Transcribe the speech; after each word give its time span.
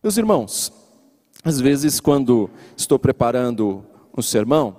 Meus 0.00 0.16
irmãos, 0.16 0.72
às 1.42 1.60
vezes 1.60 1.98
quando 1.98 2.48
estou 2.76 3.00
preparando 3.00 3.84
um 4.16 4.22
sermão, 4.22 4.76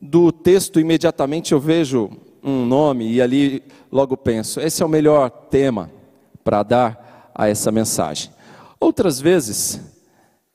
do 0.00 0.32
texto 0.32 0.80
imediatamente 0.80 1.52
eu 1.52 1.60
vejo 1.60 2.10
um 2.42 2.64
nome 2.64 3.12
e 3.12 3.20
ali 3.20 3.62
logo 3.92 4.16
penso, 4.16 4.60
esse 4.60 4.82
é 4.82 4.86
o 4.86 4.88
melhor 4.88 5.28
tema 5.28 5.90
para 6.42 6.62
dar 6.62 7.30
a 7.34 7.48
essa 7.48 7.70
mensagem. 7.70 8.30
Outras 8.80 9.20
vezes 9.20 9.78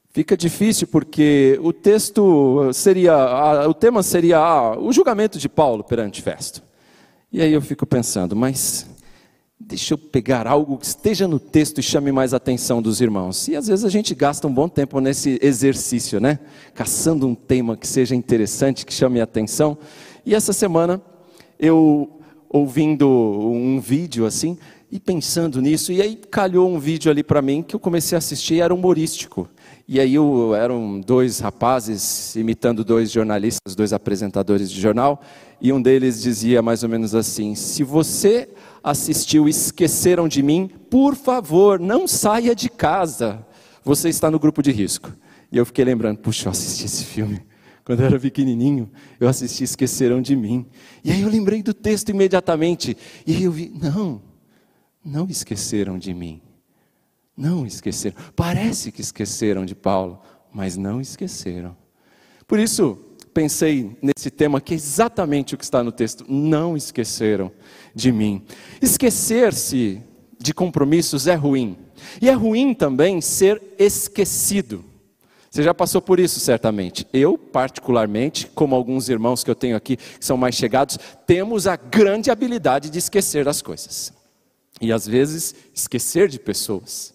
fica 0.10 0.36
difícil 0.36 0.88
porque 0.88 1.60
o 1.62 1.72
texto 1.72 2.72
seria, 2.74 3.68
o 3.68 3.74
tema 3.76 4.02
seria 4.02 4.40
ah, 4.40 4.80
o 4.80 4.92
julgamento 4.92 5.38
de 5.38 5.48
Paulo 5.48 5.84
perante 5.84 6.24
Festo. 6.24 6.64
E 7.32 7.40
aí 7.40 7.54
eu 7.54 7.62
fico 7.62 7.86
pensando, 7.86 8.36
mas 8.36 8.88
deixa 9.68 9.94
eu 9.94 9.98
pegar 9.98 10.48
algo 10.48 10.78
que 10.78 10.86
esteja 10.86 11.28
no 11.28 11.40
texto 11.40 11.80
e 11.80 11.84
chame 11.84 12.12
mais 12.12 12.34
a 12.34 12.38
atenção 12.38 12.82
dos 12.82 13.02
irmãos. 13.02 13.48
E 13.48 13.56
às 13.56 13.68
vezes 13.68 13.86
a 13.86 13.90
gente 13.90 14.14
gasta 14.14 14.48
um 14.48 14.54
bom 14.54 14.68
tempo 14.68 15.00
nesse 15.00 15.40
exercício, 15.42 16.20
né? 16.20 16.40
Caçando 16.74 17.28
um 17.28 17.36
tema 17.36 17.78
que 17.78 17.88
seja 17.88 18.16
interessante, 18.16 18.86
que 18.86 18.94
chame 18.94 19.20
a 19.20 19.24
atenção. 19.24 19.78
E 20.26 20.36
essa 20.36 20.54
semana 20.54 21.02
eu 21.60 22.20
ouvindo 22.50 23.10
um 23.10 23.80
vídeo 23.80 24.26
assim 24.26 24.58
e 24.92 25.00
pensando 25.00 25.60
nisso, 25.60 25.92
e 25.92 26.04
aí 26.04 26.16
calhou 26.16 26.70
um 26.70 26.78
vídeo 26.78 27.10
ali 27.10 27.24
para 27.24 27.42
mim 27.42 27.64
que 27.64 27.76
eu 27.76 27.80
comecei 27.80 28.16
a 28.16 28.20
assistir, 28.20 28.62
era 28.62 28.72
humorístico. 28.72 29.50
E 29.88 30.00
aí 30.00 30.14
eu, 30.14 30.54
eram 30.54 31.02
dois 31.02 31.40
rapazes 31.40 32.36
imitando 32.36 32.84
dois 32.84 33.10
jornalistas, 33.12 33.76
dois 33.76 33.92
apresentadores 33.92 34.70
de 34.70 34.80
jornal, 34.80 35.20
e 35.60 35.74
um 35.74 35.82
deles 35.82 36.22
dizia 36.22 36.62
mais 36.62 36.84
ou 36.84 36.90
menos 36.90 37.16
assim: 37.16 37.56
Se 37.56 37.84
você 37.84 38.50
assistiu 38.84 39.48
Esqueceram 39.48 40.28
de 40.28 40.44
Mim, 40.44 40.70
por 40.90 41.16
favor, 41.16 41.80
não 41.80 42.08
saia 42.08 42.54
de 42.54 42.70
casa, 42.70 43.46
você 43.84 44.10
está 44.10 44.30
no 44.30 44.40
grupo 44.40 44.62
de 44.62 44.72
risco. 44.72 45.12
E 45.52 45.58
eu 45.58 45.66
fiquei 45.66 45.86
lembrando: 45.86 46.18
Puxa, 46.18 46.48
eu 46.48 46.52
assisti 46.52 46.86
esse 46.86 47.06
filme. 47.06 47.42
Quando 47.86 48.00
eu 48.00 48.06
era 48.06 48.20
pequenininho, 48.20 48.90
eu 49.20 49.28
assisti 49.28 49.64
Esqueceram 49.64 50.22
de 50.22 50.36
Mim. 50.36 50.66
E 51.04 51.12
aí 51.12 51.22
eu 51.22 51.30
lembrei 51.30 51.62
do 51.62 51.74
texto 51.74 52.10
imediatamente. 52.10 52.98
E 53.26 53.36
aí 53.36 53.44
eu 53.44 53.52
vi: 53.52 53.72
Não, 53.82 54.22
não 55.04 55.28
esqueceram 55.28 55.98
de 55.98 56.14
mim. 56.14 56.42
Não 57.36 57.66
esqueceram. 57.66 58.16
Parece 58.36 58.92
que 58.92 59.02
esqueceram 59.02 59.66
de 59.66 59.76
Paulo, 59.76 60.22
mas 60.54 60.78
não 60.78 61.02
esqueceram. 61.02 61.76
Por 62.48 62.60
isso, 62.60 62.98
pensei 63.34 63.98
nesse 64.02 64.30
tema 64.30 64.62
que 64.62 64.74
é 64.74 64.78
exatamente 64.78 65.56
o 65.56 65.58
que 65.58 65.64
está 65.64 65.84
no 65.84 65.92
texto. 65.92 66.26
Não 66.28 66.78
esqueceram 66.78 67.52
de 67.94 68.12
mim. 68.12 68.44
Esquecer-se 68.82 70.02
de 70.40 70.54
compromissos 70.54 71.28
é 71.28 71.36
ruim. 71.36 71.78
E 72.22 72.30
é 72.30 72.34
ruim 72.34 72.74
também 72.74 73.22
ser 73.22 73.62
esquecido. 73.78 74.86
Você 75.50 75.62
já 75.62 75.74
passou 75.74 76.02
por 76.02 76.20
isso, 76.20 76.40
certamente. 76.40 77.08
Eu, 77.14 77.38
particularmente, 77.38 78.48
como 78.48 78.76
alguns 78.76 79.08
irmãos 79.08 79.44
que 79.44 79.52
eu 79.52 79.56
tenho 79.56 79.76
aqui, 79.76 79.98
que 79.98 80.26
são 80.26 80.36
mais 80.36 80.56
chegados, 80.56 80.98
temos 81.28 81.68
a 81.68 81.76
grande 81.76 82.32
habilidade 82.32 82.90
de 82.90 82.98
esquecer 82.98 83.46
das 83.46 83.62
coisas. 83.62 84.12
E 84.82 84.92
às 84.92 85.08
vezes, 85.08 85.54
esquecer 85.74 86.28
de 86.28 86.40
pessoas. 86.40 87.14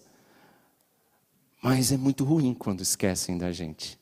Mas 1.61 1.91
é 1.91 1.97
muito 1.97 2.23
ruim 2.23 2.53
quando 2.53 2.81
esquecem 2.81 3.37
da 3.37 3.51
gente. 3.51 3.98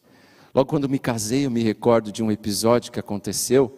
Logo 0.57 0.71
quando 0.71 0.89
me 0.89 0.97
casei, 0.97 1.45
eu 1.45 1.51
me 1.51 1.61
recordo 1.61 2.11
de 2.11 2.23
um 2.23 2.31
episódio 2.31 2.91
que 2.91 2.99
aconteceu, 2.99 3.77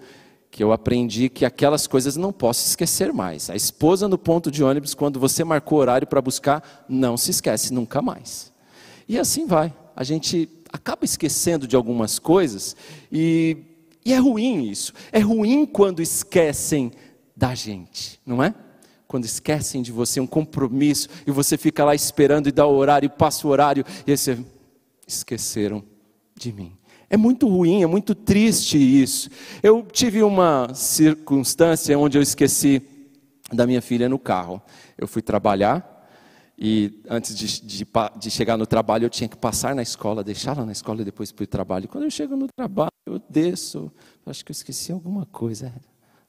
que 0.50 0.64
eu 0.64 0.72
aprendi 0.72 1.28
que 1.28 1.44
aquelas 1.44 1.86
coisas 1.86 2.16
não 2.16 2.32
posso 2.32 2.66
esquecer 2.66 3.12
mais. 3.12 3.50
A 3.50 3.56
esposa 3.58 4.08
no 4.08 4.18
ponto 4.18 4.50
de 4.50 4.64
ônibus, 4.64 4.94
quando 4.94 5.20
você 5.20 5.44
marcou 5.44 5.80
horário 5.80 6.08
para 6.08 6.22
buscar, 6.22 6.86
não 6.88 7.18
se 7.18 7.32
esquece 7.32 7.74
nunca 7.74 8.02
mais. 8.02 8.54
E 9.10 9.20
assim 9.20 9.46
vai. 9.46 9.76
A 9.94 10.06
gente 10.06 10.48
acaba 10.72 11.04
esquecendo 11.04 11.68
de 11.68 11.76
algumas 11.76 12.18
coisas 12.18 12.78
e, 13.12 13.58
e 14.06 14.14
é 14.14 14.18
ruim 14.18 14.70
isso. 14.70 14.94
É 15.12 15.20
ruim 15.20 15.66
quando 15.66 16.02
esquecem 16.02 16.94
da 17.36 17.54
gente, 17.54 18.22
não 18.26 18.42
é? 18.42 18.56
quando 19.06 19.26
esquecem 19.26 19.82
de 19.82 19.92
você 19.92 20.22
um 20.22 20.28
compromisso 20.28 21.10
e 21.28 21.32
você 21.32 21.58
fica 21.58 21.84
lá 21.84 21.94
esperando 21.94 22.48
e 22.48 22.54
dá 22.54 22.66
o 22.66 22.74
horário, 22.74 23.10
passa 23.10 23.46
o 23.46 23.50
horário 23.50 23.84
e 24.08 24.16
você 24.16 24.38
esqueceram 25.06 25.84
de 26.40 26.54
mim. 26.54 26.72
É 27.10 27.18
muito 27.18 27.48
ruim, 27.48 27.84
é 27.84 27.88
muito 27.88 28.16
triste 28.16 28.78
isso. 28.78 29.30
Eu 29.62 29.84
tive 29.84 30.24
uma 30.24 30.74
circunstância 30.74 31.98
onde 32.00 32.18
eu 32.18 32.22
esqueci 32.22 32.82
da 33.52 33.68
minha 33.68 33.82
filha 33.82 34.08
no 34.08 34.18
carro. 34.18 34.62
Eu 34.98 35.08
fui 35.08 35.22
trabalhar 35.22 36.08
e 36.58 37.02
antes 37.10 37.36
de, 37.36 37.62
de, 37.62 37.88
de 38.18 38.32
chegar 38.32 38.58
no 38.58 38.66
trabalho 38.66 39.06
eu 39.06 39.10
tinha 39.10 39.28
que 39.28 39.38
passar 39.38 39.76
na 39.76 39.82
escola, 39.82 40.24
deixá-la 40.24 40.66
na 40.66 40.72
escola 40.72 41.02
e 41.02 41.06
depois 41.06 41.32
para 41.32 41.44
o 41.44 41.48
trabalho. 41.48 41.88
Quando 41.88 42.06
eu 42.06 42.12
chego 42.12 42.36
no 42.36 42.48
trabalho, 42.56 42.92
eu 43.06 43.22
desço, 43.30 43.92
acho 44.26 44.46
que 44.46 44.52
eu 44.52 44.54
esqueci 44.54 44.92
alguma 44.92 45.26
coisa. 45.26 45.74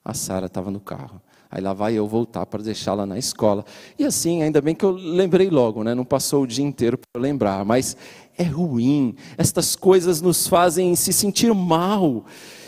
A 0.05 0.15
Sara 0.15 0.47
estava 0.47 0.71
no 0.71 0.81
carro. 0.81 1.21
Aí 1.51 1.61
lá 1.61 1.73
vai 1.73 1.95
eu 1.95 2.07
voltar 2.07 2.47
para 2.47 2.63
deixá-la 2.63 3.05
na 3.05 3.19
escola. 3.19 3.65
E 3.99 4.05
assim, 4.05 4.41
ainda 4.41 4.61
bem 4.61 4.75
que 4.75 4.85
eu 4.85 4.93
lembrei 4.93 5.51
logo, 5.51 5.83
né? 5.83 5.95
não 5.95 6.05
passou 6.05 6.45
o 6.45 6.47
dia 6.47 6.65
inteiro 6.65 6.97
para 6.97 7.21
lembrar, 7.21 7.65
mas 7.65 7.97
é 8.41 8.45
ruim. 8.45 9.15
Estas 9.37 9.77
coisas 9.77 10.23
nos 10.23 10.47
fazem 10.47 10.97
se 10.97 11.13
sentir 11.13 11.53
mal. 11.53 12.25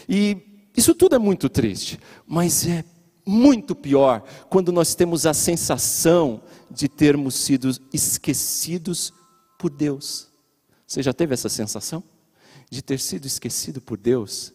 E 0.06 0.37
isso 0.77 0.94
tudo 0.94 1.16
é 1.16 1.19
muito 1.19 1.49
triste, 1.49 1.99
mas 2.27 2.66
é 2.66 2.84
muito 3.25 3.75
pior 3.75 4.22
quando 4.50 4.71
nós 4.71 4.94
temos 4.94 5.25
a 5.25 5.33
sensação 5.33 6.43
de 6.71 6.88
termos 6.88 7.37
sido 7.37 7.71
esquecidos 7.91 9.15
por 9.59 9.71
Deus. 9.71 10.28
Você 10.87 11.03
já 11.03 11.15
teve 11.15 11.33
essa 11.33 11.49
sensação? 11.49 12.04
De 12.71 12.83
ter 12.83 13.00
sido 13.00 13.27
esquecido 13.27 13.81
por 13.81 13.97
Deus? 13.97 14.53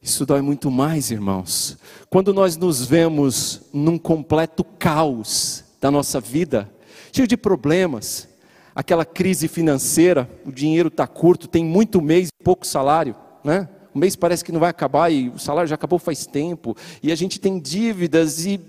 Isso 0.00 0.24
dói 0.24 0.40
muito 0.40 0.70
mais, 0.70 1.10
irmãos. 1.10 1.76
Quando 2.08 2.32
nós 2.32 2.56
nos 2.56 2.86
vemos 2.86 3.62
num 3.70 3.98
completo 3.98 4.64
caos 4.64 5.64
da 5.78 5.90
nossa 5.90 6.20
vida, 6.20 6.72
cheio 7.12 7.28
de 7.28 7.36
problemas, 7.36 8.28
aquela 8.76 9.06
crise 9.06 9.48
financeira, 9.48 10.28
o 10.44 10.52
dinheiro 10.52 10.88
está 10.88 11.06
curto, 11.06 11.48
tem 11.48 11.64
muito 11.64 12.02
mês 12.02 12.28
e 12.28 12.44
pouco 12.44 12.66
salário, 12.66 13.16
né? 13.42 13.70
O 13.94 13.98
mês 13.98 14.14
parece 14.14 14.44
que 14.44 14.52
não 14.52 14.60
vai 14.60 14.68
acabar 14.68 15.10
e 15.10 15.30
o 15.30 15.38
salário 15.38 15.66
já 15.66 15.74
acabou 15.74 15.98
faz 15.98 16.26
tempo, 16.26 16.76
e 17.02 17.10
a 17.10 17.14
gente 17.14 17.40
tem 17.40 17.58
dívidas 17.58 18.44
e 18.44 18.60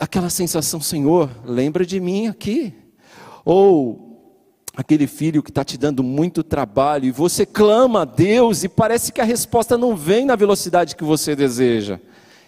aquela 0.00 0.30
sensação, 0.30 0.80
Senhor, 0.80 1.30
lembra 1.44 1.84
de 1.84 2.00
mim 2.00 2.28
aqui. 2.28 2.72
Ou 3.44 4.08
aquele 4.74 5.06
filho 5.06 5.42
que 5.42 5.50
está 5.50 5.64
te 5.64 5.76
dando 5.76 6.02
muito 6.02 6.42
trabalho 6.42 7.04
e 7.04 7.10
você 7.10 7.44
clama 7.44 8.02
a 8.02 8.04
Deus 8.04 8.64
e 8.64 8.68
parece 8.68 9.12
que 9.12 9.20
a 9.20 9.24
resposta 9.24 9.76
não 9.76 9.96
vem 9.96 10.24
na 10.24 10.36
velocidade 10.36 10.96
que 10.96 11.04
você 11.04 11.36
deseja. 11.36 12.00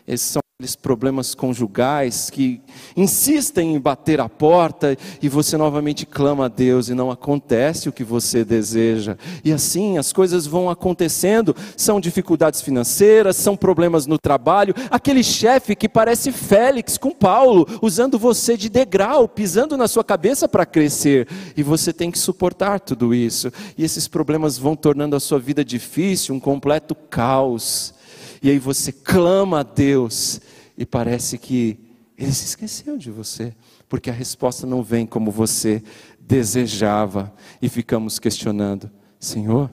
Esses 0.07 0.29
são 0.29 0.40
aqueles 0.61 0.77
problemas 0.77 1.35
conjugais 1.35 2.29
que 2.29 2.61
insistem 2.95 3.75
em 3.75 3.81
bater 3.81 4.21
a 4.21 4.29
porta 4.29 4.95
e 5.23 5.27
você 5.27 5.57
novamente 5.57 6.05
clama 6.05 6.45
a 6.45 6.49
Deus 6.49 6.91
e 6.91 6.95
não 6.95 7.11
acontece 7.11 7.89
o 7.89 7.93
que 7.93 8.05
você 8.05 8.45
deseja. 8.45 9.17
E 9.43 9.55
assim 9.55 9.97
as 9.97 10.13
coisas 10.13 10.47
vão 10.47 10.69
acontecendo, 10.69 11.57
são 11.79 11.99
dificuldades 11.99 12.61
financeiras, 12.61 13.37
são 13.37 13.57
problemas 13.57 14.07
no 14.07 14.19
trabalho, 14.19 14.75
aquele 14.91 15.25
chefe 15.25 15.75
que 15.75 15.89
parece 15.89 16.31
Félix 16.31 16.99
com 16.99 17.11
Paulo, 17.11 17.67
usando 17.81 18.19
você 18.19 18.55
de 18.55 18.69
degrau, 18.69 19.27
pisando 19.27 19.79
na 19.79 19.89
sua 19.89 20.05
cabeça 20.05 20.47
para 20.47 20.67
crescer, 20.67 21.27
e 21.57 21.63
você 21.63 21.91
tem 21.91 22.11
que 22.11 22.19
suportar 22.19 22.81
tudo 22.81 23.15
isso. 23.15 23.51
E 23.79 23.83
esses 23.83 24.07
problemas 24.07 24.59
vão 24.59 24.77
tornando 24.77 25.17
a 25.17 25.21
sua 25.21 25.39
vida 25.39 25.65
difícil, 25.65 26.35
um 26.35 26.41
completo 26.41 26.95
caos. 26.95 27.95
E 28.43 28.49
aí 28.49 28.59
você 28.59 28.91
clama 28.91 29.61
a 29.61 29.63
Deus 29.63 30.41
e 30.81 30.87
parece 30.87 31.37
que 31.37 31.79
ele 32.17 32.33
se 32.33 32.47
esqueceu 32.47 32.97
de 32.97 33.11
você, 33.11 33.55
porque 33.87 34.09
a 34.09 34.15
resposta 34.15 34.67
não 34.67 34.83
vem 34.83 35.05
como 35.05 35.31
você 35.31 35.83
desejava. 36.19 37.35
E 37.61 37.69
ficamos 37.69 38.19
questionando: 38.19 38.91
Senhor, 39.19 39.71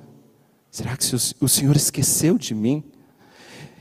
será 0.69 0.98
que 0.98 1.06
o 1.39 1.48
Senhor 1.48 1.75
esqueceu 1.77 2.38
de 2.38 2.54
mim? 2.54 2.83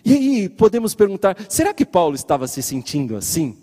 E 0.05 0.13
aí 0.13 0.49
podemos 0.49 0.95
perguntar: 0.95 1.37
será 1.49 1.75
que 1.75 1.85
Paulo 1.85 2.15
estava 2.15 2.47
se 2.47 2.63
sentindo 2.63 3.17
assim? 3.17 3.57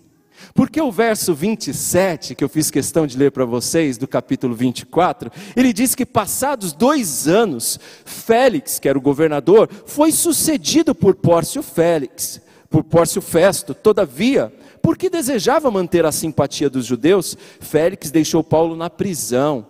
Porque 0.54 0.81
o 0.81 0.92
verso 0.92 1.33
27, 1.33 2.36
que 2.36 2.44
eu 2.44 2.50
fiz 2.50 2.69
questão 2.69 3.07
de 3.07 3.18
ler 3.18 3.31
para 3.31 3.45
vocês, 3.45 3.98
do 3.98 4.09
capítulo 4.09 4.54
24, 4.54 5.31
ele 5.56 5.71
diz 5.71 5.95
que 5.95 6.06
passados 6.06 6.74
dois 6.74 7.30
anos, 7.30 7.80
Félix, 8.04 8.77
que 8.77 8.89
era 8.89 8.98
o 8.98 9.01
governador, 9.01 9.69
foi 9.86 10.12
sucedido 10.12 10.94
por 10.94 11.16
Pórcio 11.16 11.63
Félix 11.63 12.42
por 12.74 12.84
Pórcio 12.84 13.22
Festo. 13.22 13.75
Todavia, 13.75 14.52
porque 14.81 15.08
desejava 15.08 15.70
manter 15.70 16.08
a 16.08 16.12
simpatia 16.12 16.72
dos 16.72 16.88
judeus, 16.88 17.38
Félix 17.60 18.10
deixou 18.10 18.44
Paulo 18.44 18.75
na 18.75 18.90
prisão 18.90 19.68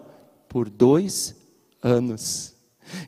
por 0.48 0.70
dois 0.70 1.36
anos. 1.82 2.56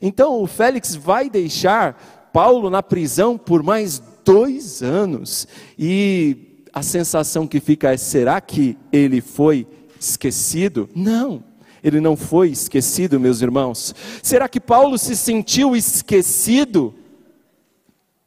Então, 0.02 0.42
o 0.42 0.46
Félix 0.46 0.94
vai 0.94 1.30
deixar 1.30 2.28
Paulo 2.30 2.68
na 2.68 2.82
prisão 2.82 3.38
por 3.38 3.62
mais 3.62 4.02
dois 4.22 4.82
anos. 4.82 5.48
E 5.78 6.66
a 6.74 6.82
sensação 6.82 7.46
que 7.46 7.58
fica 7.58 7.90
é: 7.90 7.96
será 7.96 8.38
que 8.38 8.76
ele 8.92 9.22
foi 9.22 9.66
esquecido? 9.98 10.90
Não, 10.94 11.42
ele 11.82 12.02
não 12.02 12.18
foi 12.18 12.50
esquecido, 12.50 13.18
meus 13.18 13.40
irmãos. 13.40 13.94
Será 14.22 14.46
que 14.46 14.60
Paulo 14.60 14.98
se 14.98 15.16
sentiu 15.16 15.74
esquecido? 15.74 16.94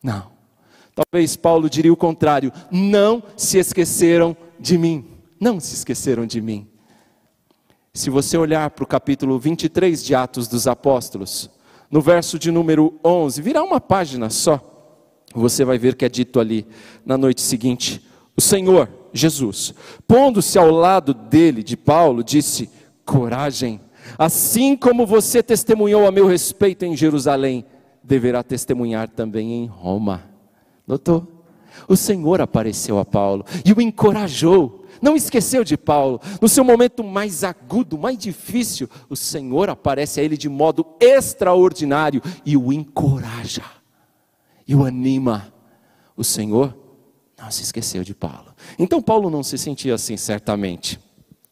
Não. 0.02 0.39
Talvez 1.00 1.38
Paulo 1.38 1.70
diria 1.70 1.94
o 1.94 1.98
contrário: 1.98 2.52
não 2.70 3.24
se 3.38 3.58
esqueceram 3.58 4.36
de 4.60 4.78
mim. 4.78 5.06
Não 5.40 5.58
se 5.58 5.74
esqueceram 5.74 6.26
de 6.26 6.42
mim. 6.42 6.68
Se 7.94 8.10
você 8.10 8.38
olhar 8.38 8.70
para 8.72 8.84
o 8.84 8.88
capítulo 8.88 9.40
23 9.40 10.04
de 10.04 10.14
Atos 10.14 10.50
dos 10.50 10.68
Apóstolos, 10.68 11.50
no 11.90 12.02
verso 12.02 12.38
de 12.38 12.52
número 12.52 13.00
11, 13.04 13.42
virar 13.42 13.64
uma 13.64 13.80
página 13.80 14.30
só, 14.30 14.62
você 15.34 15.64
vai 15.64 15.78
ver 15.78 15.96
que 15.96 16.04
é 16.04 16.10
dito 16.10 16.38
ali 16.38 16.68
na 17.06 17.18
noite 17.18 17.40
seguinte: 17.42 18.06
o 18.36 18.42
Senhor, 18.42 18.90
Jesus, 19.14 19.74
pondo-se 20.06 20.60
ao 20.60 20.70
lado 20.70 21.14
dele, 21.14 21.64
de 21.64 21.78
Paulo, 21.78 22.22
disse: 22.22 22.70
coragem, 23.06 23.80
assim 24.18 24.76
como 24.76 25.06
você 25.06 25.42
testemunhou 25.42 26.06
a 26.06 26.12
meu 26.12 26.28
respeito 26.28 26.84
em 26.84 26.98
Jerusalém, 26.98 27.64
deverá 28.04 28.44
testemunhar 28.44 29.08
também 29.08 29.54
em 29.54 29.66
Roma. 29.66 30.29
Notou? 30.90 31.28
O 31.88 31.96
Senhor 31.96 32.42
apareceu 32.42 32.98
a 32.98 33.06
Paulo 33.06 33.46
e 33.64 33.72
o 33.72 33.80
encorajou. 33.80 34.86
Não 35.00 35.16
esqueceu 35.16 35.64
de 35.64 35.78
Paulo. 35.78 36.20
No 36.42 36.50
seu 36.50 36.64
momento 36.64 37.04
mais 37.04 37.44
agudo, 37.44 37.96
mais 37.96 38.18
difícil, 38.18 38.90
o 39.08 39.16
Senhor 39.16 39.70
aparece 39.70 40.20
a 40.20 40.24
ele 40.24 40.36
de 40.36 40.50
modo 40.50 40.84
extraordinário 41.00 42.24
e 42.44 42.58
o 42.58 42.74
encoraja 42.74 43.64
e 44.68 44.74
o 44.74 44.84
anima. 44.84 45.54
O 46.18 46.24
Senhor 46.24 46.76
não 47.38 47.52
se 47.52 47.62
esqueceu 47.62 48.04
de 48.04 48.16
Paulo. 48.16 48.56
Então 48.80 49.00
Paulo 49.00 49.30
não 49.30 49.44
se 49.44 49.60
sentia 49.60 49.94
assim, 49.94 50.18
certamente. 50.18 51.00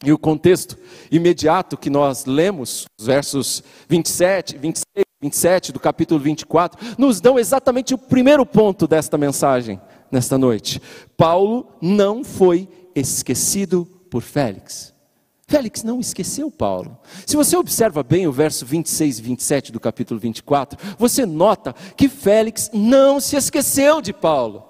E 0.03 0.11
o 0.11 0.17
contexto 0.17 0.75
imediato 1.11 1.77
que 1.77 1.91
nós 1.91 2.25
lemos, 2.25 2.87
os 2.99 3.05
versos 3.05 3.63
27, 3.87 4.57
26, 4.57 5.06
27 5.19 5.71
do 5.71 5.79
capítulo 5.79 6.19
24, 6.19 6.95
nos 6.95 7.19
dão 7.19 7.39
exatamente 7.39 7.93
o 7.93 7.97
primeiro 7.97 8.45
ponto 8.45 8.87
desta 8.87 9.17
mensagem 9.17 9.81
nesta 10.11 10.37
noite. 10.37 10.79
Paulo 11.17 11.67
não 11.81 12.23
foi 12.23 12.69
esquecido 12.93 13.85
por 14.11 14.21
Félix. 14.21 14.93
Félix 15.47 15.81
não 15.81 15.99
esqueceu 15.99 16.51
Paulo. 16.51 16.99
Se 17.25 17.35
você 17.35 17.57
observa 17.57 18.03
bem 18.03 18.27
o 18.27 18.31
verso 18.31 18.63
26 18.63 19.17
e 19.17 19.21
27 19.23 19.71
do 19.71 19.79
capítulo 19.79 20.19
24, 20.19 20.77
você 20.99 21.25
nota 21.25 21.73
que 21.95 22.09
Félix 22.09 22.69
não 22.71 23.19
se 23.19 23.35
esqueceu 23.35 24.01
de 24.01 24.13
Paulo. 24.13 24.65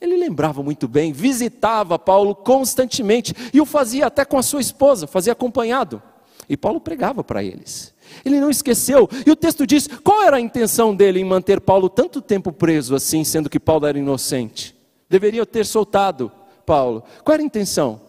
Ele 0.00 0.16
lembrava 0.16 0.64
muito 0.64 0.88
bem, 0.88 1.12
visitava 1.12 1.96
Paulo 1.96 2.34
constantemente 2.34 3.34
e 3.54 3.60
o 3.60 3.66
fazia 3.66 4.06
até 4.06 4.24
com 4.24 4.36
a 4.36 4.42
sua 4.42 4.60
esposa, 4.60 5.06
fazia 5.06 5.32
acompanhado. 5.32 6.02
E 6.48 6.56
Paulo 6.56 6.80
pregava 6.80 7.22
para 7.22 7.44
eles. 7.44 7.94
Ele 8.24 8.40
não 8.40 8.50
esqueceu. 8.50 9.08
E 9.26 9.30
o 9.30 9.36
texto 9.36 9.66
diz: 9.66 9.88
qual 10.02 10.22
era 10.22 10.36
a 10.36 10.40
intenção 10.40 10.94
dele 10.94 11.20
em 11.20 11.24
manter 11.24 11.60
Paulo 11.60 11.88
tanto 11.88 12.20
tempo 12.20 12.52
preso 12.52 12.94
assim, 12.94 13.24
sendo 13.24 13.50
que 13.50 13.60
Paulo 13.60 13.86
era 13.86 13.98
inocente? 13.98 14.76
Deveria 15.08 15.44
ter 15.44 15.66
soltado 15.66 16.30
Paulo. 16.64 17.02
Qual 17.24 17.34
era 17.34 17.42
a 17.42 17.46
intenção? 17.46 18.00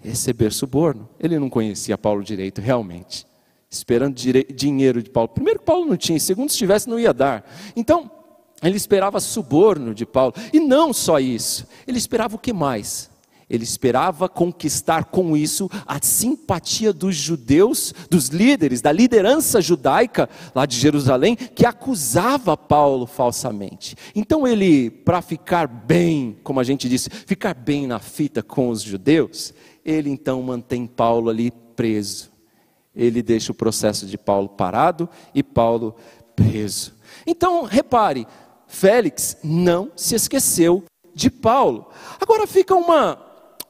receber 0.00 0.52
suborno. 0.52 1.08
Ele 1.18 1.38
não 1.38 1.50
conhecia 1.50 1.98
Paulo 1.98 2.22
direito, 2.22 2.60
realmente. 2.60 3.26
Esperando 3.70 4.14
dinheiro 4.14 5.02
de 5.02 5.10
Paulo. 5.10 5.28
Primeiro, 5.28 5.60
Paulo 5.60 5.84
não 5.84 5.96
tinha, 5.96 6.18
segundo, 6.18 6.50
se 6.50 6.56
tivesse, 6.56 6.88
não 6.88 6.98
ia 6.98 7.12
dar. 7.12 7.44
Então, 7.76 8.10
ele 8.62 8.76
esperava 8.76 9.20
suborno 9.20 9.94
de 9.94 10.06
Paulo. 10.06 10.34
E 10.52 10.60
não 10.60 10.92
só 10.92 11.18
isso, 11.18 11.66
ele 11.86 11.98
esperava 11.98 12.36
o 12.36 12.38
que 12.38 12.52
mais? 12.52 13.10
Ele 13.48 13.64
esperava 13.64 14.28
conquistar 14.28 15.04
com 15.04 15.36
isso 15.36 15.70
a 15.86 15.98
simpatia 16.02 16.92
dos 16.92 17.16
judeus, 17.16 17.94
dos 18.10 18.28
líderes, 18.28 18.82
da 18.82 18.92
liderança 18.92 19.60
judaica 19.60 20.28
lá 20.54 20.66
de 20.66 20.76
Jerusalém, 20.76 21.34
que 21.34 21.64
acusava 21.64 22.56
Paulo 22.56 23.06
falsamente. 23.06 23.96
Então 24.14 24.46
ele, 24.46 24.90
para 24.90 25.22
ficar 25.22 25.66
bem, 25.66 26.36
como 26.42 26.60
a 26.60 26.64
gente 26.64 26.88
disse, 26.88 27.08
ficar 27.08 27.54
bem 27.54 27.86
na 27.86 27.98
fita 27.98 28.42
com 28.42 28.68
os 28.68 28.82
judeus, 28.82 29.54
ele 29.84 30.10
então 30.10 30.42
mantém 30.42 30.86
Paulo 30.86 31.30
ali 31.30 31.50
preso. 31.74 32.30
Ele 32.94 33.22
deixa 33.22 33.52
o 33.52 33.54
processo 33.54 34.04
de 34.06 34.18
Paulo 34.18 34.48
parado 34.48 35.08
e 35.34 35.42
Paulo 35.42 35.94
preso. 36.36 36.92
Então, 37.26 37.64
repare, 37.64 38.26
Félix 38.66 39.38
não 39.42 39.90
se 39.96 40.14
esqueceu 40.14 40.84
de 41.14 41.30
Paulo. 41.30 41.88
Agora 42.20 42.46
fica 42.46 42.74
uma, 42.74 43.18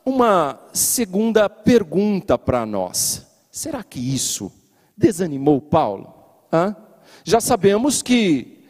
uma 0.05 0.61
segunda 0.73 1.49
pergunta 1.49 2.39
para 2.39 2.65
nós: 2.65 3.27
será 3.51 3.83
que 3.83 3.99
isso 3.99 4.53
desanimou 4.97 5.61
Paulo? 5.61 6.15
Hã? 6.53 6.77
Já 7.25 7.41
sabemos 7.41 8.03
que 8.03 8.65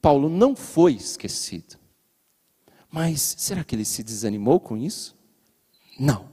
Paulo 0.00 0.28
não 0.28 0.54
foi 0.54 0.92
esquecido. 0.92 1.76
Mas 2.90 3.34
será 3.38 3.64
que 3.64 3.74
ele 3.74 3.84
se 3.84 4.02
desanimou 4.02 4.60
com 4.60 4.76
isso? 4.76 5.16
Não. 5.98 6.26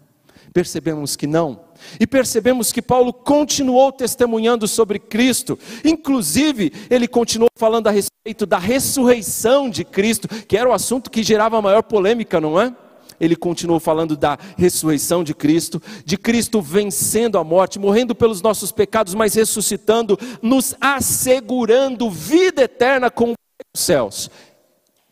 Percebemos 0.53 1.15
que 1.15 1.25
não. 1.25 1.61
E 1.99 2.05
percebemos 2.05 2.71
que 2.71 2.81
Paulo 2.81 3.13
continuou 3.13 3.91
testemunhando 3.91 4.67
sobre 4.67 4.99
Cristo. 4.99 5.57
Inclusive, 5.83 6.71
ele 6.89 7.07
continuou 7.07 7.49
falando 7.55 7.87
a 7.87 7.91
respeito 7.91 8.45
da 8.45 8.57
ressurreição 8.57 9.69
de 9.69 9.83
Cristo, 9.85 10.27
que 10.27 10.57
era 10.57 10.69
o 10.69 10.73
assunto 10.73 11.09
que 11.09 11.23
gerava 11.23 11.61
maior 11.61 11.83
polêmica, 11.83 12.39
não 12.41 12.59
é? 12.59 12.75
Ele 13.21 13.35
continuou 13.35 13.79
falando 13.79 14.17
da 14.17 14.37
ressurreição 14.57 15.23
de 15.23 15.35
Cristo, 15.35 15.79
de 16.03 16.17
Cristo 16.17 16.59
vencendo 16.59 17.37
a 17.37 17.43
morte, 17.43 17.77
morrendo 17.77 18.15
pelos 18.15 18.41
nossos 18.41 18.71
pecados, 18.71 19.13
mas 19.13 19.35
ressuscitando, 19.35 20.17
nos 20.41 20.75
assegurando 20.81 22.09
vida 22.09 22.63
eterna 22.63 23.11
com 23.11 23.31
os 23.31 23.81
céus. 23.81 24.31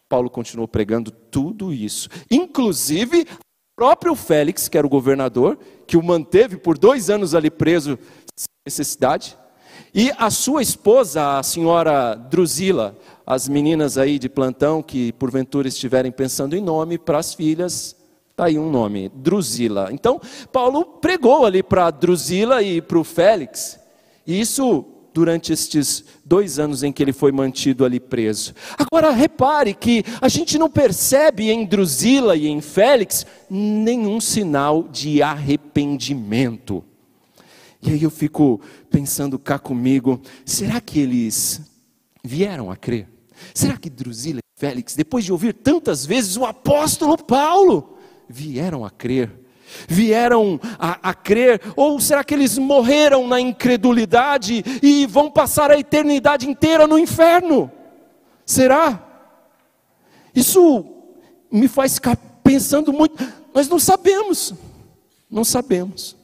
Paulo 0.10 0.28
continuou 0.28 0.68
pregando 0.68 1.12
tudo 1.12 1.72
isso, 1.72 2.10
inclusive 2.32 3.28
próprio 3.76 4.16
Félix, 4.16 4.68
que 4.68 4.78
era 4.78 4.88
o 4.88 4.90
governador, 4.90 5.60
que 5.86 5.96
o 5.96 6.04
manteve 6.04 6.58
por 6.58 6.80
dois 6.80 7.12
anos 7.12 7.36
ali 7.36 7.52
preso 7.52 7.98
sem 8.36 8.48
necessidade, 8.66 9.38
e 9.94 10.12
a 10.18 10.30
sua 10.32 10.62
esposa, 10.64 11.38
a 11.38 11.44
senhora 11.44 12.16
Drusila, 12.16 12.98
as 13.26 13.48
meninas 13.48 13.98
aí 13.98 14.18
de 14.18 14.28
plantão 14.28 14.82
que 14.82 15.14
porventura 15.14 15.68
estiverem 15.68 16.12
pensando 16.12 16.56
em 16.56 16.62
nome 16.62 16.98
para 16.98 17.20
as 17.20 17.34
filhas, 17.36 17.96
está 18.40 18.46
aí 18.46 18.58
um 18.58 18.72
nome, 18.72 19.12
Drusila. 19.14 19.90
Então, 19.92 20.22
Paulo 20.52 20.86
pregou 20.86 21.46
ali 21.46 21.62
para 21.62 21.92
Drusila 21.92 22.64
e 22.64 22.82
para 22.82 22.98
o 22.98 23.04
Félix, 23.04 23.78
e 24.26 24.40
isso 24.40 24.86
durante 25.14 25.52
estes 25.52 26.06
dois 26.24 26.58
anos 26.60 26.81
em 26.81 26.94
que 26.94 27.04
ele 27.04 27.12
foi 27.12 27.31
mantido 27.34 27.84
ali 27.84 28.00
preso. 28.00 28.54
Agora, 28.78 29.12
repare 29.12 29.74
que 29.74 30.06
a 30.22 30.30
gente 30.30 30.58
não 30.58 30.69
percebe 30.69 31.50
em 31.50 31.66
Drusila 31.66 32.38
e 32.38 32.48
em 32.48 32.62
Félix 32.62 33.26
nenhum 33.50 34.22
sinal 34.22 34.84
de 34.84 35.22
arrependimento. 35.22 36.84
E 37.81 37.92
aí 37.92 38.04
eu 38.04 38.12
fico 38.12 38.62
pensando 38.90 39.38
cá 39.38 39.60
comigo, 39.60 40.22
será 40.46 40.80
que 40.80 41.00
eles 41.00 41.62
vieram 42.24 42.72
a 42.72 42.78
crer? 42.78 43.08
Será 43.54 43.76
que 43.76 43.90
Drusila 43.90 44.40
e 44.40 44.60
Félix, 44.60 44.96
depois 44.96 45.26
de 45.26 45.31
ouvir 45.31 45.54
tantas 45.54 46.06
vezes 46.06 46.38
o 46.38 46.46
apóstolo 46.46 47.18
Paulo, 47.18 47.99
vieram 48.30 48.86
a 48.86 48.90
crer? 48.90 49.50
vieram 49.88 50.59
a, 50.78 51.09
a, 51.09 51.14
crer? 51.14 51.62
Ou 51.76 52.00
será 52.00 52.24
que 52.24 52.33
eles 52.33 52.57
morreram 52.57 53.28
na 53.28 53.40
incredulidade 53.40 54.64
e 54.81 55.06
vão 55.06 55.30
passar 55.30 55.71
a 55.71 55.80
eternidade 55.80 56.50
inteira 56.50 56.88
no 56.88 56.98
inferno? 56.98 57.71
Será? 58.45 59.04
Isso 60.36 60.86
me 61.52 61.68
faz 61.68 61.95
ficar 61.95 62.16
pensando 62.44 62.92
muito. 62.92 63.24
Nós 63.54 63.68
não 63.68 63.80
sabemos, 63.80 64.54
não 65.30 65.44
sabemos. 65.44 66.16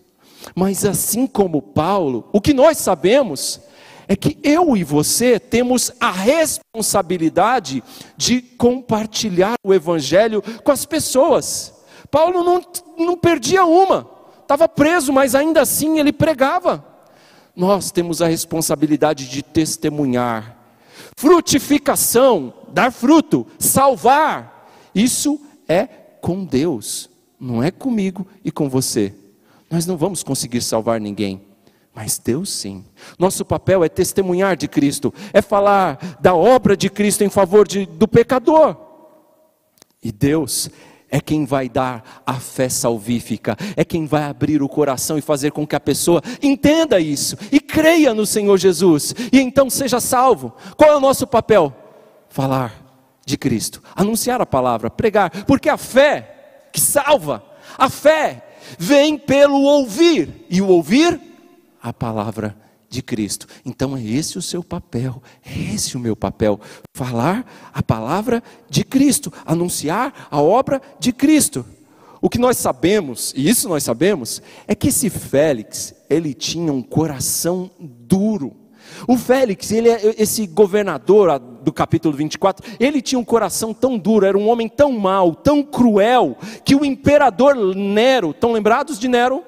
Mas 0.55 0.85
assim 0.85 1.25
como 1.25 1.61
Paulo, 1.61 2.29
o 2.31 2.39
que 2.39 2.53
nós 2.53 2.77
sabemos 2.77 3.61
é 4.07 4.15
que 4.15 4.37
eu 4.43 4.77
e 4.77 4.83
você 4.83 5.39
temos 5.39 5.91
a 5.99 6.11
responsabilidade 6.11 7.83
de 8.15 8.39
compartilhar 8.41 9.55
o 9.63 9.73
Evangelho 9.73 10.43
com 10.63 10.71
as 10.71 10.85
pessoas. 10.85 11.74
Paulo 12.15 12.45
não, 12.45 12.63
não 12.97 13.17
perdia 13.17 13.65
uma, 13.65 14.09
estava 14.41 14.69
preso, 14.69 15.11
mas 15.11 15.35
ainda 15.35 15.59
assim 15.59 15.99
ele 15.99 16.13
pregava. 16.13 16.81
Nós 17.53 17.91
temos 17.91 18.21
a 18.21 18.27
responsabilidade 18.27 19.27
de 19.27 19.43
testemunhar, 19.43 20.55
frutificação, 21.17 22.53
dar 22.69 22.89
fruto, 22.89 23.45
salvar. 23.59 24.71
Isso 24.95 25.41
é 25.67 25.87
com 26.21 26.45
Deus, 26.45 27.09
não 27.37 27.61
é 27.61 27.69
comigo 27.69 28.25
e 28.45 28.49
com 28.49 28.69
você. 28.69 29.13
Nós 29.69 29.85
não 29.85 29.97
vamos 29.97 30.23
conseguir 30.23 30.61
salvar 30.61 31.01
ninguém, 31.01 31.41
mas 31.93 32.17
Deus 32.17 32.49
sim. 32.49 32.85
Nosso 33.19 33.43
papel 33.43 33.83
é 33.83 33.89
testemunhar 33.89 34.55
de 34.55 34.69
Cristo, 34.69 35.13
é 35.33 35.41
falar 35.41 36.17
da 36.21 36.33
obra 36.33 36.77
de 36.77 36.89
Cristo 36.89 37.25
em 37.25 37.29
favor 37.29 37.67
de, 37.67 37.85
do 37.85 38.07
pecador. 38.07 38.77
E 40.01 40.13
Deus 40.13 40.69
é 41.15 41.21
quem 41.21 41.45
vai 41.45 41.69
dar 41.69 42.23
a 42.25 42.33
fé 42.33 42.67
salvífica, 42.67 43.55
é 43.77 43.85
quem 43.85 44.05
vai 44.05 44.23
abrir 44.23 44.61
o 44.61 44.67
coração 44.67 45.17
e 45.17 45.21
fazer 45.21 45.53
com 45.53 45.65
que 45.65 45.73
a 45.73 45.79
pessoa 45.79 46.21
entenda 46.43 46.99
isso 46.99 47.37
e 47.53 47.61
creia 47.61 48.13
no 48.13 48.25
Senhor 48.25 48.57
Jesus. 48.57 49.15
E 49.31 49.39
então 49.39 49.69
seja 49.69 50.01
salvo. 50.01 50.53
Qual 50.75 50.91
é 50.91 50.97
o 50.97 50.99
nosso 50.99 51.25
papel? 51.25 51.73
Falar 52.27 52.83
de 53.25 53.37
Cristo, 53.37 53.81
anunciar 53.95 54.41
a 54.41 54.45
palavra, 54.45 54.89
pregar, 54.89 55.45
porque 55.45 55.69
a 55.69 55.77
fé 55.77 56.67
que 56.73 56.81
salva, 56.81 57.41
a 57.77 57.89
fé 57.89 58.45
vem 58.77 59.17
pelo 59.17 59.61
ouvir. 59.61 60.45
E 60.49 60.61
o 60.61 60.67
ouvir 60.67 61.17
a 61.81 61.93
palavra 61.93 62.57
de 62.89 63.01
Cristo. 63.01 63.47
Então 63.65 63.95
é 63.95 64.03
esse 64.03 64.37
o 64.37 64.41
seu 64.41 64.63
papel, 64.63 65.21
é 65.45 65.73
esse 65.73 65.95
o 65.95 65.99
meu 65.99 66.15
papel, 66.15 66.59
falar 66.93 67.45
a 67.73 67.83
palavra 67.83 68.43
de 68.69 68.83
Cristo, 68.83 69.31
anunciar 69.45 70.27
a 70.29 70.41
obra 70.41 70.81
de 70.99 71.11
Cristo. 71.11 71.65
O 72.21 72.29
que 72.29 72.39
nós 72.39 72.57
sabemos, 72.57 73.33
e 73.35 73.47
isso 73.47 73.69
nós 73.69 73.83
sabemos, 73.83 74.41
é 74.67 74.73
que 74.73 74.87
esse 74.87 75.09
Félix, 75.09 75.93
ele 76.09 76.33
tinha 76.33 76.73
um 76.73 76.81
coração 76.81 77.69
duro. 77.79 78.51
O 79.07 79.17
Félix, 79.17 79.71
ele 79.71 79.89
é 79.89 80.15
esse 80.17 80.47
governador 80.47 81.37
do 81.37 81.71
capítulo 81.73 82.15
24, 82.15 82.65
ele 82.79 83.01
tinha 83.01 83.19
um 83.19 83.25
coração 83.25 83.73
tão 83.73 83.97
duro, 83.97 84.25
era 84.25 84.37
um 84.37 84.47
homem 84.49 84.69
tão 84.69 84.91
mau, 84.91 85.35
tão 85.35 85.61
cruel, 85.61 86.37
que 86.63 86.75
o 86.75 86.85
imperador 86.85 87.55
Nero, 87.75 88.31
estão 88.31 88.51
lembrados 88.51 88.97
de 88.97 89.07
Nero? 89.07 89.43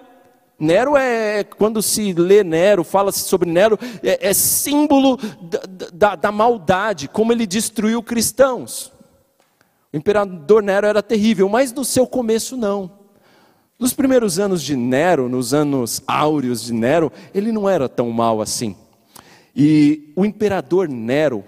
Nero 0.60 0.98
é, 0.98 1.44
quando 1.44 1.82
se 1.84 2.14
lê 2.14 2.44
Nero, 2.44 2.84
fala-se 2.84 3.20
sobre 3.20 3.50
Nero, 3.50 3.78
é, 4.02 4.30
é 4.30 4.34
símbolo 4.34 5.18
da, 5.42 5.62
da, 5.94 6.16
da, 6.16 6.32
maldade, 6.32 7.08
como 7.08 7.32
ele 7.32 7.46
destruiu 7.46 8.02
cristãos. 8.02 8.92
O 9.94 9.98
imperador 9.98 10.64
Nero 10.64 10.88
era 10.88 11.04
terrível, 11.04 11.48
mas 11.48 11.72
no 11.72 11.86
seu 11.86 12.08
começo 12.08 12.58
não. 12.58 12.92
Nos 13.78 13.94
primeiros 13.94 14.40
anos 14.40 14.64
de 14.64 14.76
Nero, 14.76 15.30
nos 15.30 15.54
anos 15.54 16.02
áureos 16.08 16.64
de 16.64 16.74
Nero, 16.74 17.12
ele 17.34 17.52
não 17.52 17.70
era 17.70 17.88
tão 17.88 18.10
mal 18.10 18.42
assim. 18.42 18.76
E 19.56 20.12
o 20.16 20.26
imperador 20.26 20.90
Nero 20.90 21.44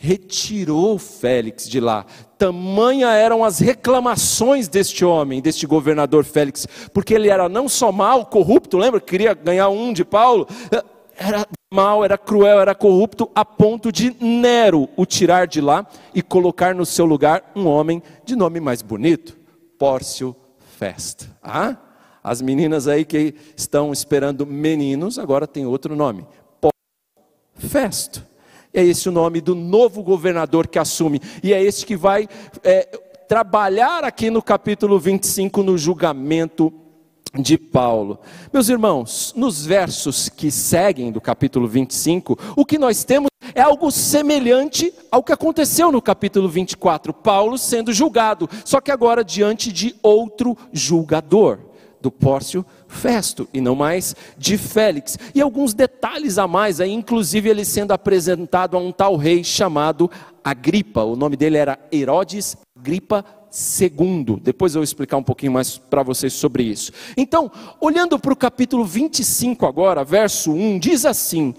retirou 0.00 0.96
Félix 0.96 1.68
de 1.68 1.80
lá, 1.80 2.06
Tamanha 2.38 3.08
eram 3.08 3.44
as 3.44 3.58
reclamações 3.58 4.68
deste 4.68 5.04
homem, 5.04 5.42
deste 5.42 5.66
governador 5.66 6.24
Félix, 6.24 6.68
porque 6.94 7.12
ele 7.12 7.28
era 7.28 7.48
não 7.48 7.68
só 7.68 7.90
mal, 7.90 8.24
corrupto, 8.26 8.78
lembra? 8.78 9.00
Queria 9.00 9.34
ganhar 9.34 9.68
um 9.70 9.92
de 9.92 10.04
Paulo. 10.04 10.46
Era 11.16 11.44
mal, 11.68 12.04
era 12.04 12.16
cruel, 12.16 12.60
era 12.60 12.76
corrupto, 12.76 13.28
a 13.34 13.44
ponto 13.44 13.90
de 13.90 14.14
Nero 14.24 14.88
o 14.96 15.04
tirar 15.04 15.48
de 15.48 15.60
lá 15.60 15.84
e 16.14 16.22
colocar 16.22 16.72
no 16.76 16.86
seu 16.86 17.04
lugar 17.04 17.50
um 17.56 17.66
homem 17.66 18.00
de 18.24 18.36
nome 18.36 18.60
mais 18.60 18.82
bonito, 18.82 19.36
Pórcio 19.76 20.34
Festo. 20.78 21.28
Ah? 21.42 21.76
As 22.22 22.40
meninas 22.40 22.86
aí 22.86 23.04
que 23.04 23.34
estão 23.56 23.92
esperando 23.92 24.46
meninos, 24.46 25.18
agora 25.18 25.44
tem 25.44 25.66
outro 25.66 25.96
nome, 25.96 26.24
Pórcio 26.60 27.68
Festo. 27.68 28.27
É 28.78 28.84
esse 28.84 29.08
o 29.08 29.12
nome 29.12 29.40
do 29.40 29.56
novo 29.56 30.04
governador 30.04 30.68
que 30.68 30.78
assume. 30.78 31.20
E 31.42 31.52
é 31.52 31.60
esse 31.60 31.84
que 31.84 31.96
vai 31.96 32.28
é, 32.62 32.84
trabalhar 33.28 34.04
aqui 34.04 34.30
no 34.30 34.40
capítulo 34.40 35.00
25, 35.00 35.64
no 35.64 35.76
julgamento 35.76 36.72
de 37.36 37.58
Paulo. 37.58 38.20
Meus 38.52 38.68
irmãos, 38.68 39.34
nos 39.36 39.66
versos 39.66 40.28
que 40.28 40.48
seguem 40.52 41.10
do 41.10 41.20
capítulo 41.20 41.66
25, 41.66 42.38
o 42.54 42.64
que 42.64 42.78
nós 42.78 43.02
temos 43.02 43.26
é 43.52 43.62
algo 43.62 43.90
semelhante 43.90 44.94
ao 45.10 45.24
que 45.24 45.32
aconteceu 45.32 45.90
no 45.90 46.00
capítulo 46.00 46.48
24, 46.48 47.12
Paulo 47.12 47.58
sendo 47.58 47.92
julgado, 47.92 48.48
só 48.64 48.80
que 48.80 48.92
agora 48.92 49.24
diante 49.24 49.72
de 49.72 49.96
outro 50.04 50.56
julgador, 50.72 51.58
do 52.00 52.10
Pórcio 52.10 52.64
Festo 52.88 53.46
e 53.52 53.60
não 53.60 53.74
mais 53.74 54.16
de 54.36 54.56
Félix. 54.56 55.18
E 55.34 55.40
alguns 55.40 55.74
detalhes 55.74 56.38
a 56.38 56.48
mais, 56.48 56.80
aí, 56.80 56.90
inclusive 56.90 57.48
ele 57.48 57.64
sendo 57.64 57.92
apresentado 57.92 58.76
a 58.76 58.80
um 58.80 58.90
tal 58.90 59.16
rei 59.16 59.44
chamado 59.44 60.10
Agripa. 60.42 61.02
O 61.02 61.14
nome 61.14 61.36
dele 61.36 61.58
era 61.58 61.78
Herodes 61.92 62.56
Agripa 62.78 63.24
II. 63.80 64.40
Depois 64.42 64.74
eu 64.74 64.80
vou 64.80 64.84
explicar 64.84 65.16
um 65.16 65.22
pouquinho 65.22 65.52
mais 65.52 65.78
para 65.78 66.02
vocês 66.02 66.32
sobre 66.32 66.62
isso. 66.62 66.92
Então, 67.16 67.50
olhando 67.80 68.18
para 68.18 68.32
o 68.32 68.36
capítulo 68.36 68.84
25 68.84 69.66
agora, 69.66 70.04
verso 70.04 70.52
1, 70.52 70.78
diz 70.78 71.04
assim: 71.04 71.54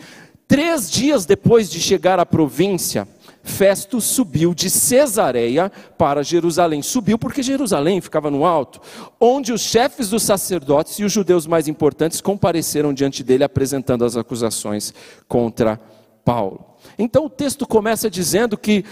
Três 0.47 0.89
dias 0.89 1.25
depois 1.25 1.69
de 1.69 1.79
chegar 1.79 2.19
à 2.19 2.25
província, 2.25 3.07
Festo 3.49 3.99
subiu 3.99 4.53
de 4.53 4.69
Cesareia 4.69 5.71
para 5.97 6.23
Jerusalém. 6.23 6.81
Subiu 6.81 7.17
porque 7.17 7.43
Jerusalém 7.43 7.99
ficava 7.99 8.31
no 8.31 8.45
alto, 8.45 8.79
onde 9.19 9.51
os 9.51 9.61
chefes 9.61 10.09
dos 10.09 10.23
sacerdotes 10.23 10.99
e 10.99 11.03
os 11.03 11.11
judeus 11.11 11.45
mais 11.45 11.67
importantes 11.67 12.21
compareceram 12.21 12.93
diante 12.93 13.23
dele 13.23 13.43
apresentando 13.43 14.05
as 14.05 14.15
acusações 14.15 14.93
contra 15.27 15.79
Paulo. 16.23 16.63
Então 16.97 17.25
o 17.25 17.29
texto 17.29 17.67
começa 17.67 18.09
dizendo 18.09 18.57
que 18.57 18.85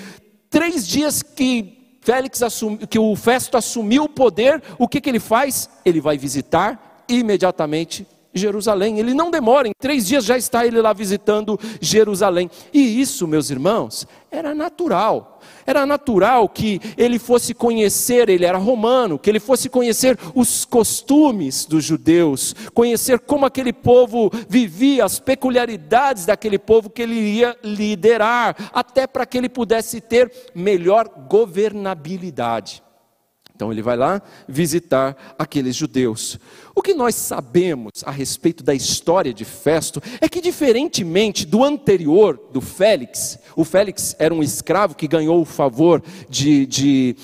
três 0.50 0.88
dias 0.88 1.22
que 1.22 1.98
Félix 2.02 2.42
assumiu, 2.42 2.88
que 2.88 3.00
o 3.00 3.16
Festo 3.16 3.58
assumiu 3.58 4.06
o 4.06 4.10
poder, 4.10 4.62
o 4.80 4.88
que, 4.88 5.00
que 5.00 5.10
ele 5.10 5.20
faz? 5.20 5.70
Ele 5.86 6.02
vai 6.02 6.18
visitar 6.18 7.04
imediatamente 7.08 8.08
Jerusalém. 8.38 9.00
Ele 9.00 9.14
não 9.14 9.32
demora, 9.32 9.68
em 9.68 9.74
três 9.78 10.06
dias 10.08 10.24
já 10.24 10.38
está 10.38 10.66
ele 10.66 10.82
lá 10.82 10.94
visitando 10.94 11.60
Jerusalém. 11.82 12.50
E 12.74 13.02
isso, 13.02 13.28
meus 13.28 13.50
irmãos, 13.50 14.08
era 14.32 14.54
natural. 14.54 15.40
Era 15.66 15.86
natural 15.86 16.48
que 16.48 16.80
ele 16.98 17.20
fosse 17.20 17.54
conhecer, 17.54 18.30
ele 18.30 18.46
era 18.46 18.58
romano, 18.58 19.20
que 19.20 19.30
ele 19.30 19.40
fosse 19.40 19.70
conhecer 19.70 20.18
os 20.34 20.64
costumes 20.64 21.66
dos 21.66 21.84
judeus, 21.84 22.56
conhecer 22.74 23.20
como 23.20 23.46
aquele 23.46 23.74
povo 23.74 24.32
vivia, 24.48 25.04
as 25.04 25.20
peculiaridades 25.20 26.26
daquele 26.26 26.58
povo 26.58 26.90
que 26.90 27.02
ele 27.02 27.16
iria 27.16 27.58
liderar, 27.64 28.56
até 28.74 29.06
para 29.06 29.26
que 29.26 29.38
ele 29.38 29.50
pudesse 29.50 30.00
ter 30.00 30.32
melhor 30.56 31.10
governabilidade. 31.28 32.82
Então 33.58 33.72
ele 33.72 33.82
vai 33.82 33.98
lá 33.98 34.22
visitar 34.48 35.18
aqueles 35.36 35.76
judeus. 35.76 36.40
O 36.76 36.82
que 36.84 36.94
nós 36.94 37.16
sabemos 37.16 38.04
a 38.06 38.12
respeito 38.12 38.64
da 38.64 38.76
história 38.76 39.34
de 39.34 39.44
Festo 39.44 40.00
é 40.22 40.30
que, 40.30 40.40
diferentemente 40.40 41.44
do 41.44 41.64
anterior, 41.64 42.40
do 42.54 42.62
Félix, 42.62 43.40
o 43.56 43.66
Félix 43.66 44.16
era 44.20 44.32
um 44.32 44.44
escravo 44.44 44.96
que 44.96 45.08
ganhou 45.08 45.42
o 45.42 45.46
favor 45.46 46.04
de, 46.30 46.68
de 46.68 47.16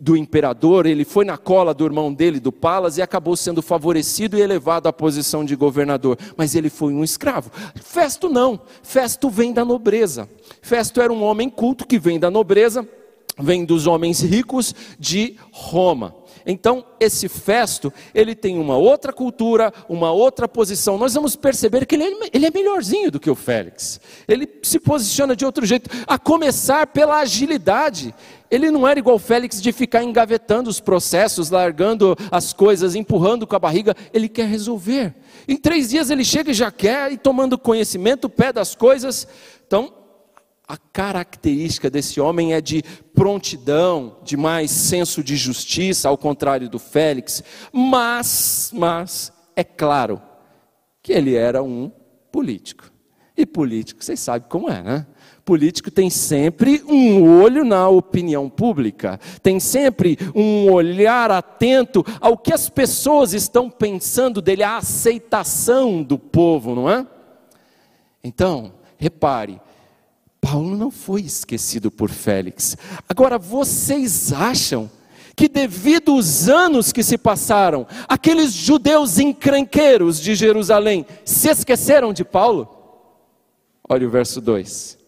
do 0.00 0.16
imperador, 0.16 0.86
ele 0.86 1.04
foi 1.04 1.24
na 1.24 1.36
cola 1.36 1.72
do 1.72 1.84
irmão 1.84 2.12
dele, 2.12 2.40
do 2.40 2.50
Palas, 2.50 2.96
e 2.96 3.02
acabou 3.02 3.36
sendo 3.36 3.62
favorecido 3.62 4.36
e 4.36 4.40
elevado 4.40 4.88
à 4.88 4.92
posição 4.92 5.44
de 5.44 5.54
governador. 5.54 6.18
Mas 6.36 6.54
ele 6.54 6.70
foi 6.70 6.94
um 6.94 7.04
escravo. 7.04 7.50
Festo 7.76 8.28
não. 8.30 8.58
Festo 8.82 9.28
vem 9.28 9.52
da 9.52 9.64
nobreza. 9.64 10.28
Festo 10.62 11.00
era 11.02 11.12
um 11.12 11.22
homem 11.22 11.50
culto 11.50 11.86
que 11.86 11.98
vem 11.98 12.18
da 12.18 12.30
nobreza 12.30 12.88
vem 13.40 13.64
dos 13.64 13.86
homens 13.86 14.20
ricos 14.20 14.74
de 14.98 15.36
Roma. 15.50 16.14
Então, 16.46 16.84
esse 16.98 17.28
Festo, 17.28 17.92
ele 18.14 18.34
tem 18.34 18.58
uma 18.58 18.76
outra 18.76 19.12
cultura, 19.12 19.72
uma 19.88 20.10
outra 20.10 20.48
posição. 20.48 20.98
Nós 20.98 21.14
vamos 21.14 21.36
perceber 21.36 21.86
que 21.86 21.94
ele 21.94 22.04
é, 22.04 22.30
ele 22.32 22.46
é 22.46 22.50
melhorzinho 22.50 23.10
do 23.10 23.20
que 23.20 23.30
o 23.30 23.34
Félix. 23.34 24.00
Ele 24.26 24.48
se 24.62 24.78
posiciona 24.78 25.36
de 25.36 25.44
outro 25.44 25.66
jeito, 25.66 25.90
a 26.06 26.18
começar 26.18 26.86
pela 26.86 27.20
agilidade. 27.20 28.14
Ele 28.50 28.70
não 28.70 28.86
era 28.86 28.98
igual 28.98 29.16
o 29.16 29.20
Félix 29.20 29.60
de 29.60 29.70
ficar 29.70 30.02
engavetando 30.02 30.68
os 30.68 30.80
processos, 30.80 31.50
largando 31.50 32.16
as 32.30 32.52
coisas, 32.52 32.94
empurrando 32.94 33.46
com 33.46 33.54
a 33.54 33.60
barriga. 33.60 33.94
Ele 34.12 34.28
quer 34.28 34.46
resolver. 34.48 35.14
Em 35.46 35.56
três 35.56 35.90
dias 35.90 36.10
ele 36.10 36.24
chega 36.24 36.50
e 36.50 36.54
já 36.54 36.70
quer, 36.70 37.12
e 37.12 37.18
tomando 37.18 37.58
conhecimento, 37.58 38.28
pé 38.28 38.52
das 38.52 38.74
coisas. 38.74 39.26
Então, 39.66 39.99
a 40.70 40.76
característica 40.76 41.90
desse 41.90 42.20
homem 42.20 42.54
é 42.54 42.60
de 42.60 42.80
prontidão, 43.12 44.18
de 44.22 44.36
mais 44.36 44.70
senso 44.70 45.20
de 45.20 45.36
justiça, 45.36 46.08
ao 46.08 46.16
contrário 46.16 46.68
do 46.68 46.78
Félix, 46.78 47.42
mas, 47.72 48.70
mas, 48.72 49.32
é 49.56 49.64
claro 49.64 50.22
que 51.02 51.12
ele 51.12 51.34
era 51.34 51.60
um 51.60 51.90
político. 52.30 52.88
E 53.36 53.44
político, 53.44 54.04
vocês 54.04 54.20
sabem 54.20 54.48
como 54.48 54.70
é, 54.70 54.80
né? 54.80 55.06
Político 55.44 55.90
tem 55.90 56.08
sempre 56.08 56.84
um 56.86 57.40
olho 57.42 57.64
na 57.64 57.88
opinião 57.88 58.48
pública, 58.48 59.18
tem 59.42 59.58
sempre 59.58 60.16
um 60.36 60.70
olhar 60.70 61.32
atento 61.32 62.04
ao 62.20 62.38
que 62.38 62.52
as 62.52 62.70
pessoas 62.70 63.32
estão 63.32 63.68
pensando 63.68 64.40
dele, 64.40 64.62
a 64.62 64.76
aceitação 64.76 66.00
do 66.00 66.16
povo, 66.16 66.76
não 66.76 66.88
é? 66.88 67.04
Então, 68.22 68.74
repare, 68.96 69.60
Paulo 70.40 70.76
não 70.76 70.90
foi 70.90 71.20
esquecido 71.20 71.90
por 71.90 72.10
Félix. 72.10 72.76
Agora, 73.08 73.38
vocês 73.38 74.32
acham 74.32 74.90
que, 75.36 75.48
devido 75.48 76.12
aos 76.12 76.48
anos 76.48 76.92
que 76.92 77.02
se 77.02 77.18
passaram, 77.18 77.86
aqueles 78.08 78.52
judeus 78.52 79.18
encrenqueiros 79.18 80.20
de 80.20 80.34
Jerusalém 80.34 81.06
se 81.24 81.48
esqueceram 81.48 82.12
de 82.12 82.24
Paulo? 82.24 82.68
Olha 83.88 84.06
o 84.06 84.10
verso 84.10 84.40
2. 84.40 84.98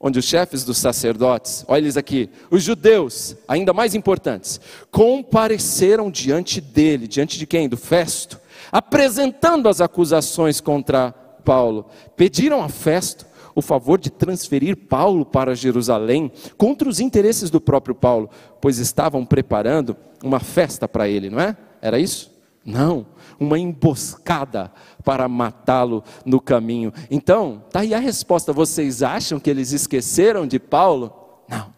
onde 0.00 0.18
os 0.18 0.24
chefes 0.24 0.64
dos 0.64 0.78
sacerdotes, 0.78 1.64
olha 1.66 1.80
eles 1.80 1.96
aqui, 1.96 2.30
os 2.50 2.62
judeus, 2.62 3.34
ainda 3.48 3.72
mais 3.72 3.94
importantes, 3.94 4.60
compareceram 4.90 6.10
diante 6.10 6.60
dele, 6.60 7.08
diante 7.08 7.36
de 7.38 7.46
quem? 7.46 7.68
Do 7.68 7.76
Festo, 7.76 8.38
apresentando 8.70 9.68
as 9.68 9.80
acusações 9.80 10.60
contra 10.60 11.10
Paulo. 11.44 11.86
Pediram 12.16 12.62
a 12.62 12.68
Festo 12.68 13.26
o 13.58 13.62
favor 13.62 13.98
de 13.98 14.08
transferir 14.08 14.76
Paulo 14.76 15.26
para 15.26 15.52
Jerusalém 15.52 16.30
contra 16.56 16.88
os 16.88 17.00
interesses 17.00 17.50
do 17.50 17.60
próprio 17.60 17.92
Paulo, 17.92 18.30
pois 18.60 18.78
estavam 18.78 19.26
preparando 19.26 19.96
uma 20.22 20.38
festa 20.38 20.86
para 20.86 21.08
ele, 21.08 21.28
não 21.28 21.40
é? 21.40 21.56
Era 21.82 21.98
isso? 21.98 22.30
Não, 22.64 23.04
uma 23.40 23.58
emboscada 23.58 24.70
para 25.02 25.26
matá-lo 25.26 26.04
no 26.24 26.40
caminho. 26.40 26.92
Então, 27.10 27.64
tá 27.72 27.80
aí 27.80 27.92
a 27.92 27.98
resposta. 27.98 28.52
Vocês 28.52 29.02
acham 29.02 29.40
que 29.40 29.50
eles 29.50 29.72
esqueceram 29.72 30.46
de 30.46 30.60
Paulo? 30.60 31.12
Não. 31.48 31.74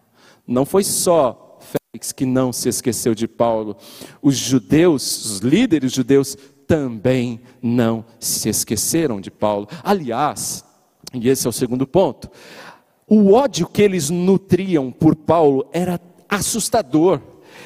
Não 0.47 0.67
foi 0.67 0.85
só 0.85 1.59
Félix 1.61 2.13
que 2.13 2.27
não 2.27 2.53
se 2.53 2.69
esqueceu 2.69 3.15
de 3.15 3.27
Paulo. 3.27 3.75
Os 4.21 4.37
judeus, 4.37 5.25
os 5.25 5.39
líderes 5.39 5.93
judeus 5.93 6.37
também 6.67 7.41
não 7.63 8.05
se 8.19 8.51
esqueceram 8.51 9.19
de 9.19 9.31
Paulo. 9.31 9.67
Aliás, 9.83 10.63
e 11.13 11.29
esse 11.29 11.47
é 11.47 11.51
o 11.51 11.53
segundo 11.53 11.87
ponto, 11.87 12.31
o 13.09 13.33
ódio 13.33 13.67
que 13.67 13.83
eles 13.83 14.11
nutriam 14.11 14.91
por 14.93 15.17
Paulo 15.17 15.67
era 15.73 16.01
assustador. 16.29 17.21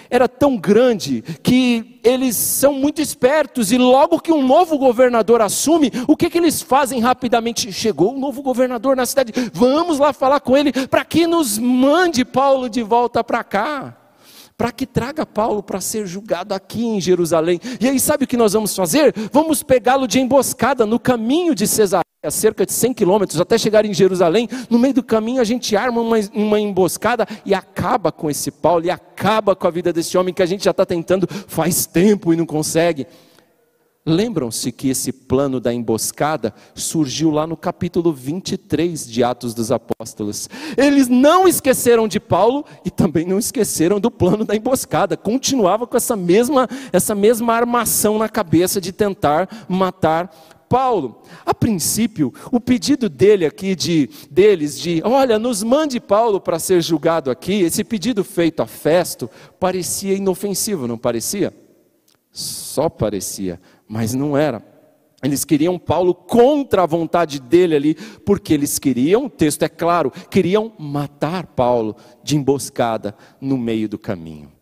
Era 0.09 0.29
tão 0.29 0.57
grande 0.57 1.23
que 1.43 2.01
eles 2.03 2.37
são 2.37 2.73
muito 2.73 3.03
espertos 3.03 3.71
e 3.71 3.79
logo 3.79 4.21
que 4.21 4.33
um 4.33 4.47
novo 4.47 4.79
governador 4.79 5.43
assume, 5.43 5.91
o 6.07 6.17
que, 6.17 6.31
que 6.31 6.39
eles 6.39 6.63
fazem 6.63 7.01
rapidamente? 7.01 7.73
Chegou 7.73 8.15
um 8.15 8.19
novo 8.19 8.43
governador 8.43 8.97
na 8.97 9.07
cidade, 9.07 9.33
vamos 9.53 9.99
lá 9.99 10.13
falar 10.13 10.41
com 10.41 10.57
ele 10.57 10.73
para 10.89 11.05
que 11.05 11.27
nos 11.27 11.59
mande 11.59 12.25
Paulo 12.25 12.69
de 12.69 12.83
volta 12.83 13.23
para 13.23 13.45
cá 13.45 14.04
para 14.57 14.71
que 14.71 14.87
traga 14.87 15.27
Paulo 15.27 15.63
para 15.63 15.81
ser 15.81 16.07
julgado 16.07 16.55
aqui 16.55 16.85
em 16.85 17.01
Jerusalém. 17.01 17.61
E 17.81 17.89
aí, 17.89 17.99
sabe 17.99 18.25
o 18.25 18.27
que 18.27 18.37
nós 18.37 18.53
vamos 18.53 18.75
fazer? 18.75 19.13
Vamos 19.33 19.63
pegá-lo 19.63 20.07
de 20.07 20.21
emboscada 20.21 20.87
no 20.87 20.99
caminho 20.99 21.55
de 21.55 21.67
Cesareia, 21.67 22.05
cerca 22.31 22.65
de 22.65 22.73
100 22.73 22.95
quilômetros, 22.95 23.41
até 23.41 23.59
chegar 23.59 23.85
em 23.85 23.93
Jerusalém. 23.93 24.49
No 24.71 24.79
meio 24.79 24.95
do 24.95 25.03
caminho, 25.03 25.41
a 25.41 25.45
gente 25.45 25.77
arma 25.77 26.01
uma, 26.01 26.17
uma 26.33 26.61
emboscada 26.61 27.27
e 27.45 27.53
acaba 27.53 28.13
com 28.13 28.31
esse 28.31 28.51
Paulo, 28.51 28.85
e 28.85 28.91
acaba 28.91 29.57
com 29.57 29.67
a 29.67 29.71
vida 29.71 29.93
desse 29.93 30.17
homem 30.17 30.33
que 30.33 30.43
a 30.43 30.47
gente 30.47 30.65
já 30.65 30.71
está 30.71 30.87
tentando 30.87 31.27
faz 31.49 31.87
tempo 31.87 32.33
e 32.33 32.37
não 32.37 32.47
consegue. 32.47 33.07
Lembram-se 34.07 34.71
que 34.71 34.91
esse 34.91 35.11
plano 35.11 35.59
da 35.59 35.73
emboscada 35.73 36.53
surgiu 36.75 37.31
lá 37.31 37.47
no 37.47 37.57
capítulo 37.57 38.13
23 38.13 39.09
de 39.09 39.25
Atos 39.25 39.55
dos 39.55 39.73
Apóstolos. 39.73 40.47
Eles 40.77 41.09
não 41.09 41.49
esqueceram 41.49 42.07
de 42.07 42.21
Paulo 42.21 42.67
e 42.85 42.91
também 42.91 43.25
não 43.25 43.39
esqueceram 43.39 43.99
do 43.99 44.11
plano 44.11 44.45
da 44.45 44.55
emboscada. 44.55 45.17
Continuava 45.17 45.87
com 45.87 45.97
essa 45.97 46.15
mesma, 46.17 46.69
essa 46.93 47.15
mesma 47.15 47.55
armação 47.55 48.19
na 48.19 48.29
cabeça 48.29 48.79
de 48.79 48.93
tentar 48.93 49.49
matar 49.67 50.31
Paulo. 50.69 51.23
A 51.47 51.55
princípio, 51.55 52.31
o 52.53 52.61
pedido 52.61 53.09
dele 53.09 53.47
aqui 53.47 53.75
de 53.75 54.11
deles 54.31 54.79
de, 54.79 55.01
olha, 55.03 55.39
nos 55.39 55.63
mande 55.63 55.99
Paulo 55.99 56.39
para 56.43 56.59
ser 56.59 56.83
julgado 56.83 57.31
aqui, 57.31 57.63
esse 57.63 57.83
pedido 57.83 58.23
feito 58.23 58.61
a 58.61 58.67
Festo 58.67 59.31
parecia 59.59 60.15
inofensivo, 60.15 60.87
não 60.87 60.99
parecia? 60.99 61.55
Só 62.31 62.89
parecia 62.89 63.61
mas 63.89 64.15
não 64.15 64.37
era. 64.37 64.63
Eles 65.23 65.45
queriam 65.45 65.79
Paulo 65.79 66.15
contra 66.15 66.83
a 66.83 66.87
vontade 66.87 67.41
dele 67.41 67.75
ali, 67.75 67.95
porque 68.27 68.53
eles 68.53 68.79
queriam, 68.79 69.25
o 69.25 69.31
texto 69.31 69.63
é 69.63 69.69
claro, 69.69 70.11
queriam 70.31 70.73
matar 70.79 71.47
Paulo 71.47 71.97
de 72.23 72.37
emboscada 72.37 73.15
no 73.41 73.57
meio 73.57 73.89
do 73.89 73.99
caminho. 73.99 74.53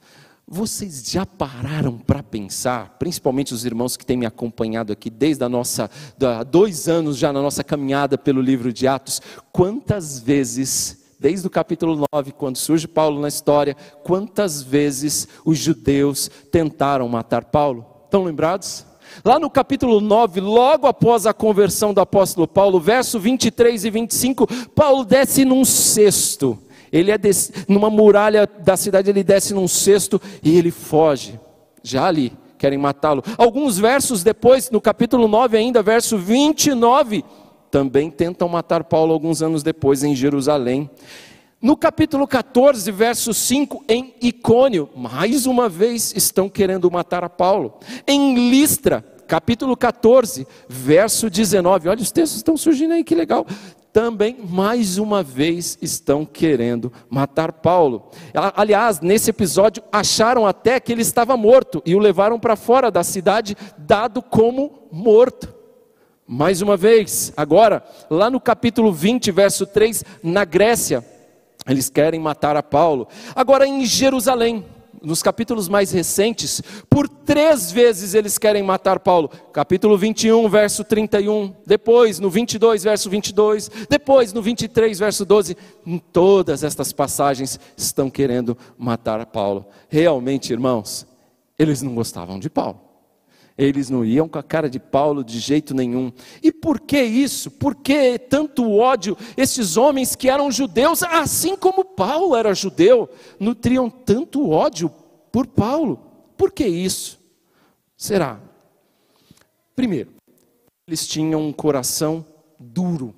Vocês 0.47 1.11
já 1.11 1.25
pararam 1.27 1.99
para 1.99 2.23
pensar, 2.23 2.97
principalmente 2.99 3.55
os 3.55 3.65
irmãos 3.65 3.97
que 3.97 4.07
têm 4.07 4.17
me 4.17 4.27
acompanhado 4.27 4.93
aqui 4.93 5.11
desde 5.11 5.43
a 5.43 5.49
nossa, 5.49 5.91
há 6.21 6.45
dois 6.45 6.89
anos 6.89 7.17
já 7.17 7.33
na 7.33 7.43
nossa 7.43 7.65
caminhada 7.65 8.17
pelo 8.17 8.41
livro 8.41 8.73
de 8.73 8.87
Atos, 8.87 9.21
quantas 9.51 10.19
vezes 10.19 11.03
desde 11.19 11.47
o 11.47 11.51
capítulo 11.51 12.05
9, 12.13 12.33
quando 12.33 12.57
surge 12.57 12.87
Paulo 12.87 13.21
na 13.21 13.29
história, 13.29 13.77
quantas 14.03 14.61
vezes 14.61 15.27
os 15.45 15.57
judeus 15.57 16.29
tentaram 16.51 17.09
matar 17.09 17.45
Paulo? 17.45 17.87
Estão 18.05 18.25
lembrados? 18.25 18.85
Lá 19.25 19.39
no 19.39 19.51
capítulo 19.51 20.01
9, 20.01 20.41
logo 20.41 20.87
após 20.87 21.27
a 21.27 21.33
conversão 21.33 21.93
do 21.93 22.01
apóstolo 22.01 22.47
Paulo, 22.47 22.81
verso 22.81 23.19
23 23.19 23.85
e 23.85 23.91
25, 23.91 24.47
Paulo 24.69 25.05
desce 25.05 25.45
num 25.45 25.65
cesto. 25.65 26.59
Ele 26.93 27.11
é 27.11 27.17
desse, 27.17 27.53
numa 27.69 27.89
muralha 27.89 28.47
da 28.47 28.77
cidade, 28.77 29.09
ele 29.09 29.25
desce 29.25 29.55
num 29.55 29.67
cesto 29.67 30.21
e 30.43 30.57
ele 30.57 30.71
foge. 30.71 31.41
Já 31.83 32.07
ali, 32.07 32.33
querem 32.59 32.79
matá-lo. 32.79 33.25
Alguns 33.39 33.79
versos 33.79 34.23
depois, 34.23 34.71
no 34.71 34.81
capítulo 34.81 35.27
9 35.27 35.57
ainda, 35.57 35.83
verso 35.83 36.19
29, 36.19 37.25
também 37.71 38.11
tentam 38.11 38.49
matar 38.49 38.85
Paulo 38.85 39.13
alguns 39.13 39.41
anos 39.43 39.63
depois 39.63 40.05
em 40.05 40.15
Jerusalém. 40.15 40.91
No 41.63 41.77
capítulo 41.77 42.27
14, 42.27 42.91
verso 42.91 43.33
5, 43.33 43.85
em 43.89 44.13
Icônio, 44.21 44.91
mais 44.97 45.47
uma 45.47 45.69
vez 45.69 46.13
estão 46.17 46.49
querendo 46.49 46.91
matar 46.91 47.23
a 47.23 47.29
Paulo. 47.29 47.75
Em 48.05 48.51
Listra, 48.51 49.01
capítulo 49.29 49.77
14, 49.77 50.45
verso 50.69 51.31
19, 51.31 51.89
olha 51.89 52.03
os 52.03 52.11
textos 52.11 52.39
estão 52.39 52.57
surgindo 52.57 52.95
aí, 52.95 53.05
que 53.05 53.15
legal. 53.15 53.47
Também, 53.93 54.39
mais 54.45 54.99
uma 54.99 55.23
vez, 55.23 55.79
estão 55.81 56.25
querendo 56.25 56.93
matar 57.09 57.53
Paulo. 57.53 58.11
Aliás, 58.57 58.99
nesse 58.99 59.31
episódio, 59.31 59.85
acharam 59.93 60.45
até 60.45 60.81
que 60.81 60.91
ele 60.91 61.03
estava 61.03 61.37
morto 61.37 61.81
e 61.87 61.95
o 61.95 62.01
levaram 62.01 62.41
para 62.41 62.57
fora 62.57 62.91
da 62.91 63.05
cidade, 63.05 63.57
dado 63.79 64.21
como 64.21 64.89
morto. 64.91 65.55
Mais 66.27 66.61
uma 66.61 66.77
vez, 66.77 67.33
agora, 67.37 67.85
lá 68.11 68.29
no 68.29 68.41
capítulo 68.41 68.93
20, 68.93 69.31
verso 69.31 69.65
3, 69.65 70.05
na 70.25 70.45
Grécia, 70.45 71.12
eles 71.67 71.89
querem 71.89 72.21
matar 72.21 72.57
a 72.57 72.63
Paulo. 72.63 73.09
Agora 73.35 73.67
em 73.67 73.85
Jerusalém, 73.85 74.65
nos 75.03 75.23
capítulos 75.23 75.69
mais 75.69 75.91
recentes, 75.91 76.63
por 76.89 77.09
três 77.09 77.73
vezes 77.73 78.15
eles 78.15 78.39
querem 78.39 78.63
matar 78.63 79.01
Paulo. 79.01 79.29
Capítulo 79.53 79.99
21, 79.99 80.49
verso 80.49 80.85
31, 80.85 81.55
depois 81.67 82.19
no 82.19 82.31
22, 82.31 82.85
verso 82.85 83.11
22, 83.11 83.71
depois 83.89 84.33
no 84.33 84.41
23, 84.41 84.99
verso 84.99 85.25
12. 85.25 85.57
Em 85.85 85.99
todas 85.99 86.63
estas 86.63 86.93
passagens 86.93 87.59
estão 87.77 88.09
querendo 88.09 88.57
matar 88.79 89.27
Paulo. 89.27 89.67
Realmente, 89.89 90.53
irmãos, 90.53 91.07
eles 91.59 91.83
não 91.83 91.95
gostavam 91.95 92.39
de 92.39 92.49
Paulo. 92.49 92.81
Eles 93.63 93.89
não 93.89 94.05
iam 94.05 94.29
com 94.29 94.39
a 94.39 94.43
cara 94.43 94.69
de 94.69 94.81
Paulo 94.81 95.23
de 95.23 95.39
jeito 95.39 95.75
nenhum. 95.75 96.13
E 96.43 96.51
por 96.51 96.81
que 96.81 97.01
isso? 97.01 97.51
Por 97.51 97.77
que 97.77 98.19
tanto 98.19 98.71
ódio? 98.73 99.17
Esses 99.37 99.77
homens 99.77 100.17
que 100.17 100.29
eram 100.29 100.51
judeus, 100.51 101.03
assim 101.03 101.57
como 101.57 101.85
Paulo 101.85 102.35
era 102.35 102.55
judeu, 102.55 103.09
nutriam 103.39 103.89
tanto 103.89 104.51
ódio 104.51 104.91
por 105.31 105.47
Paulo. 105.47 105.99
Por 106.37 106.51
que 106.51 106.67
isso? 106.67 107.21
Será? 107.97 108.41
Primeiro, 109.77 110.11
eles 110.87 111.07
tinham 111.07 111.41
um 111.47 111.53
coração 111.53 112.27
duro, 112.59 113.15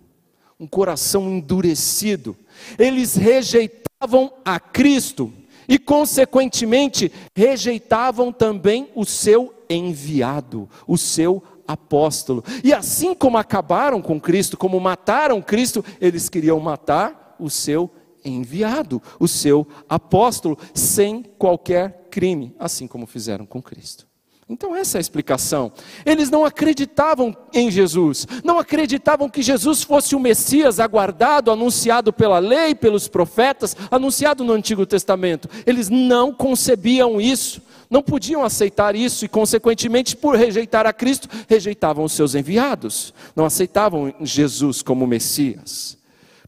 um 0.60 0.66
coração 0.66 1.30
endurecido. 1.30 2.36
Eles 2.78 3.16
rejeitavam 3.16 4.32
a 4.44 4.60
Cristo 4.60 5.32
e, 5.68 5.78
consequentemente, 5.78 7.10
rejeitavam 7.34 8.32
também 8.32 8.90
o 8.94 9.04
seu 9.04 9.54
enviado, 9.68 10.68
o 10.86 10.96
seu 10.96 11.42
apóstolo. 11.66 12.44
E 12.62 12.72
assim 12.72 13.14
como 13.14 13.38
acabaram 13.38 14.00
com 14.00 14.20
Cristo, 14.20 14.56
como 14.56 14.78
mataram 14.78 15.40
Cristo, 15.40 15.84
eles 16.00 16.28
queriam 16.28 16.60
matar 16.60 17.36
o 17.38 17.48
seu 17.50 17.90
enviado, 18.24 19.02
o 19.18 19.28
seu 19.28 19.66
apóstolo, 19.88 20.58
sem 20.72 21.22
qualquer 21.38 22.08
crime, 22.10 22.54
assim 22.58 22.86
como 22.86 23.06
fizeram 23.06 23.44
com 23.44 23.62
Cristo. 23.62 24.06
Então, 24.54 24.72
essa 24.72 24.98
é 24.98 25.00
a 25.00 25.00
explicação. 25.00 25.72
Eles 26.06 26.30
não 26.30 26.44
acreditavam 26.44 27.36
em 27.52 27.72
Jesus, 27.72 28.24
não 28.44 28.56
acreditavam 28.56 29.28
que 29.28 29.42
Jesus 29.42 29.82
fosse 29.82 30.14
o 30.14 30.20
Messias 30.20 30.78
aguardado, 30.78 31.50
anunciado 31.50 32.12
pela 32.12 32.38
lei, 32.38 32.72
pelos 32.72 33.08
profetas, 33.08 33.76
anunciado 33.90 34.44
no 34.44 34.52
Antigo 34.52 34.86
Testamento. 34.86 35.48
Eles 35.66 35.88
não 35.88 36.32
concebiam 36.32 37.20
isso, 37.20 37.60
não 37.90 38.00
podiam 38.00 38.44
aceitar 38.44 38.94
isso 38.94 39.24
e, 39.24 39.28
consequentemente, 39.28 40.16
por 40.16 40.36
rejeitar 40.36 40.86
a 40.86 40.92
Cristo, 40.92 41.28
rejeitavam 41.48 42.04
os 42.04 42.12
seus 42.12 42.36
enviados, 42.36 43.12
não 43.34 43.44
aceitavam 43.44 44.14
Jesus 44.20 44.82
como 44.82 45.04
Messias. 45.04 45.98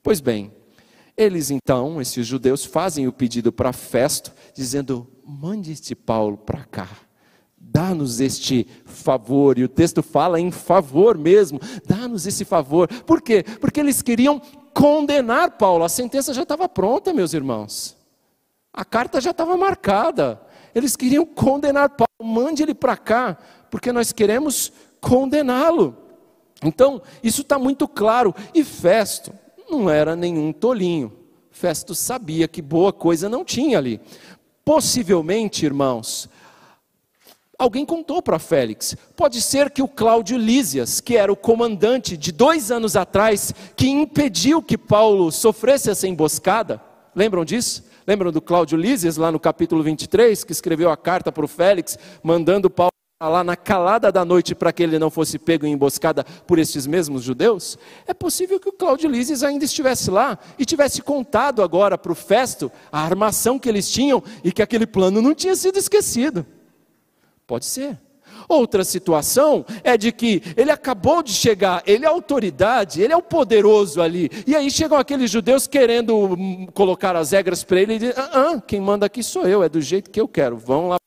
Pois 0.00 0.20
bem, 0.20 0.52
eles 1.16 1.50
então, 1.50 2.00
esses 2.00 2.24
judeus, 2.24 2.64
fazem 2.64 3.08
o 3.08 3.12
pedido 3.12 3.50
para 3.50 3.72
Festo, 3.72 4.32
dizendo: 4.54 5.08
mande 5.26 5.72
este 5.72 5.96
Paulo 5.96 6.36
para 6.36 6.64
cá 6.66 6.88
dá-nos 7.76 8.20
este 8.20 8.66
favor, 8.86 9.58
e 9.58 9.64
o 9.64 9.68
texto 9.68 10.02
fala 10.02 10.40
em 10.40 10.50
favor 10.50 11.18
mesmo, 11.18 11.60
dá-nos 11.86 12.26
esse 12.26 12.42
favor. 12.42 12.88
Por 13.04 13.20
quê? 13.20 13.44
Porque 13.60 13.80
eles 13.80 14.00
queriam 14.00 14.40
condenar 14.72 15.58
Paulo, 15.58 15.84
a 15.84 15.88
sentença 15.90 16.32
já 16.32 16.42
estava 16.42 16.70
pronta, 16.70 17.12
meus 17.12 17.34
irmãos, 17.34 17.94
a 18.72 18.82
carta 18.82 19.20
já 19.20 19.30
estava 19.30 19.58
marcada, 19.58 20.40
eles 20.74 20.96
queriam 20.96 21.26
condenar 21.26 21.90
Paulo, 21.90 22.34
mande 22.34 22.62
ele 22.62 22.74
para 22.74 22.96
cá, 22.96 23.36
porque 23.70 23.92
nós 23.92 24.10
queremos 24.10 24.72
condená-lo. 24.98 25.98
Então, 26.64 27.02
isso 27.22 27.42
está 27.42 27.58
muito 27.58 27.86
claro, 27.86 28.34
e 28.54 28.64
Festo 28.64 29.34
não 29.68 29.90
era 29.90 30.16
nenhum 30.16 30.50
tolinho, 30.50 31.12
Festo 31.50 31.94
sabia 31.94 32.48
que 32.48 32.62
boa 32.62 32.90
coisa 32.90 33.28
não 33.28 33.44
tinha 33.44 33.76
ali. 33.76 34.00
Possivelmente, 34.64 35.66
irmãos, 35.66 36.26
Alguém 37.58 37.86
contou 37.86 38.20
para 38.20 38.38
Félix. 38.38 38.94
Pode 39.16 39.40
ser 39.40 39.70
que 39.70 39.82
o 39.82 39.88
Cláudio 39.88 40.36
Lísias, 40.36 41.00
que 41.00 41.16
era 41.16 41.32
o 41.32 41.36
comandante 41.36 42.16
de 42.16 42.30
dois 42.30 42.70
anos 42.70 42.96
atrás, 42.96 43.54
que 43.74 43.88
impediu 43.88 44.62
que 44.62 44.76
Paulo 44.76 45.32
sofresse 45.32 45.90
essa 45.90 46.06
emboscada, 46.06 46.80
lembram 47.14 47.44
disso? 47.44 47.84
Lembram 48.06 48.30
do 48.30 48.42
Cláudio 48.42 48.78
Lísias, 48.78 49.16
lá 49.16 49.32
no 49.32 49.40
capítulo 49.40 49.82
23, 49.82 50.44
que 50.44 50.52
escreveu 50.52 50.90
a 50.90 50.96
carta 50.96 51.32
para 51.32 51.44
o 51.44 51.48
Félix, 51.48 51.98
mandando 52.22 52.68
Paulo 52.68 52.90
lá 53.22 53.42
na 53.42 53.56
calada 53.56 54.12
da 54.12 54.26
noite 54.26 54.54
para 54.54 54.70
que 54.70 54.82
ele 54.82 54.98
não 54.98 55.08
fosse 55.08 55.38
pego 55.38 55.64
em 55.64 55.72
emboscada 55.72 56.22
por 56.46 56.58
estes 56.58 56.86
mesmos 56.86 57.22
judeus? 57.22 57.78
É 58.06 58.12
possível 58.12 58.60
que 58.60 58.68
o 58.68 58.72
Cláudio 58.72 59.08
Lísias 59.08 59.42
ainda 59.42 59.64
estivesse 59.64 60.10
lá 60.10 60.38
e 60.58 60.66
tivesse 60.66 61.00
contado 61.00 61.62
agora 61.62 61.96
para 61.96 62.12
o 62.12 62.14
Festo 62.14 62.70
a 62.92 63.00
armação 63.00 63.58
que 63.58 63.68
eles 63.68 63.90
tinham 63.90 64.22
e 64.44 64.52
que 64.52 64.60
aquele 64.60 64.86
plano 64.86 65.22
não 65.22 65.34
tinha 65.34 65.56
sido 65.56 65.78
esquecido. 65.78 66.44
Pode 67.46 67.64
ser. 67.66 67.98
Outra 68.48 68.84
situação 68.84 69.64
é 69.82 69.96
de 69.96 70.12
que 70.12 70.42
ele 70.56 70.70
acabou 70.70 71.22
de 71.22 71.32
chegar, 71.32 71.82
ele 71.86 72.04
é 72.04 72.08
autoridade, 72.08 73.00
ele 73.00 73.12
é 73.12 73.16
o 73.16 73.22
poderoso 73.22 74.00
ali. 74.00 74.30
E 74.46 74.54
aí 74.54 74.70
chegam 74.70 74.98
aqueles 74.98 75.30
judeus 75.30 75.66
querendo 75.66 76.16
hum, 76.16 76.66
colocar 76.74 77.16
as 77.16 77.30
regras 77.30 77.64
para 77.64 77.80
ele 77.80 77.94
e 77.94 77.98
dizem: 77.98 78.14
ah, 78.16 78.30
ah, 78.54 78.60
quem 78.60 78.80
manda 78.80 79.06
aqui 79.06 79.22
sou 79.22 79.46
eu, 79.46 79.62
é 79.62 79.68
do 79.68 79.80
jeito 79.80 80.10
que 80.10 80.20
eu 80.20 80.28
quero. 80.28 80.56
Vão 80.56 80.88
lá, 80.88 80.98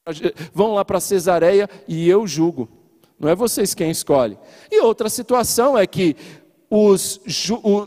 vão 0.53 0.73
lá 0.73 0.83
para 0.83 0.99
Cesareia 0.99 1.69
e 1.87 2.09
eu 2.09 2.25
julgo. 2.25 2.69
Não 3.19 3.29
é 3.29 3.35
vocês 3.35 3.73
quem 3.73 3.91
escolhe. 3.91 4.37
E 4.71 4.81
outra 4.81 5.09
situação 5.09 5.77
é 5.77 5.85
que 5.85 6.15
os, 6.69 7.19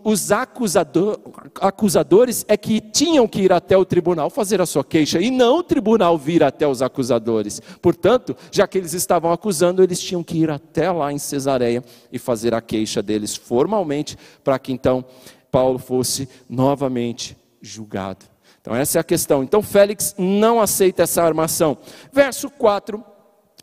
os 0.02 0.32
acusador, 0.32 1.18
acusadores 1.60 2.44
é 2.48 2.56
que 2.56 2.80
tinham 2.80 3.28
que 3.28 3.42
ir 3.42 3.52
até 3.52 3.76
o 3.76 3.84
tribunal 3.84 4.28
fazer 4.28 4.60
a 4.60 4.66
sua 4.66 4.82
queixa, 4.82 5.20
e 5.20 5.30
não 5.30 5.58
o 5.58 5.62
tribunal 5.62 6.18
vir 6.18 6.42
até 6.42 6.66
os 6.66 6.82
acusadores. 6.82 7.60
Portanto, 7.80 8.36
já 8.50 8.66
que 8.66 8.76
eles 8.76 8.92
estavam 8.92 9.30
acusando, 9.30 9.82
eles 9.82 10.00
tinham 10.00 10.24
que 10.24 10.38
ir 10.38 10.50
até 10.50 10.90
lá 10.90 11.12
em 11.12 11.18
Cesareia 11.18 11.84
e 12.10 12.18
fazer 12.18 12.54
a 12.54 12.60
queixa 12.60 13.00
deles 13.00 13.36
formalmente, 13.36 14.18
para 14.42 14.58
que 14.58 14.72
então 14.72 15.04
Paulo 15.50 15.78
fosse 15.78 16.28
novamente 16.48 17.36
julgado. 17.60 18.26
Então, 18.60 18.74
essa 18.74 18.98
é 18.98 19.00
a 19.00 19.04
questão. 19.04 19.42
Então, 19.42 19.62
Félix 19.62 20.14
não 20.16 20.60
aceita 20.60 21.02
essa 21.02 21.22
armação. 21.22 21.76
Verso 22.12 22.48
4 22.48 23.04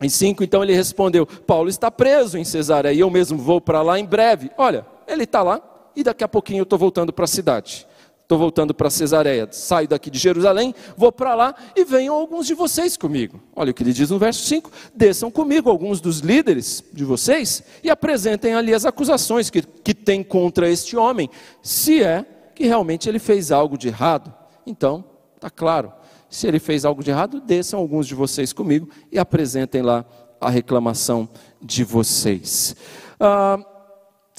e 0.01 0.09
5, 0.09 0.43
então 0.43 0.63
ele 0.63 0.73
respondeu: 0.73 1.25
Paulo 1.25 1.69
está 1.69 1.91
preso 1.91 2.37
em 2.37 2.43
Cesareia, 2.45 2.93
e 2.93 2.99
eu 2.99 3.09
mesmo 3.09 3.37
vou 3.37 3.59
para 3.59 3.81
lá 3.81 3.99
em 3.99 4.05
breve. 4.05 4.49
Olha, 4.57 4.85
ele 5.09 5.23
está 5.23 5.41
lá 5.41 5.61
e 5.95 6.03
daqui 6.03 6.23
a 6.23 6.27
pouquinho 6.27 6.59
eu 6.59 6.63
estou 6.63 6.79
voltando 6.79 7.11
para 7.11 7.25
a 7.25 7.27
cidade. 7.27 7.87
Estou 8.29 8.37
voltando 8.37 8.75
para 8.75 8.91
Cesareia, 8.91 9.47
saio 9.51 9.87
daqui 9.87 10.11
de 10.11 10.19
Jerusalém, 10.19 10.75
vou 10.95 11.11
para 11.11 11.33
lá 11.33 11.55
e 11.75 11.83
venham 11.83 12.13
alguns 12.13 12.45
de 12.45 12.53
vocês 12.53 12.95
comigo. 12.95 13.41
Olha 13.55 13.71
o 13.71 13.73
que 13.73 13.81
ele 13.81 13.91
diz 13.91 14.11
no 14.11 14.19
verso 14.19 14.45
5: 14.45 14.71
desçam 14.93 15.31
comigo 15.31 15.67
alguns 15.67 15.99
dos 15.99 16.19
líderes 16.19 16.83
de 16.93 17.03
vocês 17.03 17.63
e 17.83 17.89
apresentem 17.89 18.53
ali 18.53 18.71
as 18.71 18.85
acusações 18.85 19.49
que, 19.49 19.63
que 19.63 19.95
tem 19.95 20.23
contra 20.23 20.69
este 20.69 20.95
homem, 20.95 21.27
se 21.63 22.03
é 22.03 22.23
que 22.53 22.67
realmente 22.67 23.09
ele 23.09 23.17
fez 23.17 23.51
algo 23.51 23.75
de 23.75 23.87
errado. 23.87 24.31
Então, 24.63 25.03
está 25.35 25.49
claro, 25.49 25.91
se 26.29 26.45
ele 26.45 26.59
fez 26.59 26.85
algo 26.85 27.03
de 27.03 27.09
errado, 27.09 27.41
desçam 27.41 27.79
alguns 27.79 28.05
de 28.05 28.13
vocês 28.13 28.53
comigo 28.53 28.87
e 29.11 29.17
apresentem 29.17 29.81
lá 29.81 30.05
a 30.39 30.51
reclamação 30.51 31.27
de 31.59 31.83
vocês. 31.83 32.75
Ah, 33.19 33.57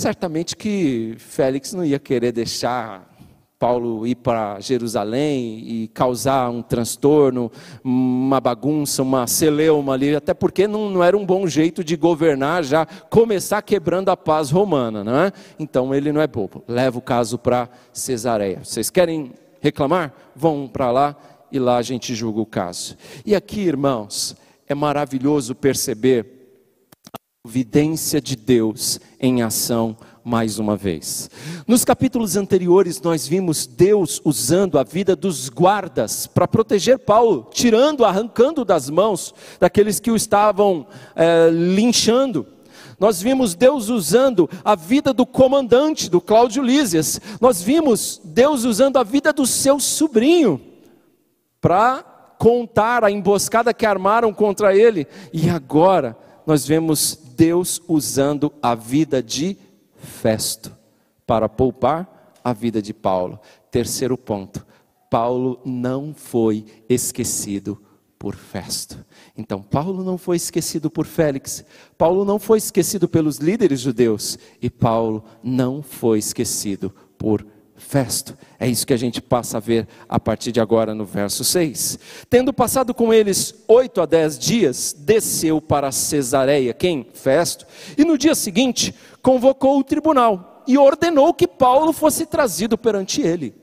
Certamente 0.01 0.57
que 0.57 1.15
Félix 1.19 1.75
não 1.75 1.85
ia 1.85 1.99
querer 1.99 2.33
deixar 2.33 3.07
Paulo 3.59 4.07
ir 4.07 4.15
para 4.15 4.59
Jerusalém 4.59 5.59
e 5.59 5.89
causar 5.89 6.49
um 6.49 6.63
transtorno, 6.63 7.53
uma 7.85 8.41
bagunça, 8.41 9.03
uma 9.03 9.27
celeuma 9.27 9.93
ali, 9.93 10.17
até 10.17 10.33
porque 10.33 10.67
não, 10.67 10.89
não, 10.89 11.05
era 11.05 11.15
um 11.15 11.27
bom 11.27 11.47
jeito 11.47 11.85
de 11.85 11.97
governar, 11.97 12.65
já 12.65 12.87
começar 13.11 13.61
quebrando 13.61 14.09
a 14.09 14.17
paz 14.17 14.51
romana, 14.51 15.05
não 15.05 15.19
é? 15.19 15.33
Então 15.59 15.95
ele 15.95 16.11
não 16.13 16.23
é 16.23 16.27
bobo, 16.27 16.65
leva 16.67 16.97
o 16.97 17.03
caso 17.03 17.39
para 17.39 17.69
Cesareia. 17.93 18.61
Vocês 18.65 18.89
querem 18.89 19.35
reclamar? 19.61 20.15
Vão 20.35 20.67
para 20.67 20.91
lá 20.91 21.17
e 21.53 21.59
lá 21.59 21.77
a 21.77 21.83
gente 21.83 22.15
julga 22.15 22.41
o 22.41 22.47
caso. 22.47 22.97
E 23.27 23.35
aqui, 23.35 23.61
irmãos, 23.61 24.35
é 24.67 24.75
maravilhoso 24.75 25.55
perceber 25.55 26.40
providência 27.43 28.21
de 28.21 28.37
Deus 28.37 29.01
em 29.19 29.41
ação 29.41 29.97
mais 30.23 30.59
uma 30.59 30.77
vez. 30.77 31.31
Nos 31.67 31.87
capítulos 31.87 32.37
anteriores, 32.37 33.01
nós 33.01 33.27
vimos 33.27 33.67
Deus 33.67 34.21
usando 34.27 34.79
a 34.79 34.83
vida 34.83 35.17
dos 35.17 35.49
guardas 35.49 36.27
para 36.27 36.47
proteger 36.47 36.99
Paulo, 36.99 37.49
tirando, 37.51 38.05
arrancando 38.05 38.63
das 38.63 38.91
mãos 38.91 39.35
daqueles 39.59 39.99
que 39.99 40.11
o 40.11 40.17
estavam 40.17 40.87
é, 41.17 41.49
linchando. 41.51 42.47
Nós 42.99 43.23
vimos 43.23 43.55
Deus 43.55 43.89
usando 43.89 44.49
a 44.63 44.75
vida 44.75 45.15
do 45.15 45.25
comandante, 45.25 46.11
do 46.11 46.21
Cláudio 46.21 46.63
Lísias. 46.63 47.19
Nós 47.41 47.63
vimos 47.63 48.21
Deus 48.23 48.65
usando 48.65 48.99
a 48.99 49.03
vida 49.03 49.33
do 49.33 49.47
seu 49.47 49.81
sobrinho 49.81 50.61
para 51.59 52.03
contar 52.39 53.03
a 53.03 53.11
emboscada 53.11 53.73
que 53.73 53.87
armaram 53.87 54.31
contra 54.31 54.77
ele. 54.77 55.07
E 55.33 55.49
agora 55.49 56.15
nós 56.47 56.67
vemos 56.67 57.30
Deus 57.41 57.81
usando 57.89 58.53
a 58.61 58.75
vida 58.75 59.23
de 59.23 59.57
Festo 59.97 60.77
para 61.27 61.49
poupar 61.49 62.35
a 62.45 62.53
vida 62.53 62.83
de 62.83 62.93
Paulo. 62.93 63.41
Terceiro 63.71 64.19
ponto: 64.19 64.67
Paulo 65.09 65.59
não 65.65 66.13
foi 66.15 66.67
esquecido 66.87 67.81
por 68.19 68.37
Festo. 68.37 69.03
Então, 69.35 69.63
Paulo 69.63 70.05
não 70.05 70.19
foi 70.19 70.37
esquecido 70.37 70.91
por 70.91 71.07
Félix, 71.07 71.65
Paulo 71.97 72.27
não 72.27 72.39
foi 72.39 72.59
esquecido 72.59 73.09
pelos 73.09 73.39
líderes 73.39 73.81
judeus, 73.81 74.39
e 74.61 74.69
Paulo 74.69 75.25
não 75.43 75.83
foi 75.83 76.19
esquecido 76.19 76.95
por 77.17 77.41
Festo. 77.41 77.60
É 78.59 78.69
isso 78.69 78.87
que 78.87 78.93
a 78.93 78.97
gente 78.97 79.21
passa 79.21 79.57
a 79.57 79.61
ver 79.61 79.89
a 80.09 80.21
partir 80.21 80.53
de 80.53 80.61
agora 80.61 80.95
no 80.95 81.05
verso 81.05 81.43
6. 81.43 81.99
Tendo 82.29 82.53
passado 82.53 82.95
com 82.95 83.13
eles 83.13 83.55
oito 83.67 84.01
a 84.01 84.07
dez 84.07 84.39
dias, 84.39 84.95
desceu 84.97 85.61
para 85.61 85.91
Cesareia, 85.91 86.73
quem? 86.73 87.07
Festo, 87.13 87.67
e 87.97 88.05
no 88.05 88.17
dia 88.17 88.35
seguinte 88.35 88.95
convocou 89.23 89.79
o 89.79 89.85
tribunal 89.85 90.63
e 90.67 90.79
ordenou 90.79 91.35
que 91.35 91.49
Paulo 91.49 91.93
fosse 91.93 92.27
trazido 92.27 92.79
perante 92.79 93.23
ele. 93.23 93.55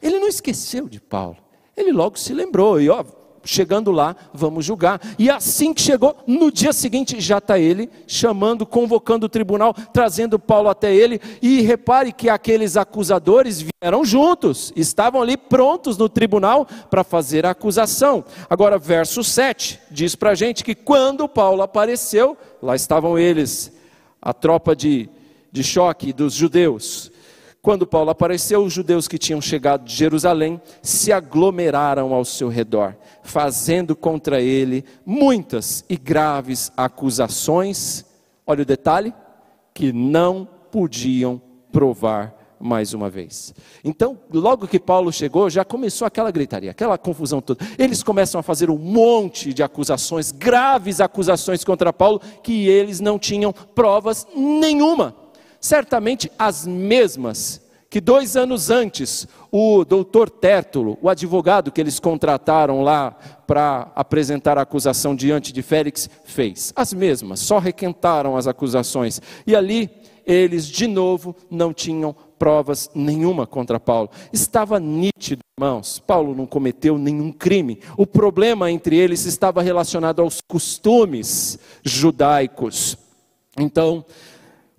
Ele 0.00 0.18
não 0.18 0.28
esqueceu 0.28 0.88
de 0.88 1.00
Paulo, 1.00 1.38
ele 1.76 1.90
logo 1.90 2.18
se 2.18 2.32
lembrou, 2.32 2.80
e 2.80 2.88
ó, 2.90 3.04
chegando 3.44 3.90
lá, 3.90 4.16
vamos 4.32 4.64
julgar. 4.64 5.00
E 5.18 5.30
assim 5.30 5.74
que 5.74 5.82
chegou, 5.82 6.16
no 6.26 6.50
dia 6.50 6.72
seguinte 6.72 7.20
já 7.20 7.38
está 7.38 7.58
ele 7.58 7.90
chamando, 8.06 8.66
convocando 8.66 9.26
o 9.26 9.28
tribunal, 9.28 9.74
trazendo 9.92 10.38
Paulo 10.38 10.68
até 10.68 10.94
ele. 10.94 11.20
E 11.42 11.60
repare 11.60 12.12
que 12.12 12.28
aqueles 12.28 12.76
acusadores 12.76 13.60
vieram 13.62 14.04
juntos, 14.04 14.72
estavam 14.74 15.22
ali 15.22 15.36
prontos 15.36 15.96
no 15.96 16.08
tribunal 16.08 16.66
para 16.90 17.04
fazer 17.04 17.46
a 17.46 17.50
acusação. 17.50 18.24
Agora, 18.48 18.78
verso 18.78 19.22
7 19.22 19.80
diz 19.90 20.14
para 20.14 20.30
a 20.30 20.34
gente 20.34 20.64
que 20.64 20.74
quando 20.74 21.28
Paulo 21.28 21.62
apareceu, 21.62 22.36
lá 22.62 22.74
estavam 22.74 23.18
eles, 23.18 23.72
a 24.20 24.32
tropa 24.32 24.74
de, 24.74 25.08
de 25.52 25.62
choque 25.62 26.12
dos 26.12 26.32
judeus. 26.34 27.12
Quando 27.64 27.86
Paulo 27.86 28.10
apareceu, 28.10 28.62
os 28.62 28.74
judeus 28.74 29.08
que 29.08 29.16
tinham 29.16 29.40
chegado 29.40 29.86
de 29.86 29.96
Jerusalém 29.96 30.60
se 30.82 31.10
aglomeraram 31.10 32.12
ao 32.12 32.22
seu 32.22 32.50
redor, 32.50 32.94
fazendo 33.22 33.96
contra 33.96 34.38
ele 34.38 34.84
muitas 35.06 35.82
e 35.88 35.96
graves 35.96 36.70
acusações. 36.76 38.04
Olha 38.46 38.60
o 38.60 38.66
detalhe: 38.66 39.14
que 39.72 39.94
não 39.94 40.46
podiam 40.70 41.40
provar 41.72 42.36
mais 42.60 42.92
uma 42.92 43.08
vez. 43.08 43.54
Então, 43.82 44.18
logo 44.30 44.68
que 44.68 44.78
Paulo 44.78 45.10
chegou, 45.10 45.48
já 45.48 45.64
começou 45.64 46.06
aquela 46.06 46.30
gritaria, 46.30 46.70
aquela 46.70 46.98
confusão 46.98 47.40
toda. 47.40 47.64
Eles 47.78 48.02
começam 48.02 48.38
a 48.38 48.42
fazer 48.42 48.68
um 48.68 48.76
monte 48.76 49.54
de 49.54 49.62
acusações, 49.62 50.30
graves 50.30 51.00
acusações 51.00 51.64
contra 51.64 51.94
Paulo, 51.94 52.20
que 52.42 52.68
eles 52.68 53.00
não 53.00 53.18
tinham 53.18 53.54
provas 53.54 54.26
nenhuma 54.36 55.23
certamente 55.64 56.30
as 56.38 56.66
mesmas 56.66 57.62
que 57.88 57.98
dois 57.98 58.36
anos 58.36 58.68
antes, 58.70 59.26
o 59.50 59.82
doutor 59.82 60.28
Tértulo, 60.28 60.98
o 61.00 61.08
advogado 61.08 61.72
que 61.72 61.80
eles 61.80 61.98
contrataram 61.98 62.82
lá 62.82 63.12
para 63.46 63.90
apresentar 63.94 64.58
a 64.58 64.62
acusação 64.62 65.16
diante 65.16 65.54
de 65.54 65.62
Félix, 65.62 66.10
fez. 66.24 66.70
As 66.76 66.92
mesmas, 66.92 67.40
só 67.40 67.58
requentaram 67.58 68.36
as 68.36 68.46
acusações. 68.46 69.22
E 69.46 69.56
ali, 69.56 69.88
eles 70.26 70.66
de 70.66 70.86
novo 70.86 71.34
não 71.50 71.72
tinham 71.72 72.14
provas 72.38 72.90
nenhuma 72.94 73.46
contra 73.46 73.80
Paulo. 73.80 74.10
Estava 74.34 74.78
nítido, 74.78 75.40
irmãos, 75.58 75.98
Paulo 75.98 76.34
não 76.34 76.44
cometeu 76.44 76.98
nenhum 76.98 77.32
crime. 77.32 77.80
O 77.96 78.06
problema 78.06 78.70
entre 78.70 78.96
eles 78.96 79.24
estava 79.24 79.62
relacionado 79.62 80.20
aos 80.20 80.42
costumes 80.46 81.58
judaicos. 81.82 82.98
Então, 83.58 84.04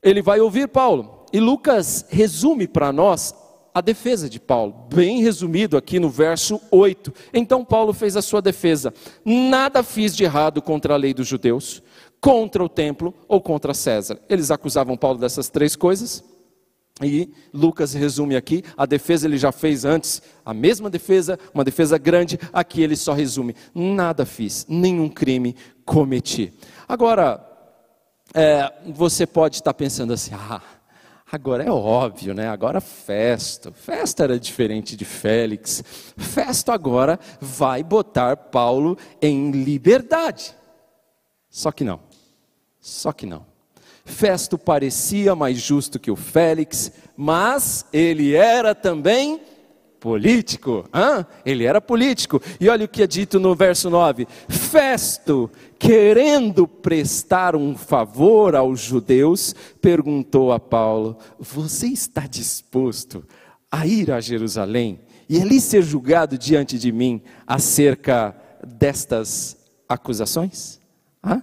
ele 0.05 0.21
vai 0.21 0.39
ouvir 0.39 0.67
Paulo. 0.67 1.25
E 1.33 1.39
Lucas 1.39 2.05
resume 2.09 2.67
para 2.67 2.93
nós 2.93 3.33
a 3.73 3.81
defesa 3.81 4.29
de 4.29 4.39
Paulo, 4.39 4.87
bem 4.93 5.21
resumido 5.21 5.75
aqui 5.75 5.99
no 5.99 6.09
verso 6.09 6.61
8. 6.71 7.11
Então 7.33 7.65
Paulo 7.65 7.91
fez 7.91 8.15
a 8.15 8.21
sua 8.21 8.41
defesa: 8.41 8.93
Nada 9.25 9.83
fiz 9.83 10.15
de 10.15 10.23
errado 10.23 10.61
contra 10.61 10.93
a 10.93 10.97
lei 10.97 11.13
dos 11.13 11.27
judeus, 11.27 11.81
contra 12.21 12.63
o 12.63 12.69
templo 12.69 13.13
ou 13.27 13.41
contra 13.41 13.73
César. 13.73 14.19
Eles 14.29 14.51
acusavam 14.51 14.95
Paulo 14.95 15.17
dessas 15.17 15.49
três 15.49 15.75
coisas. 15.75 16.23
E 17.03 17.29
Lucas 17.53 17.93
resume 17.93 18.37
aqui, 18.37 18.63
a 18.77 18.85
defesa 18.85 19.27
ele 19.27 19.37
já 19.37 19.51
fez 19.51 19.83
antes, 19.83 20.21
a 20.45 20.53
mesma 20.53 20.89
defesa, 20.89 21.37
uma 21.53 21.65
defesa 21.65 21.97
grande, 21.97 22.39
aqui 22.53 22.81
ele 22.81 22.95
só 22.95 23.11
resume: 23.11 23.53
nada 23.73 24.25
fiz, 24.25 24.65
nenhum 24.69 25.09
crime 25.09 25.53
cometi. 25.83 26.53
Agora, 26.87 27.54
é, 28.35 28.71
você 28.85 29.25
pode 29.25 29.55
estar 29.55 29.73
pensando 29.73 30.11
assim, 30.11 30.31
ah, 30.35 30.61
agora 31.31 31.63
é 31.63 31.71
óbvio, 31.71 32.33
né? 32.33 32.49
Agora 32.49 32.81
festa. 32.81 33.71
Festa 33.71 34.25
era 34.25 34.37
diferente 34.37 34.97
de 34.97 35.05
Félix. 35.05 35.81
Festa 36.17 36.73
agora 36.73 37.17
vai 37.39 37.81
botar 37.81 38.35
Paulo 38.35 38.97
em 39.21 39.51
liberdade. 39.51 40.53
Só 41.49 41.71
que 41.71 41.85
não. 41.85 42.01
Só 42.81 43.13
que 43.13 43.25
não. 43.25 43.45
Festo 44.03 44.57
parecia 44.57 45.33
mais 45.33 45.57
justo 45.57 45.97
que 45.97 46.11
o 46.11 46.15
Félix, 46.15 46.91
mas 47.15 47.85
ele 47.93 48.35
era 48.35 48.75
também 48.75 49.41
político. 50.05 50.87
Hã? 50.93 51.25
Ele 51.43 51.63
era 51.63 51.81
político. 51.81 52.39
E 52.59 52.69
olha 52.69 52.85
o 52.85 52.87
que 52.87 53.01
é 53.01 53.07
dito 53.07 53.39
no 53.39 53.55
verso 53.55 53.89
9: 53.89 54.27
Festo, 54.47 55.49
querendo 55.79 56.67
prestar 56.67 57.55
um 57.55 57.75
favor 57.75 58.55
aos 58.55 58.79
judeus, 58.79 59.55
perguntou 59.81 60.51
a 60.51 60.59
Paulo: 60.59 61.17
Você 61.39 61.87
está 61.87 62.27
disposto 62.27 63.25
a 63.71 63.87
ir 63.87 64.11
a 64.11 64.21
Jerusalém 64.21 64.99
e 65.27 65.41
ali 65.41 65.59
ser 65.59 65.81
julgado 65.81 66.37
diante 66.37 66.77
de 66.77 66.91
mim 66.91 67.19
acerca 67.47 68.35
destas 68.63 69.57
acusações? 69.89 70.79
O 71.23 71.41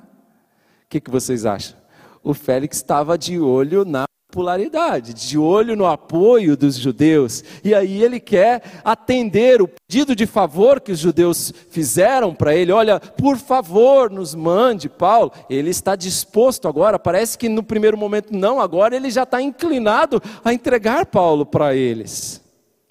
que, 0.88 1.00
que 1.00 1.10
vocês 1.10 1.44
acham? 1.44 1.82
o 2.22 2.32
Félix 2.32 2.76
estava 2.76 3.18
de 3.18 3.38
olho 3.38 3.84
na 3.84 4.04
popularidade, 4.32 5.12
de 5.12 5.36
olho 5.36 5.76
no 5.76 5.84
apoio 5.84 6.56
dos 6.56 6.76
judeus. 6.76 7.44
E 7.62 7.74
aí 7.74 8.02
ele 8.02 8.18
quer 8.18 8.62
atender 8.82 9.60
o 9.60 9.68
pedido 9.68 10.16
de 10.16 10.24
favor 10.24 10.80
que 10.80 10.90
os 10.90 10.98
judeus 10.98 11.52
fizeram 11.68 12.34
para 12.34 12.56
ele. 12.56 12.72
Olha, 12.72 12.98
por 12.98 13.36
favor, 13.36 14.10
nos 14.10 14.34
mande 14.34 14.88
Paulo. 14.88 15.30
Ele 15.50 15.68
está 15.68 15.94
disposto 15.94 16.66
agora, 16.66 16.98
parece 16.98 17.36
que 17.36 17.46
no 17.46 17.62
primeiro 17.62 17.98
momento 17.98 18.34
não, 18.34 18.58
agora 18.58 18.96
ele 18.96 19.10
já 19.10 19.24
está 19.24 19.42
inclinado 19.42 20.20
a 20.42 20.54
entregar 20.54 21.04
Paulo 21.04 21.44
para 21.44 21.76
eles. 21.76 22.40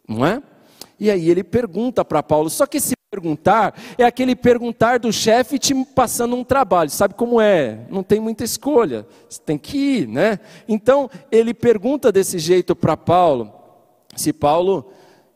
Não 0.08 0.24
é? 0.24 0.44
E 1.00 1.10
aí 1.10 1.28
ele 1.28 1.44
pergunta 1.44 2.06
para 2.06 2.22
Paulo, 2.22 2.52
só 2.52 2.68
que 2.68 2.78
esse 2.78 2.94
perguntar 3.12 3.78
é 3.98 4.06
aquele 4.06 4.34
perguntar 4.38 4.98
do 4.98 5.12
chefe 5.12 5.60
te 5.60 5.76
passando 5.94 6.34
um 6.34 6.46
trabalho, 6.46 6.90
sabe 6.90 7.14
como 7.14 7.42
é? 7.42 7.80
Não 7.90 8.04
tem 8.04 8.22
muita 8.22 8.46
escolha, 8.46 9.06
você 9.28 9.42
tem 9.46 9.58
que 9.58 9.78
ir, 9.78 10.08
né? 10.08 10.40
Então 10.66 11.10
ele 11.30 11.54
pergunta 11.54 12.10
desse 12.10 12.40
jeito 12.40 12.74
para 12.74 12.96
Paulo, 12.96 13.52
se 14.16 14.32
Paulo 14.32 14.90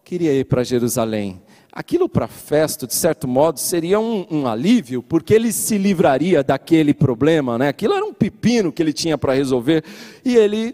queria 0.05 0.31
ir 0.33 0.45
para 0.45 0.63
Jerusalém. 0.63 1.41
Aquilo 1.69 2.07
para 2.07 2.29
Festo, 2.29 2.87
de 2.87 2.93
certo 2.93 3.27
modo, 3.27 3.59
seria 3.59 3.99
um, 3.99 4.25
um, 4.31 4.47
alívio, 4.47 5.03
porque 5.03 5.33
ele 5.33 5.51
se 5.51 5.77
livraria 5.77 6.41
daquele 6.41 6.93
problema, 6.93 7.57
né? 7.57 7.67
Aquilo 7.67 7.93
era 7.93 8.05
um 8.05 8.13
pepino 8.13 8.71
que 8.71 8.81
ele 8.81 8.93
tinha 8.93 9.17
para 9.17 9.33
resolver, 9.33 9.83
e 10.23 10.37
ele, 10.37 10.73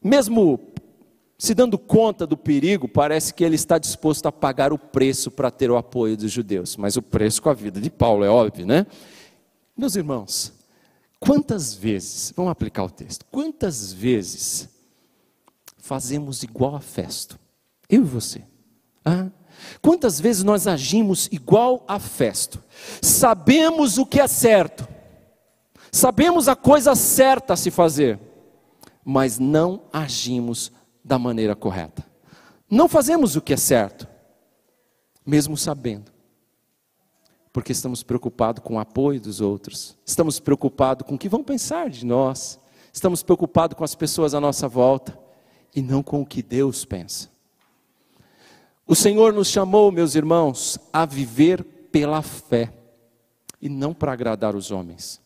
mesmo 0.00 0.56
se 1.42 1.56
dando 1.56 1.76
conta 1.76 2.24
do 2.24 2.36
perigo, 2.36 2.86
parece 2.86 3.34
que 3.34 3.42
ele 3.42 3.56
está 3.56 3.76
disposto 3.76 4.26
a 4.26 4.30
pagar 4.30 4.72
o 4.72 4.78
preço 4.78 5.28
para 5.28 5.50
ter 5.50 5.72
o 5.72 5.76
apoio 5.76 6.16
dos 6.16 6.30
judeus. 6.30 6.76
Mas 6.76 6.96
o 6.96 7.02
preço 7.02 7.42
com 7.42 7.48
a 7.48 7.52
vida 7.52 7.80
de 7.80 7.90
Paulo, 7.90 8.24
é 8.24 8.28
óbvio, 8.28 8.64
né? 8.64 8.86
Meus 9.76 9.96
irmãos, 9.96 10.52
quantas 11.18 11.74
vezes, 11.74 12.32
vamos 12.36 12.52
aplicar 12.52 12.84
o 12.84 12.90
texto, 12.90 13.26
quantas 13.28 13.92
vezes 13.92 14.68
fazemos 15.78 16.44
igual 16.44 16.76
a 16.76 16.80
Festo? 16.80 17.36
Eu 17.90 18.02
e 18.02 18.04
você. 18.04 18.44
Ah, 19.04 19.26
quantas 19.80 20.20
vezes 20.20 20.44
nós 20.44 20.68
agimos 20.68 21.28
igual 21.32 21.84
a 21.88 21.98
Festo? 21.98 22.62
Sabemos 23.00 23.98
o 23.98 24.06
que 24.06 24.20
é 24.20 24.28
certo, 24.28 24.86
sabemos 25.90 26.46
a 26.46 26.54
coisa 26.54 26.94
certa 26.94 27.54
a 27.54 27.56
se 27.56 27.72
fazer, 27.72 28.16
mas 29.04 29.40
não 29.40 29.82
agimos 29.92 30.70
da 31.04 31.18
maneira 31.18 31.54
correta. 31.56 32.04
Não 32.70 32.88
fazemos 32.88 33.36
o 33.36 33.40
que 33.40 33.52
é 33.52 33.56
certo, 33.56 34.08
mesmo 35.26 35.56
sabendo, 35.56 36.10
porque 37.52 37.72
estamos 37.72 38.02
preocupados 38.02 38.62
com 38.64 38.76
o 38.76 38.78
apoio 38.78 39.20
dos 39.20 39.40
outros, 39.40 39.96
estamos 40.06 40.40
preocupados 40.40 41.06
com 41.06 41.16
o 41.16 41.18
que 41.18 41.28
vão 41.28 41.44
pensar 41.44 41.90
de 41.90 42.06
nós, 42.06 42.58
estamos 42.92 43.22
preocupados 43.22 43.76
com 43.76 43.84
as 43.84 43.94
pessoas 43.94 44.34
à 44.34 44.40
nossa 44.40 44.66
volta 44.66 45.18
e 45.74 45.82
não 45.82 46.02
com 46.02 46.20
o 46.22 46.26
que 46.26 46.42
Deus 46.42 46.84
pensa. 46.84 47.30
O 48.86 48.94
Senhor 48.94 49.32
nos 49.32 49.48
chamou, 49.48 49.92
meus 49.92 50.14
irmãos, 50.14 50.78
a 50.92 51.06
viver 51.06 51.62
pela 51.90 52.22
fé 52.22 52.72
e 53.60 53.68
não 53.68 53.94
para 53.94 54.12
agradar 54.12 54.56
os 54.56 54.70
homens. 54.70 55.20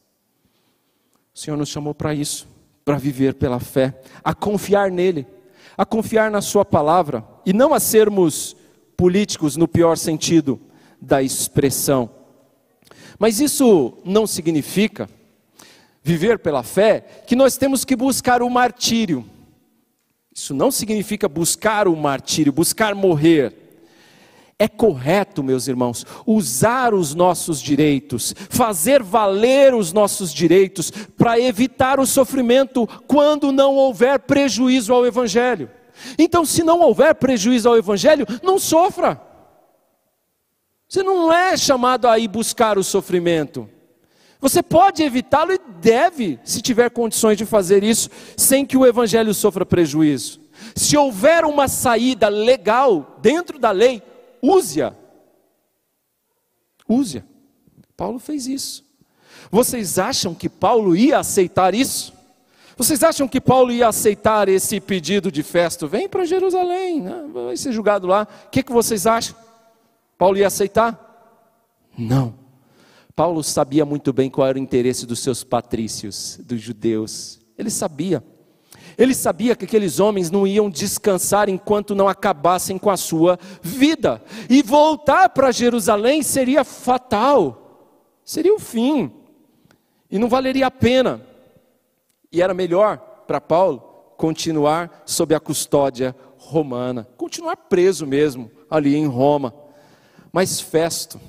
O 1.34 1.38
Senhor 1.38 1.56
nos 1.56 1.68
chamou 1.68 1.94
para 1.94 2.14
isso, 2.14 2.46
para 2.84 2.98
viver 2.98 3.34
pela 3.34 3.58
fé, 3.58 4.00
a 4.22 4.34
confiar 4.34 4.90
nele 4.90 5.26
a 5.76 5.84
confiar 5.84 6.30
na 6.30 6.40
Sua 6.40 6.64
palavra 6.64 7.24
e 7.44 7.52
não 7.52 7.74
a 7.74 7.80
sermos 7.80 8.56
políticos 8.96 9.56
no 9.56 9.68
pior 9.68 9.96
sentido 9.96 10.60
da 11.00 11.22
expressão. 11.22 12.10
Mas 13.18 13.40
isso 13.40 13.94
não 14.04 14.26
significa, 14.26 15.08
viver 16.02 16.38
pela 16.38 16.62
fé, 16.62 17.00
que 17.26 17.36
nós 17.36 17.56
temos 17.56 17.84
que 17.84 17.96
buscar 17.96 18.42
o 18.42 18.50
martírio. 18.50 19.24
Isso 20.34 20.54
não 20.54 20.70
significa 20.70 21.28
buscar 21.28 21.88
o 21.88 21.96
martírio, 21.96 22.52
buscar 22.52 22.94
morrer. 22.94 23.65
É 24.58 24.66
correto, 24.66 25.42
meus 25.42 25.68
irmãos, 25.68 26.06
usar 26.26 26.94
os 26.94 27.14
nossos 27.14 27.60
direitos, 27.60 28.34
fazer 28.48 29.02
valer 29.02 29.74
os 29.74 29.92
nossos 29.92 30.32
direitos 30.32 30.90
para 30.90 31.38
evitar 31.38 32.00
o 32.00 32.06
sofrimento 32.06 32.86
quando 33.06 33.52
não 33.52 33.74
houver 33.74 34.18
prejuízo 34.20 34.94
ao 34.94 35.04
Evangelho. 35.04 35.70
Então, 36.18 36.44
se 36.46 36.62
não 36.62 36.80
houver 36.80 37.14
prejuízo 37.16 37.68
ao 37.68 37.76
Evangelho, 37.76 38.26
não 38.42 38.58
sofra. 38.58 39.20
Você 40.88 41.02
não 41.02 41.30
é 41.30 41.54
chamado 41.56 42.08
a 42.08 42.18
ir 42.18 42.28
buscar 42.28 42.78
o 42.78 42.84
sofrimento. 42.84 43.68
Você 44.40 44.62
pode 44.62 45.02
evitá-lo 45.02 45.52
e 45.52 45.60
deve, 45.80 46.38
se 46.44 46.62
tiver 46.62 46.90
condições 46.90 47.36
de 47.36 47.44
fazer 47.44 47.84
isso, 47.84 48.08
sem 48.36 48.64
que 48.64 48.76
o 48.76 48.86
Evangelho 48.86 49.34
sofra 49.34 49.66
prejuízo. 49.66 50.40
Se 50.74 50.96
houver 50.96 51.44
uma 51.44 51.68
saída 51.68 52.28
legal 52.28 53.18
dentro 53.20 53.58
da 53.58 53.70
lei, 53.70 54.02
Use-a. 54.46 54.94
Use-a. 56.88 57.24
Paulo 57.96 58.18
fez 58.18 58.46
isso. 58.46 58.84
Vocês 59.50 59.98
acham 59.98 60.34
que 60.34 60.48
Paulo 60.48 60.94
ia 60.94 61.18
aceitar 61.18 61.74
isso? 61.74 62.12
Vocês 62.76 63.02
acham 63.02 63.26
que 63.26 63.40
Paulo 63.40 63.72
ia 63.72 63.88
aceitar 63.88 64.48
esse 64.48 64.80
pedido 64.80 65.32
de 65.32 65.42
festa? 65.42 65.86
Vem 65.86 66.08
para 66.08 66.26
Jerusalém, 66.26 67.00
né? 67.00 67.24
vai 67.32 67.56
ser 67.56 67.72
julgado 67.72 68.06
lá. 68.06 68.28
O 68.46 68.50
que, 68.50 68.62
que 68.62 68.72
vocês 68.72 69.06
acham? 69.06 69.34
Paulo 70.18 70.36
ia 70.36 70.46
aceitar? 70.46 71.02
Não. 71.96 72.34
Paulo 73.14 73.42
sabia 73.42 73.84
muito 73.84 74.12
bem 74.12 74.28
qual 74.28 74.46
era 74.46 74.58
o 74.58 74.60
interesse 74.60 75.06
dos 75.06 75.20
seus 75.20 75.42
patrícios, 75.42 76.38
dos 76.44 76.60
judeus. 76.60 77.40
Ele 77.56 77.70
sabia. 77.70 78.22
Ele 78.98 79.14
sabia 79.14 79.54
que 79.54 79.64
aqueles 79.66 80.00
homens 80.00 80.30
não 80.30 80.46
iam 80.46 80.70
descansar 80.70 81.48
enquanto 81.48 81.94
não 81.94 82.08
acabassem 82.08 82.78
com 82.78 82.90
a 82.90 82.96
sua 82.96 83.38
vida. 83.60 84.22
E 84.48 84.62
voltar 84.62 85.28
para 85.28 85.52
Jerusalém 85.52 86.22
seria 86.22 86.64
fatal, 86.64 87.92
seria 88.24 88.54
o 88.54 88.58
fim, 88.58 89.12
e 90.10 90.18
não 90.18 90.28
valeria 90.28 90.66
a 90.66 90.70
pena. 90.70 91.20
E 92.32 92.40
era 92.40 92.54
melhor 92.54 92.98
para 93.26 93.40
Paulo 93.40 93.80
continuar 94.16 95.02
sob 95.04 95.34
a 95.34 95.40
custódia 95.40 96.16
romana, 96.38 97.06
continuar 97.16 97.56
preso 97.56 98.06
mesmo 98.06 98.50
ali 98.70 98.96
em 98.96 99.06
Roma. 99.06 99.54
Mas 100.32 100.60
Festo 100.60 101.20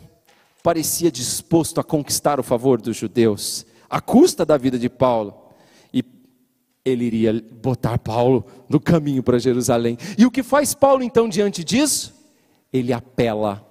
parecia 0.63 1.11
disposto 1.11 1.79
a 1.79 1.83
conquistar 1.83 2.39
o 2.39 2.43
favor 2.43 2.81
dos 2.81 2.95
judeus, 2.95 3.65
à 3.89 3.99
custa 3.99 4.45
da 4.45 4.57
vida 4.57 4.79
de 4.79 4.89
Paulo. 4.89 5.46
Ele 6.87 7.05
iria 7.05 7.43
botar 7.61 7.97
Paulo 7.97 8.45
no 8.69 8.79
caminho 8.79 9.21
para 9.21 9.39
Jerusalém. 9.39 9.97
E 10.17 10.25
o 10.25 10.31
que 10.31 10.43
faz 10.43 10.73
Paulo 10.73 11.03
então 11.03 11.27
diante 11.27 11.63
disso? 11.63 12.15
Ele 12.71 12.93
apela 12.93 13.65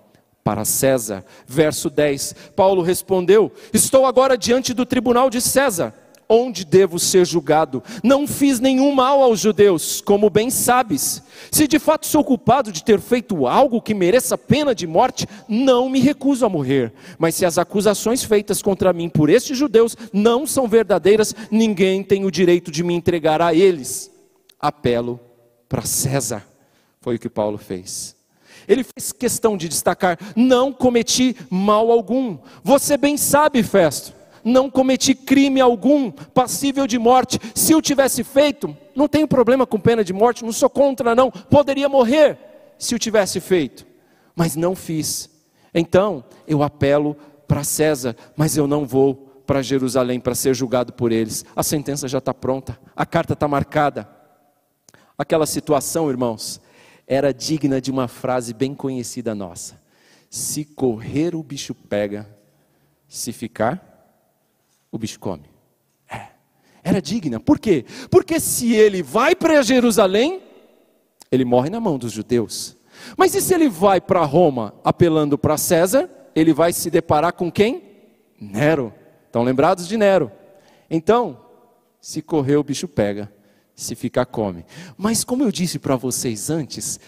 para 0.45 0.65
César. 0.65 1.25
Verso 1.47 1.91
10: 1.91 2.35
Paulo 2.55 2.83
respondeu: 2.83 3.51
Estou 3.73 4.07
agora 4.07 4.37
diante 4.37 4.75
do 4.75 4.85
tribunal 4.85 5.31
de 5.31 5.41
César 5.41 5.95
onde 6.29 6.65
devo 6.65 6.99
ser 6.99 7.25
julgado. 7.25 7.83
Não 8.03 8.27
fiz 8.27 8.61
nenhum 8.61 8.93
mal 8.93 9.23
aos 9.23 9.41
judeus, 9.41 10.01
como 10.01 10.31
bem 10.31 10.51
sabes. 10.51 11.23
Se 11.51 11.67
de 11.67 11.79
fato 11.79 12.07
sou 12.07 12.25
culpado 12.25 12.73
de 12.73 12.83
ter 12.83 13.01
feito 13.01 13.47
algo 13.47 13.81
que 13.81 13.95
mereça 13.95 14.37
pena 14.37 14.75
de 14.75 14.87
morte, 14.87 15.27
não 15.49 15.89
me 15.89 16.01
recuso 16.01 16.45
a 16.45 16.49
morrer. 16.49 16.93
Mas 17.19 17.35
se 17.35 17.45
as 17.45 17.59
acusações 17.59 18.25
feitas 18.25 18.61
contra 18.61 18.93
mim 18.93 19.09
por 19.09 19.31
estes 19.31 19.57
judeus 19.57 19.97
não 20.13 20.47
são 20.47 20.67
verdadeiras, 20.67 21.35
ninguém 21.51 22.03
tem 22.03 22.25
o 22.25 22.31
direito 22.31 22.71
de 22.71 22.83
me 22.83 22.95
entregar 22.95 23.41
a 23.41 23.55
eles. 23.55 24.11
Apelo 24.59 25.21
para 25.69 25.83
César. 25.83 26.45
Foi 27.01 27.17
o 27.17 27.19
que 27.19 27.29
Paulo 27.29 27.59
fez. 27.59 28.17
Ele 28.67 28.83
fez 28.83 29.13
questão 29.13 29.57
de 29.57 29.69
destacar: 29.69 30.19
não 30.35 30.73
cometi 30.73 31.37
mal 31.49 31.93
algum. 31.93 32.37
Você 32.65 32.97
bem 32.97 33.17
sabe, 33.17 33.63
Festo 33.63 34.16
não 34.47 34.71
cometi 34.71 35.13
crime 35.13 35.61
algum 35.61 36.11
passível 36.11 36.87
de 36.87 36.99
morte. 36.99 37.39
Se 37.53 37.73
eu 37.73 37.83
tivesse 37.83 38.23
feito, 38.23 38.75
não 38.95 39.09
tenho 39.09 39.27
problema 39.27 39.67
com 39.67 39.79
pena 39.79 40.05
de 40.05 40.13
morte, 40.13 40.45
não 40.45 40.53
sou 40.53 40.71
contra, 40.71 41.17
não. 41.17 41.31
Poderia 41.31 41.89
morrer 41.89 42.39
se 42.79 42.95
eu 42.95 42.99
tivesse 42.99 43.41
feito, 43.41 43.85
mas 44.37 44.55
não 44.55 44.77
fiz. 44.77 45.29
Então, 45.75 46.25
eu 46.47 46.63
apelo 46.63 47.17
para 47.49 47.65
César, 47.65 48.17
mas 48.37 48.57
eu 48.57 48.69
não 48.69 48.87
vou 48.87 49.15
para 49.45 49.63
Jerusalém 49.63 50.21
para 50.21 50.35
ser 50.35 50.55
julgado 50.55 50.93
por 50.93 51.11
eles. 51.11 51.45
A 51.55 51.65
sentença 51.65 52.07
já 52.07 52.19
está 52.19 52.33
pronta, 52.33 52.79
a 52.95 53.05
carta 53.05 53.33
está 53.33 53.49
marcada. 53.49 54.09
Aquela 55.19 55.47
situação, 55.47 56.09
irmãos, 56.09 56.61
era 57.05 57.35
digna 57.35 57.81
de 57.81 57.91
uma 57.91 58.07
frase 58.07 58.55
bem 58.55 58.75
conhecida 58.75 59.35
nossa: 59.35 59.81
se 60.31 60.65
correr, 60.65 61.35
o 61.35 61.43
bicho 61.43 61.75
pega, 61.75 62.29
se 63.09 63.33
ficar, 63.33 63.96
o 64.97 64.99
bicho 64.99 65.21
come. 65.21 65.45
É. 66.11 66.29
Era 66.83 67.01
digna. 67.01 67.39
Por 67.39 67.59
quê? 67.59 67.85
Porque 68.11 68.41
se 68.41 68.75
ele 68.75 69.03
vai 69.03 69.35
para 69.35 69.63
Jerusalém, 69.63 70.43
ele 71.31 71.45
morre 71.45 71.71
na 71.71 71.81
mão 71.81 71.99
dos 71.99 72.13
judeus. 72.13 72.77
Mas 73.17 73.35
e 73.35 73.41
se 73.41 73.55
ele 73.55 73.69
vai 73.69 74.01
para 74.01 74.25
Roma 74.25 74.75
apelando 74.83 75.39
para 75.39 75.57
César, 75.57 76.11
ele 76.35 76.53
vai 76.53 76.73
se 76.73 76.91
deparar 76.91 77.33
com 77.33 77.51
quem? 77.51 77.83
Nero. 78.41 78.93
Estão 79.27 79.43
lembrados 79.43 79.87
de 79.87 79.97
Nero? 79.97 80.31
Então, 80.91 81.41
se 82.01 82.23
correr 82.23 82.57
o 82.57 82.65
bicho 82.65 82.89
pega, 82.89 83.33
se 83.75 83.95
ficar 83.95 84.27
come. 84.27 84.65
Mas 84.97 85.25
como 85.25 85.43
eu 85.43 85.53
disse 85.53 85.79
para 85.79 85.97
vocês 85.97 86.51
antes, 86.51 86.99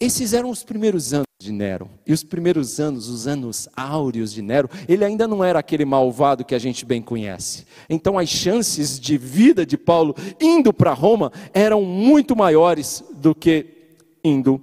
esses 0.00 0.32
eram 0.32 0.50
os 0.50 0.64
primeiros 0.64 1.12
anos 1.12 1.25
de 1.46 1.52
Nero. 1.52 1.88
E 2.04 2.12
os 2.12 2.22
primeiros 2.24 2.78
anos, 2.80 3.08
os 3.08 3.26
anos 3.26 3.68
áureos 3.76 4.32
de 4.32 4.42
Nero, 4.42 4.68
ele 4.88 5.04
ainda 5.04 5.26
não 5.28 5.42
era 5.42 5.60
aquele 5.60 5.84
malvado 5.84 6.44
que 6.44 6.54
a 6.54 6.58
gente 6.58 6.84
bem 6.84 7.00
conhece. 7.00 7.64
Então 7.88 8.18
as 8.18 8.28
chances 8.28 8.98
de 8.98 9.16
vida 9.16 9.64
de 9.64 9.78
Paulo 9.78 10.14
indo 10.40 10.72
para 10.72 10.92
Roma 10.92 11.32
eram 11.54 11.82
muito 11.82 12.34
maiores 12.34 13.02
do 13.14 13.34
que 13.34 13.96
indo 14.22 14.60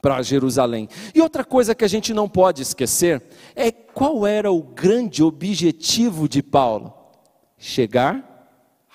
para 0.00 0.22
Jerusalém. 0.22 0.88
E 1.14 1.20
outra 1.20 1.44
coisa 1.44 1.74
que 1.74 1.84
a 1.84 1.88
gente 1.88 2.12
não 2.12 2.28
pode 2.28 2.60
esquecer 2.60 3.22
é 3.56 3.72
qual 3.72 4.26
era 4.26 4.52
o 4.52 4.62
grande 4.62 5.22
objetivo 5.22 6.28
de 6.28 6.42
Paulo: 6.42 6.92
chegar 7.56 8.50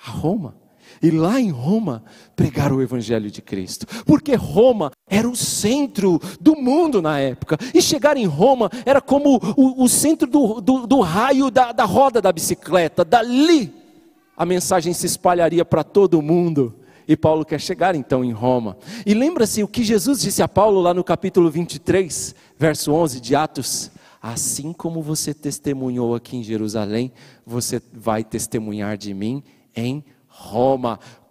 a 0.06 0.10
Roma 0.10 0.57
e 1.02 1.10
lá 1.10 1.40
em 1.40 1.50
Roma 1.50 2.02
pregar 2.34 2.72
o 2.72 2.82
Evangelho 2.82 3.30
de 3.30 3.42
Cristo, 3.42 3.86
porque 4.04 4.34
Roma 4.34 4.90
era 5.08 5.28
o 5.28 5.36
centro 5.36 6.20
do 6.40 6.56
mundo 6.56 7.00
na 7.02 7.18
época, 7.18 7.58
e 7.74 7.80
chegar 7.80 8.16
em 8.16 8.26
Roma 8.26 8.70
era 8.84 9.00
como 9.00 9.40
o, 9.56 9.84
o 9.84 9.88
centro 9.88 10.28
do, 10.28 10.60
do, 10.60 10.86
do 10.86 11.00
raio 11.00 11.50
da, 11.50 11.72
da 11.72 11.84
roda 11.84 12.20
da 12.20 12.32
bicicleta, 12.32 13.04
dali 13.04 13.72
a 14.38 14.46
mensagem 14.46 14.92
se 14.92 15.04
espalharia 15.04 15.64
para 15.64 15.82
todo 15.82 16.22
mundo. 16.22 16.72
E 17.08 17.16
Paulo 17.16 17.44
quer 17.44 17.60
chegar 17.60 17.96
então 17.96 18.24
em 18.24 18.30
Roma. 18.30 18.76
E 19.04 19.12
lembra-se 19.12 19.64
o 19.64 19.68
que 19.68 19.82
Jesus 19.82 20.20
disse 20.20 20.42
a 20.42 20.46
Paulo 20.46 20.80
lá 20.80 20.94
no 20.94 21.02
capítulo 21.02 21.50
23, 21.50 22.34
verso 22.56 22.92
11 22.92 23.20
de 23.20 23.34
Atos: 23.34 23.90
Assim 24.22 24.72
como 24.72 25.02
você 25.02 25.34
testemunhou 25.34 26.14
aqui 26.14 26.36
em 26.36 26.44
Jerusalém, 26.44 27.10
você 27.44 27.82
vai 27.92 28.22
testemunhar 28.22 28.96
de 28.96 29.12
mim 29.12 29.42
em 29.74 29.94
Roma. 29.96 30.17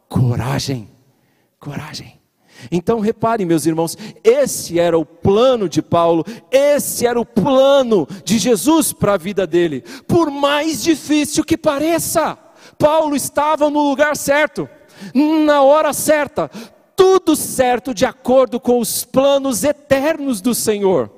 Coragem, 0.08 0.90
coragem. 1.60 2.20
Então 2.72 3.00
reparem, 3.00 3.46
meus 3.46 3.66
irmãos, 3.66 3.98
esse 4.24 4.80
era 4.80 4.98
o 4.98 5.06
plano 5.06 5.70
de 5.70 5.82
Paulo, 5.82 6.26
esse 6.52 7.06
era 7.06 7.20
o 7.20 7.26
plano 7.26 8.08
de 8.24 8.40
Jesus 8.40 8.92
para 8.92 9.14
a 9.14 9.18
vida 9.18 9.46
dele. 9.46 9.84
Por 10.08 10.32
mais 10.32 10.84
difícil 10.84 11.44
que 11.44 11.58
pareça, 11.58 12.38
Paulo 12.80 13.16
estava 13.16 13.70
no 13.70 13.88
lugar 13.88 14.16
certo, 14.16 14.68
na 15.14 15.62
hora 15.62 15.94
certa, 15.94 16.50
tudo 16.96 17.36
certo 17.36 17.94
de 17.94 18.06
acordo 18.06 18.60
com 18.60 18.80
os 18.80 19.06
planos 19.06 19.64
eternos 19.64 20.42
do 20.42 20.56
Senhor 20.56 21.17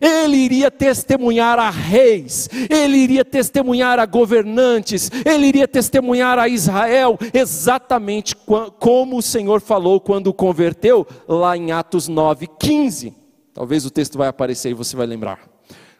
ele 0.00 0.36
iria 0.36 0.70
testemunhar 0.70 1.58
a 1.58 1.70
reis, 1.70 2.48
ele 2.68 2.96
iria 2.96 3.24
testemunhar 3.24 3.98
a 3.98 4.06
governantes, 4.06 5.10
ele 5.24 5.46
iria 5.46 5.68
testemunhar 5.68 6.38
a 6.38 6.48
Israel, 6.48 7.18
exatamente 7.32 8.34
como 8.78 9.18
o 9.18 9.22
Senhor 9.22 9.60
falou 9.60 10.00
quando 10.00 10.28
o 10.28 10.34
converteu, 10.34 11.06
lá 11.26 11.56
em 11.56 11.72
Atos 11.72 12.08
9, 12.08 12.46
15. 12.58 13.14
Talvez 13.52 13.84
o 13.84 13.90
texto 13.90 14.16
vai 14.16 14.28
aparecer 14.28 14.70
e 14.70 14.74
você 14.74 14.96
vai 14.96 15.06
lembrar, 15.06 15.40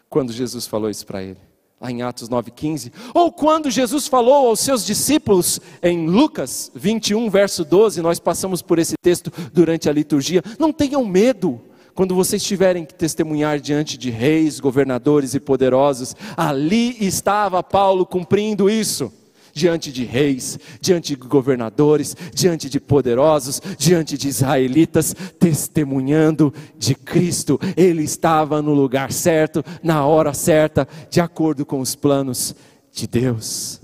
quando 0.09 0.31
Jesus 0.31 0.65
falou 0.65 0.89
isso 0.89 1.05
para 1.05 1.21
ele. 1.21 1.37
Lá 1.81 1.89
em 1.89 2.01
Atos 2.01 2.27
9,15, 2.27 2.91
ou 3.13 3.31
quando 3.31 3.71
Jesus 3.71 4.05
falou 4.05 4.47
aos 4.49 4.59
seus 4.59 4.85
discípulos 4.85 5.61
em 5.81 6.07
Lucas 6.07 6.69
21, 6.75 7.29
verso 7.29 7.63
12, 7.63 8.01
nós 8.01 8.19
passamos 8.19 8.61
por 8.61 8.79
esse 8.79 8.95
texto 9.01 9.31
durante 9.53 9.87
a 9.87 9.93
liturgia. 9.93 10.43
Não 10.59 10.73
tenham 10.73 11.05
medo, 11.05 11.61
quando 11.99 12.15
vocês 12.15 12.41
tiverem 12.41 12.85
que 12.85 12.93
testemunhar 12.93 13.59
diante 13.59 13.97
de 13.97 14.09
reis, 14.09 14.61
governadores 14.61 15.33
e 15.33 15.39
poderosos, 15.39 16.15
ali 16.37 16.95
estava 17.05 17.61
Paulo 17.61 18.05
cumprindo 18.05 18.69
isso. 18.69 19.11
Diante 19.51 19.91
de 19.91 20.05
reis, 20.05 20.57
diante 20.79 21.13
de 21.13 21.15
governadores, 21.17 22.15
diante 22.33 22.69
de 22.69 22.79
poderosos, 22.79 23.61
diante 23.77 24.17
de 24.17 24.29
israelitas, 24.29 25.13
testemunhando 25.37 26.53
de 26.77 26.95
Cristo. 26.95 27.59
Ele 27.75 28.03
estava 28.03 28.61
no 28.61 28.73
lugar 28.73 29.11
certo, 29.11 29.61
na 29.83 30.05
hora 30.05 30.33
certa, 30.33 30.87
de 31.09 31.19
acordo 31.19 31.65
com 31.65 31.81
os 31.81 31.95
planos 31.95 32.55
de 32.93 33.07
Deus. 33.07 33.81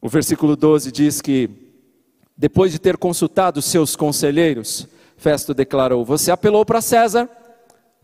O 0.00 0.08
versículo 0.08 0.54
12 0.54 0.92
diz 0.92 1.20
que, 1.20 1.50
depois 2.36 2.70
de 2.70 2.78
ter 2.78 2.96
consultado 2.96 3.60
seus 3.60 3.96
conselheiros, 3.96 4.93
Festo 5.16 5.54
declarou: 5.54 6.04
Você 6.04 6.30
apelou 6.30 6.64
para 6.64 6.80
César, 6.80 7.28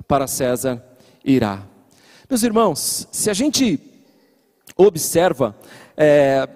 para 0.07 0.27
César 0.27 0.83
irá. 1.25 1.63
Meus 2.29 2.43
irmãos, 2.43 3.09
se 3.11 3.29
a 3.29 3.35
gente 3.35 3.81
observa 4.77 5.57
é, 5.97 6.49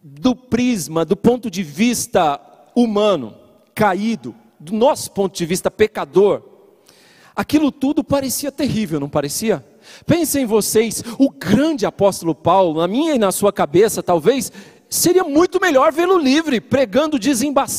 do 0.00 0.34
prisma, 0.34 1.04
do 1.04 1.16
ponto 1.16 1.50
de 1.50 1.62
vista 1.62 2.40
humano, 2.74 3.34
caído, 3.74 4.34
do 4.58 4.72
nosso 4.74 5.10
ponto 5.12 5.36
de 5.36 5.46
vista 5.46 5.70
pecador, 5.70 6.42
aquilo 7.34 7.70
tudo 7.72 8.04
parecia 8.04 8.52
terrível, 8.52 9.00
não 9.00 9.08
parecia? 9.08 9.64
Pensem 10.06 10.46
vocês, 10.46 11.02
o 11.18 11.30
grande 11.30 11.86
apóstolo 11.86 12.34
Paulo, 12.34 12.80
na 12.80 12.88
minha 12.88 13.14
e 13.14 13.18
na 13.18 13.32
sua 13.32 13.52
cabeça, 13.52 14.02
talvez 14.02 14.52
Seria 14.92 15.22
muito 15.22 15.60
melhor 15.60 15.92
vê-lo 15.92 16.18
livre, 16.18 16.60
pregando 16.60 17.16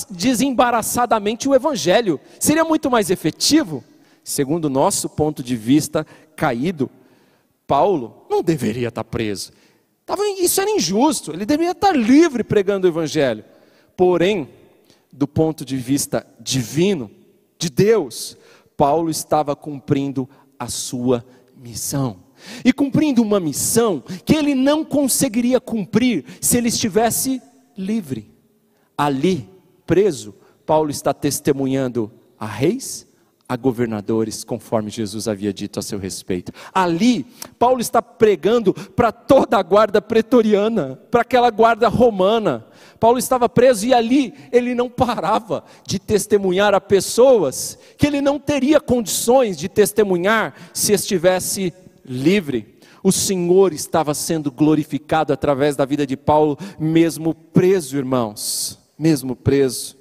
desembaraçadamente 0.09 1.49
o 1.49 1.53
Evangelho. 1.53 2.17
Seria 2.39 2.63
muito 2.63 2.89
mais 2.89 3.09
efetivo. 3.09 3.83
Segundo 4.23 4.65
o 4.65 4.69
nosso 4.69 5.09
ponto 5.09 5.43
de 5.43 5.57
vista 5.57 6.07
caído, 6.37 6.89
Paulo 7.67 8.25
não 8.29 8.41
deveria 8.41 8.87
estar 8.87 9.03
preso. 9.03 9.51
Isso 10.39 10.61
era 10.61 10.71
injusto, 10.71 11.33
ele 11.33 11.45
deveria 11.45 11.73
estar 11.73 11.91
livre 11.91 12.45
pregando 12.45 12.87
o 12.87 12.89
Evangelho. 12.89 13.43
Porém, 13.97 14.47
do 15.11 15.27
ponto 15.27 15.65
de 15.65 15.75
vista 15.75 16.25
divino, 16.39 17.11
de 17.59 17.69
Deus, 17.69 18.37
Paulo 18.77 19.09
estava 19.09 19.53
cumprindo 19.53 20.29
a 20.57 20.67
sua 20.67 21.25
missão 21.57 22.19
e 22.63 22.71
cumprindo 22.71 23.21
uma 23.21 23.39
missão 23.39 24.03
que 24.25 24.35
ele 24.35 24.55
não 24.55 24.83
conseguiria 24.83 25.59
cumprir 25.59 26.25
se 26.39 26.57
ele 26.57 26.69
estivesse 26.69 27.41
livre. 27.77 28.31
Ali, 28.97 29.49
preso, 29.85 30.35
Paulo 30.65 30.89
está 30.89 31.13
testemunhando 31.13 32.11
a 32.39 32.45
reis, 32.45 33.07
a 33.51 33.57
governadores, 33.57 34.45
conforme 34.45 34.89
Jesus 34.89 35.27
havia 35.27 35.51
dito 35.51 35.77
a 35.77 35.81
seu 35.81 35.99
respeito. 35.99 36.53
Ali, 36.73 37.25
Paulo 37.59 37.81
está 37.81 38.01
pregando 38.01 38.73
para 38.73 39.11
toda 39.11 39.57
a 39.57 39.61
guarda 39.61 40.01
pretoriana, 40.01 40.97
para 41.11 41.19
aquela 41.19 41.49
guarda 41.49 41.89
romana. 41.89 42.65
Paulo 42.97 43.17
estava 43.17 43.49
preso 43.49 43.85
e 43.85 43.93
ali 43.93 44.33
ele 44.53 44.73
não 44.73 44.89
parava 44.89 45.65
de 45.85 45.99
testemunhar 45.99 46.73
a 46.73 46.79
pessoas 46.79 47.77
que 47.97 48.07
ele 48.07 48.21
não 48.21 48.39
teria 48.39 48.79
condições 48.79 49.57
de 49.57 49.67
testemunhar 49.67 50.53
se 50.73 50.93
estivesse 50.93 51.73
livre. 52.11 52.77
O 53.01 53.11
Senhor 53.11 53.73
estava 53.73 54.13
sendo 54.13 54.51
glorificado 54.51 55.33
através 55.33 55.75
da 55.75 55.85
vida 55.85 56.05
de 56.05 56.17
Paulo, 56.17 56.57
mesmo 56.79 57.33
preso, 57.33 57.97
irmãos, 57.97 58.77
mesmo 58.99 59.35
preso. 59.35 60.00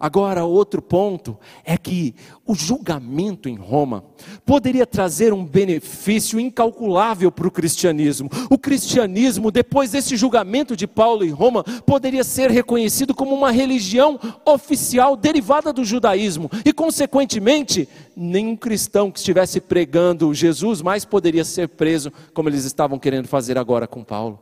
Agora, 0.00 0.46
outro 0.46 0.80
ponto 0.80 1.38
é 1.62 1.76
que 1.76 2.14
o 2.46 2.54
julgamento 2.54 3.50
em 3.50 3.56
Roma 3.56 4.02
poderia 4.46 4.86
trazer 4.86 5.30
um 5.34 5.44
benefício 5.44 6.40
incalculável 6.40 7.30
para 7.30 7.46
o 7.46 7.50
cristianismo. 7.50 8.30
O 8.48 8.56
cristianismo, 8.56 9.50
depois 9.50 9.90
desse 9.90 10.16
julgamento 10.16 10.74
de 10.74 10.86
Paulo 10.86 11.22
em 11.22 11.28
Roma, 11.28 11.62
poderia 11.84 12.24
ser 12.24 12.50
reconhecido 12.50 13.14
como 13.14 13.34
uma 13.34 13.50
religião 13.50 14.18
oficial 14.46 15.14
derivada 15.16 15.70
do 15.70 15.84
judaísmo, 15.84 16.50
e, 16.64 16.72
consequentemente, 16.72 17.86
nenhum 18.16 18.56
cristão 18.56 19.10
que 19.10 19.18
estivesse 19.18 19.60
pregando 19.60 20.32
Jesus 20.32 20.80
mais 20.80 21.04
poderia 21.04 21.44
ser 21.44 21.68
preso, 21.68 22.10
como 22.32 22.48
eles 22.48 22.64
estavam 22.64 22.98
querendo 22.98 23.28
fazer 23.28 23.58
agora 23.58 23.86
com 23.86 24.02
Paulo. 24.02 24.40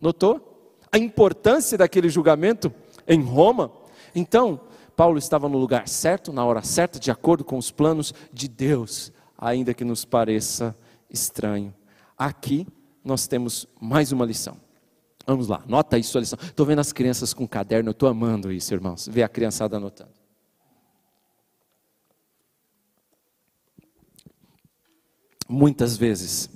Notou 0.00 0.78
a 0.92 0.98
importância 0.98 1.76
daquele 1.76 2.08
julgamento 2.08 2.72
em 3.08 3.20
Roma? 3.20 3.72
Então, 4.14 4.60
Paulo 5.00 5.16
estava 5.16 5.48
no 5.48 5.56
lugar 5.56 5.88
certo, 5.88 6.30
na 6.30 6.44
hora 6.44 6.62
certa, 6.62 7.00
de 7.00 7.10
acordo 7.10 7.42
com 7.42 7.56
os 7.56 7.70
planos 7.70 8.12
de 8.30 8.46
Deus, 8.46 9.10
ainda 9.38 9.72
que 9.72 9.82
nos 9.82 10.04
pareça 10.04 10.76
estranho. 11.08 11.74
Aqui 12.18 12.66
nós 13.02 13.26
temos 13.26 13.66
mais 13.80 14.12
uma 14.12 14.26
lição. 14.26 14.58
Vamos 15.26 15.48
lá, 15.48 15.64
nota 15.66 15.96
aí 15.96 16.04
sua 16.04 16.20
lição. 16.20 16.38
Estou 16.42 16.66
vendo 16.66 16.80
as 16.80 16.92
crianças 16.92 17.32
com 17.32 17.48
caderno, 17.48 17.88
eu 17.88 17.92
estou 17.92 18.10
amando 18.10 18.52
isso, 18.52 18.74
irmãos. 18.74 19.08
Ver 19.08 19.22
a 19.22 19.28
criançada 19.30 19.78
anotando. 19.78 20.12
Muitas 25.48 25.96
vezes, 25.96 26.50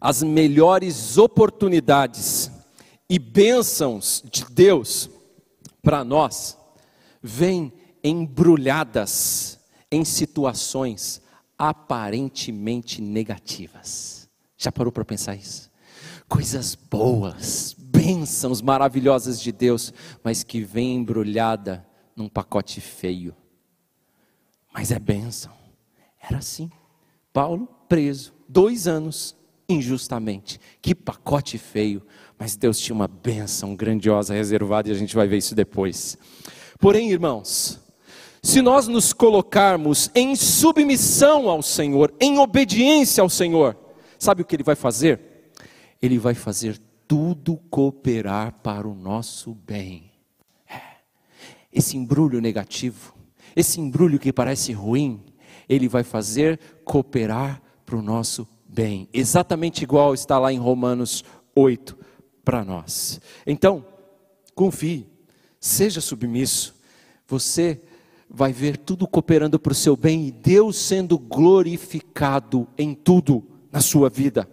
as 0.00 0.20
melhores 0.20 1.16
oportunidades 1.16 2.50
e 3.08 3.20
bênçãos 3.20 4.20
de 4.28 4.44
Deus 4.46 5.08
para 5.80 6.02
nós 6.02 6.58
vêm 7.22 7.72
embrulhadas 8.04 9.58
em 9.90 10.04
situações 10.04 11.22
aparentemente 11.58 13.00
negativas. 13.00 14.28
Já 14.56 14.70
parou 14.70 14.92
para 14.92 15.04
pensar 15.04 15.34
isso? 15.34 15.70
Coisas 16.28 16.74
boas, 16.74 17.74
bênçãos 17.78 18.60
maravilhosas 18.60 19.40
de 19.40 19.50
Deus, 19.50 19.92
mas 20.22 20.44
que 20.44 20.60
vem 20.60 20.96
embrulhada 20.96 21.86
num 22.14 22.28
pacote 22.28 22.80
feio. 22.80 23.34
Mas 24.72 24.90
é 24.90 24.98
bênção. 24.98 25.52
Era 26.20 26.38
assim. 26.38 26.70
Paulo 27.32 27.68
preso, 27.88 28.34
dois 28.48 28.86
anos, 28.86 29.36
injustamente. 29.68 30.60
Que 30.82 30.94
pacote 30.94 31.58
feio. 31.58 32.02
Mas 32.38 32.56
Deus 32.56 32.78
tinha 32.78 32.94
uma 32.94 33.08
bênção 33.08 33.76
grandiosa 33.76 34.34
reservada 34.34 34.88
e 34.88 34.92
a 34.92 34.96
gente 34.96 35.14
vai 35.14 35.26
ver 35.28 35.38
isso 35.38 35.54
depois. 35.54 36.18
Porém, 36.78 37.10
irmãos, 37.10 37.83
se 38.44 38.60
nós 38.60 38.86
nos 38.86 39.14
colocarmos 39.14 40.10
em 40.14 40.36
submissão 40.36 41.48
ao 41.48 41.62
Senhor, 41.62 42.12
em 42.20 42.38
obediência 42.38 43.22
ao 43.22 43.30
Senhor, 43.30 43.74
sabe 44.18 44.42
o 44.42 44.44
que 44.44 44.54
Ele 44.54 44.62
vai 44.62 44.74
fazer? 44.74 45.50
Ele 46.00 46.18
vai 46.18 46.34
fazer 46.34 46.78
tudo 47.08 47.56
cooperar 47.70 48.52
para 48.62 48.86
o 48.86 48.94
nosso 48.94 49.54
bem. 49.54 50.12
É. 50.68 50.78
Esse 51.72 51.96
embrulho 51.96 52.38
negativo, 52.38 53.14
esse 53.56 53.80
embrulho 53.80 54.18
que 54.18 54.30
parece 54.30 54.74
ruim, 54.74 55.24
Ele 55.66 55.88
vai 55.88 56.04
fazer 56.04 56.60
cooperar 56.84 57.62
para 57.86 57.96
o 57.96 58.02
nosso 58.02 58.46
bem. 58.68 59.08
Exatamente 59.10 59.84
igual 59.84 60.12
está 60.12 60.38
lá 60.38 60.52
em 60.52 60.58
Romanos 60.58 61.24
8 61.56 61.96
para 62.44 62.62
nós. 62.62 63.22
Então, 63.46 63.86
confie, 64.54 65.08
seja 65.58 66.02
submisso. 66.02 66.74
Você 67.26 67.80
vai 68.34 68.52
ver 68.52 68.76
tudo 68.76 69.06
cooperando 69.06 69.58
para 69.58 69.72
o 69.72 69.76
seu 69.76 69.96
bem 69.96 70.26
e 70.26 70.32
Deus 70.32 70.76
sendo 70.76 71.18
glorificado 71.18 72.66
em 72.76 72.92
tudo 72.92 73.44
na 73.70 73.80
sua 73.80 74.10
vida. 74.10 74.48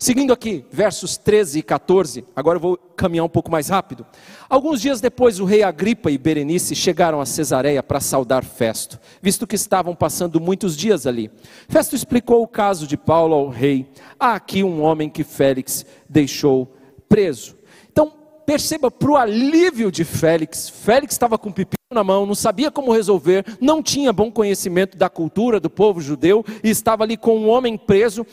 Seguindo 0.00 0.32
aqui, 0.32 0.64
versos 0.70 1.16
13 1.16 1.58
e 1.58 1.62
14, 1.62 2.24
agora 2.36 2.56
eu 2.56 2.60
vou 2.60 2.76
caminhar 2.76 3.26
um 3.26 3.28
pouco 3.28 3.50
mais 3.50 3.68
rápido. 3.68 4.06
Alguns 4.48 4.80
dias 4.80 5.00
depois, 5.00 5.40
o 5.40 5.44
rei 5.44 5.64
Agripa 5.64 6.08
e 6.08 6.16
Berenice 6.16 6.76
chegaram 6.76 7.20
a 7.20 7.26
Cesareia 7.26 7.82
para 7.82 7.98
saudar 7.98 8.44
Festo, 8.44 9.00
visto 9.20 9.44
que 9.44 9.56
estavam 9.56 9.96
passando 9.96 10.40
muitos 10.40 10.76
dias 10.76 11.04
ali. 11.04 11.28
Festo 11.68 11.96
explicou 11.96 12.44
o 12.44 12.46
caso 12.46 12.86
de 12.86 12.96
Paulo 12.96 13.34
ao 13.34 13.48
rei. 13.48 13.90
Há 14.20 14.34
aqui 14.34 14.62
um 14.62 14.82
homem 14.82 15.10
que 15.10 15.24
Félix 15.24 15.84
deixou 16.08 16.72
preso. 17.08 17.56
Então, 17.90 18.12
perceba 18.46 18.92
para 18.92 19.10
o 19.10 19.16
alívio 19.16 19.90
de 19.90 20.04
Félix, 20.04 20.68
Félix 20.68 21.14
estava 21.14 21.36
com 21.36 21.50
pipi 21.50 21.77
na 21.90 22.04
mão, 22.04 22.26
não 22.26 22.34
sabia 22.34 22.70
como 22.70 22.92
resolver, 22.92 23.46
não 23.58 23.82
tinha 23.82 24.12
bom 24.12 24.30
conhecimento 24.30 24.94
da 24.94 25.08
cultura 25.08 25.58
do 25.58 25.70
povo 25.70 26.02
judeu 26.02 26.44
e 26.62 26.68
estava 26.68 27.02
ali 27.02 27.16
com 27.16 27.38
um 27.38 27.48
homem 27.48 27.78
preso. 27.78 28.26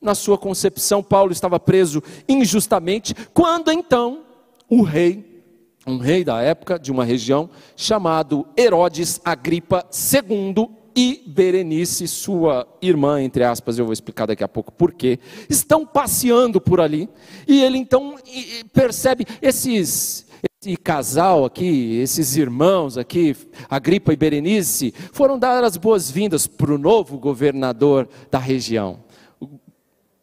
Na 0.00 0.14
sua 0.14 0.38
concepção, 0.38 1.02
Paulo 1.02 1.32
estava 1.32 1.58
preso 1.58 2.00
injustamente, 2.28 3.16
quando 3.34 3.72
então 3.72 4.22
o 4.70 4.82
rei, 4.82 5.42
um 5.84 5.98
rei 5.98 6.22
da 6.22 6.40
época 6.40 6.78
de 6.78 6.92
uma 6.92 7.04
região 7.04 7.50
chamado 7.74 8.46
Herodes 8.56 9.20
Agripa 9.24 9.84
II 9.90 10.68
e 10.94 11.24
Berenice, 11.26 12.06
sua 12.06 12.64
irmã, 12.80 13.20
entre 13.20 13.42
aspas, 13.42 13.76
eu 13.76 13.84
vou 13.84 13.92
explicar 13.92 14.26
daqui 14.26 14.44
a 14.44 14.48
pouco 14.48 14.72
porquê, 14.72 15.18
estão 15.50 15.84
passeando 15.84 16.60
por 16.60 16.80
ali, 16.80 17.08
e 17.48 17.60
ele 17.60 17.76
então 17.76 18.14
percebe 18.72 19.26
esses 19.42 20.25
esse 20.66 20.76
casal 20.76 21.44
aqui, 21.44 22.00
esses 22.00 22.36
irmãos 22.36 22.98
aqui, 22.98 23.36
Agripa 23.70 24.12
e 24.12 24.16
Berenice, 24.16 24.92
foram 25.12 25.38
dar 25.38 25.62
as 25.62 25.76
boas-vindas 25.76 26.48
para 26.48 26.74
o 26.74 26.78
novo 26.78 27.18
governador 27.18 28.08
da 28.32 28.38
região. 28.40 28.98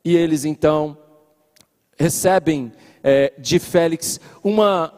E 0.04 0.18
eles 0.18 0.44
então 0.44 0.98
recebem 1.98 2.74
é, 3.02 3.32
de 3.40 3.58
Félix 3.58 4.20
uma, 4.44 4.94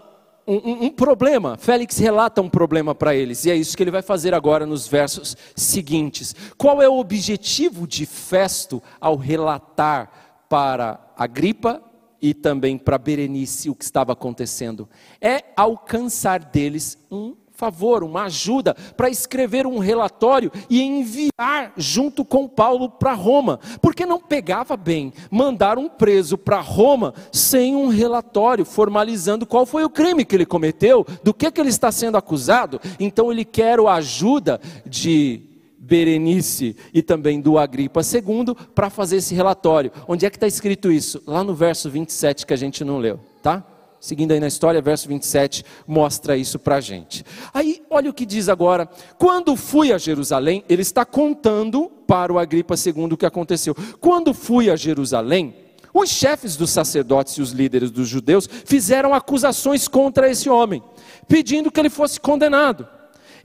um, 0.48 0.86
um, 0.86 0.89
problema. 0.89 1.58
Félix 1.58 2.00
relata 2.00 2.41
um 2.41 2.50
problema 2.50 2.96
para 2.96 3.14
eles, 3.14 3.46
e 3.46 3.52
é 3.52 3.56
isso 3.56 3.78
que 3.78 3.84
ele 3.84 3.91
vai 3.91 4.02
fazer 4.02 4.34
agora 4.34 4.66
nos 4.66 4.88
versos 4.88 5.38
seguintes. 5.56 6.36
Qual 6.58 6.82
é 6.82 6.89
o 6.89 6.98
objetivo 6.98 7.86
de 7.86 8.08
Festo 8.08 8.82
ao 9.00 9.16
relatar 9.16 10.10
para 10.50 11.00
Agripa 11.16 11.84
e 12.22 12.34
também 12.34 12.78
para 12.78 12.97
Berenice 12.97 13.70
o 13.70 13.76
que 13.76 13.84
estava 13.84 14.13
acontecendo. 14.13 14.88
É 15.22 15.43
alcançar 15.55 16.39
deles 16.39 16.97
um 17.11 17.36
favor, 17.55 18.03
uma 18.03 18.24
ajuda 18.24 18.76
para 18.95 19.09
escrever 19.09 19.66
um 19.66 19.80
relatório 19.80 20.51
e 20.70 20.82
enviar 20.82 21.74
junto 21.78 22.24
com 22.24 22.47
Paulo 22.47 22.89
para 22.89 23.13
Roma, 23.13 23.59
porque 23.82 24.05
não 24.05 24.20
pegava 24.20 24.76
bem 24.76 25.13
mandar 25.32 25.78
um 25.78 25.88
preso 25.88 26.38
para 26.38 26.59
Roma 26.59 27.13
sem 27.32 27.76
um 27.76 27.88
relatório 27.88 28.66
formalizando 28.66 29.45
qual 29.45 29.66
foi 29.66 29.84
o 29.84 29.89
crime 29.89 30.26
que 30.26 30.36
ele 30.36 30.45
cometeu, 30.45 31.05
do 31.24 31.34
que, 31.34 31.49
que 31.49 31.61
ele 31.61 31.70
está 31.70 31.91
sendo 31.91 32.18
acusado. 32.18 32.80
Então 32.99 33.32
ele 33.32 33.45
quer 33.45 33.80
a 33.80 33.93
ajuda 33.93 34.59
de 34.86 35.55
Berenice 35.86 36.75
e 36.93 37.01
também 37.01 37.39
do 37.39 37.57
Agripa 37.59 38.01
II 38.01 38.55
para 38.73 38.89
fazer 38.89 39.17
esse 39.17 39.36
relatório. 39.36 39.91
Onde 40.07 40.25
é 40.25 40.29
que 40.29 40.38
está 40.38 40.47
escrito 40.47 40.91
isso? 40.91 41.21
Lá 41.27 41.43
no 41.43 41.53
verso 41.53 41.89
27 41.89 42.45
que 42.45 42.53
a 42.53 42.57
gente 42.57 42.83
não 42.83 42.97
leu, 42.97 43.19
tá? 43.43 43.63
Seguindo 43.99 44.31
aí 44.31 44.39
na 44.39 44.47
história, 44.47 44.81
verso 44.81 45.07
27 45.07 45.63
mostra 45.88 46.38
isso 46.38 46.59
para 46.59 46.75
a 46.75 46.81
gente. 46.81 47.23
Aí, 47.53 47.81
olha 47.89 48.09
o 48.09 48.13
que 48.13 48.25
diz 48.25 48.49
agora. 48.49 48.88
Quando 49.17 49.55
fui 49.55 49.91
a 49.91 49.97
Jerusalém, 49.97 50.63
ele 50.69 50.81
está 50.81 51.05
contando 51.05 51.89
para 52.05 52.31
o 52.31 52.38
Agripa 52.38 52.75
II 52.75 53.13
o 53.13 53.17
que 53.17 53.25
aconteceu. 53.25 53.75
Quando 53.99 54.33
fui 54.33 54.69
a 54.69 54.75
Jerusalém, 54.75 55.55
os 55.93 56.09
chefes 56.09 56.55
dos 56.55 56.71
sacerdotes 56.71 57.36
e 57.36 57.41
os 57.41 57.51
líderes 57.51 57.89
dos 57.89 58.07
judeus 58.07 58.47
fizeram 58.65 59.13
acusações 59.13 59.88
contra 59.88 60.29
esse 60.29 60.49
homem, 60.49 60.83
pedindo 61.27 61.71
que 61.71 61.79
ele 61.79 61.89
fosse 61.89 62.19
condenado. 62.19 62.88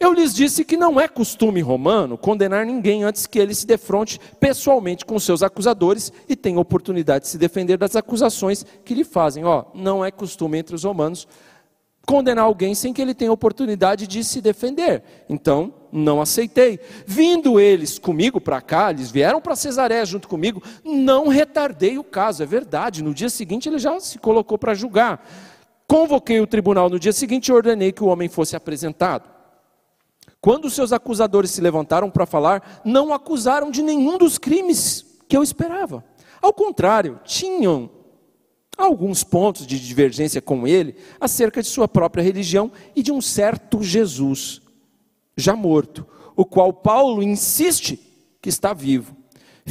Eu 0.01 0.15
lhes 0.15 0.35
disse 0.35 0.65
que 0.65 0.79
não 0.79 0.99
é 0.99 1.07
costume 1.07 1.61
romano 1.61 2.17
condenar 2.17 2.65
ninguém 2.65 3.05
antes 3.05 3.27
que 3.27 3.39
ele 3.39 3.55
se 3.55 3.67
defronte 3.67 4.19
pessoalmente 4.41 5.05
com 5.05 5.19
seus 5.19 5.43
acusadores 5.43 6.11
e 6.27 6.35
tenha 6.35 6.59
oportunidade 6.59 7.25
de 7.25 7.31
se 7.31 7.37
defender 7.37 7.77
das 7.77 7.95
acusações 7.95 8.65
que 8.83 8.95
lhe 8.95 9.05
fazem. 9.05 9.45
Ó, 9.45 9.67
não 9.75 10.03
é 10.03 10.11
costume 10.11 10.57
entre 10.57 10.75
os 10.75 10.85
romanos 10.85 11.29
condenar 12.07 12.45
alguém 12.45 12.75
sem 12.75 12.93
que 12.93 13.01
ele 13.01 13.15
tenha 13.15 13.31
oportunidade 13.31 14.07
de 14.07 14.25
se 14.25 14.41
defender. 14.41 15.03
Então, 15.29 15.73
não 15.93 16.21
aceitei. 16.21 16.81
Vindo 17.07 17.61
eles 17.61 17.99
comigo 17.99 18.41
para 18.41 18.61
cá, 18.61 18.91
eles 18.91 19.11
vieram 19.11 19.41
para 19.41 19.55
Cesareia 19.55 20.05
junto 20.07 20.27
comigo, 20.27 20.63
não 20.83 21.29
retardei 21.29 21.99
o 21.99 22.05
caso, 22.05 22.43
é 22.43 22.47
verdade. 22.47 23.05
No 23.05 23.13
dia 23.13 23.29
seguinte 23.29 23.69
ele 23.69 23.79
já 23.79 24.01
se 24.01 24.19
colocou 24.19 24.57
para 24.57 24.75
julgar. 24.75 25.25
Convoquei 25.87 26.41
o 26.41 26.47
tribunal 26.47 26.89
no 26.89 26.99
dia 26.99 27.13
seguinte 27.13 27.49
e 27.49 27.53
ordenei 27.53 27.93
que 27.93 28.03
o 28.03 28.07
homem 28.07 28.29
fosse 28.29 28.57
apresentado. 28.57 29.39
Quando 30.41 30.70
seus 30.70 30.93
acusadores 30.93 31.51
se 31.51 31.61
levantaram 31.61 32.11
para 32.11 32.24
falar, 32.24 32.80
não 32.84 33.12
acusaram 33.12 33.70
de 33.70 33.82
nenhum 33.82 34.16
dos 34.16 34.38
crimes 34.38 35.05
que 35.28 35.36
eu 35.36 35.43
esperava. 35.43 36.05
Ao 36.41 36.53
contrário, 36.53 37.20
tinham 37.24 37.91
alguns 38.76 39.22
pontos 39.22 39.66
de 39.66 39.78
divergência 39.78 40.41
com 40.41 40.66
ele 40.66 40.97
acerca 41.20 41.61
de 41.61 41.68
sua 41.68 41.86
própria 41.86 42.22
religião 42.22 42.72
e 42.97 43.03
de 43.03 43.12
um 43.12 43.20
certo 43.20 43.82
Jesus, 43.82 44.62
já 45.36 45.55
morto, 45.55 46.07
o 46.34 46.47
qual 46.47 46.72
Paulo 46.72 47.22
insiste 47.22 47.99
que 48.41 48.49
está 48.49 48.72
vivo. 48.72 49.20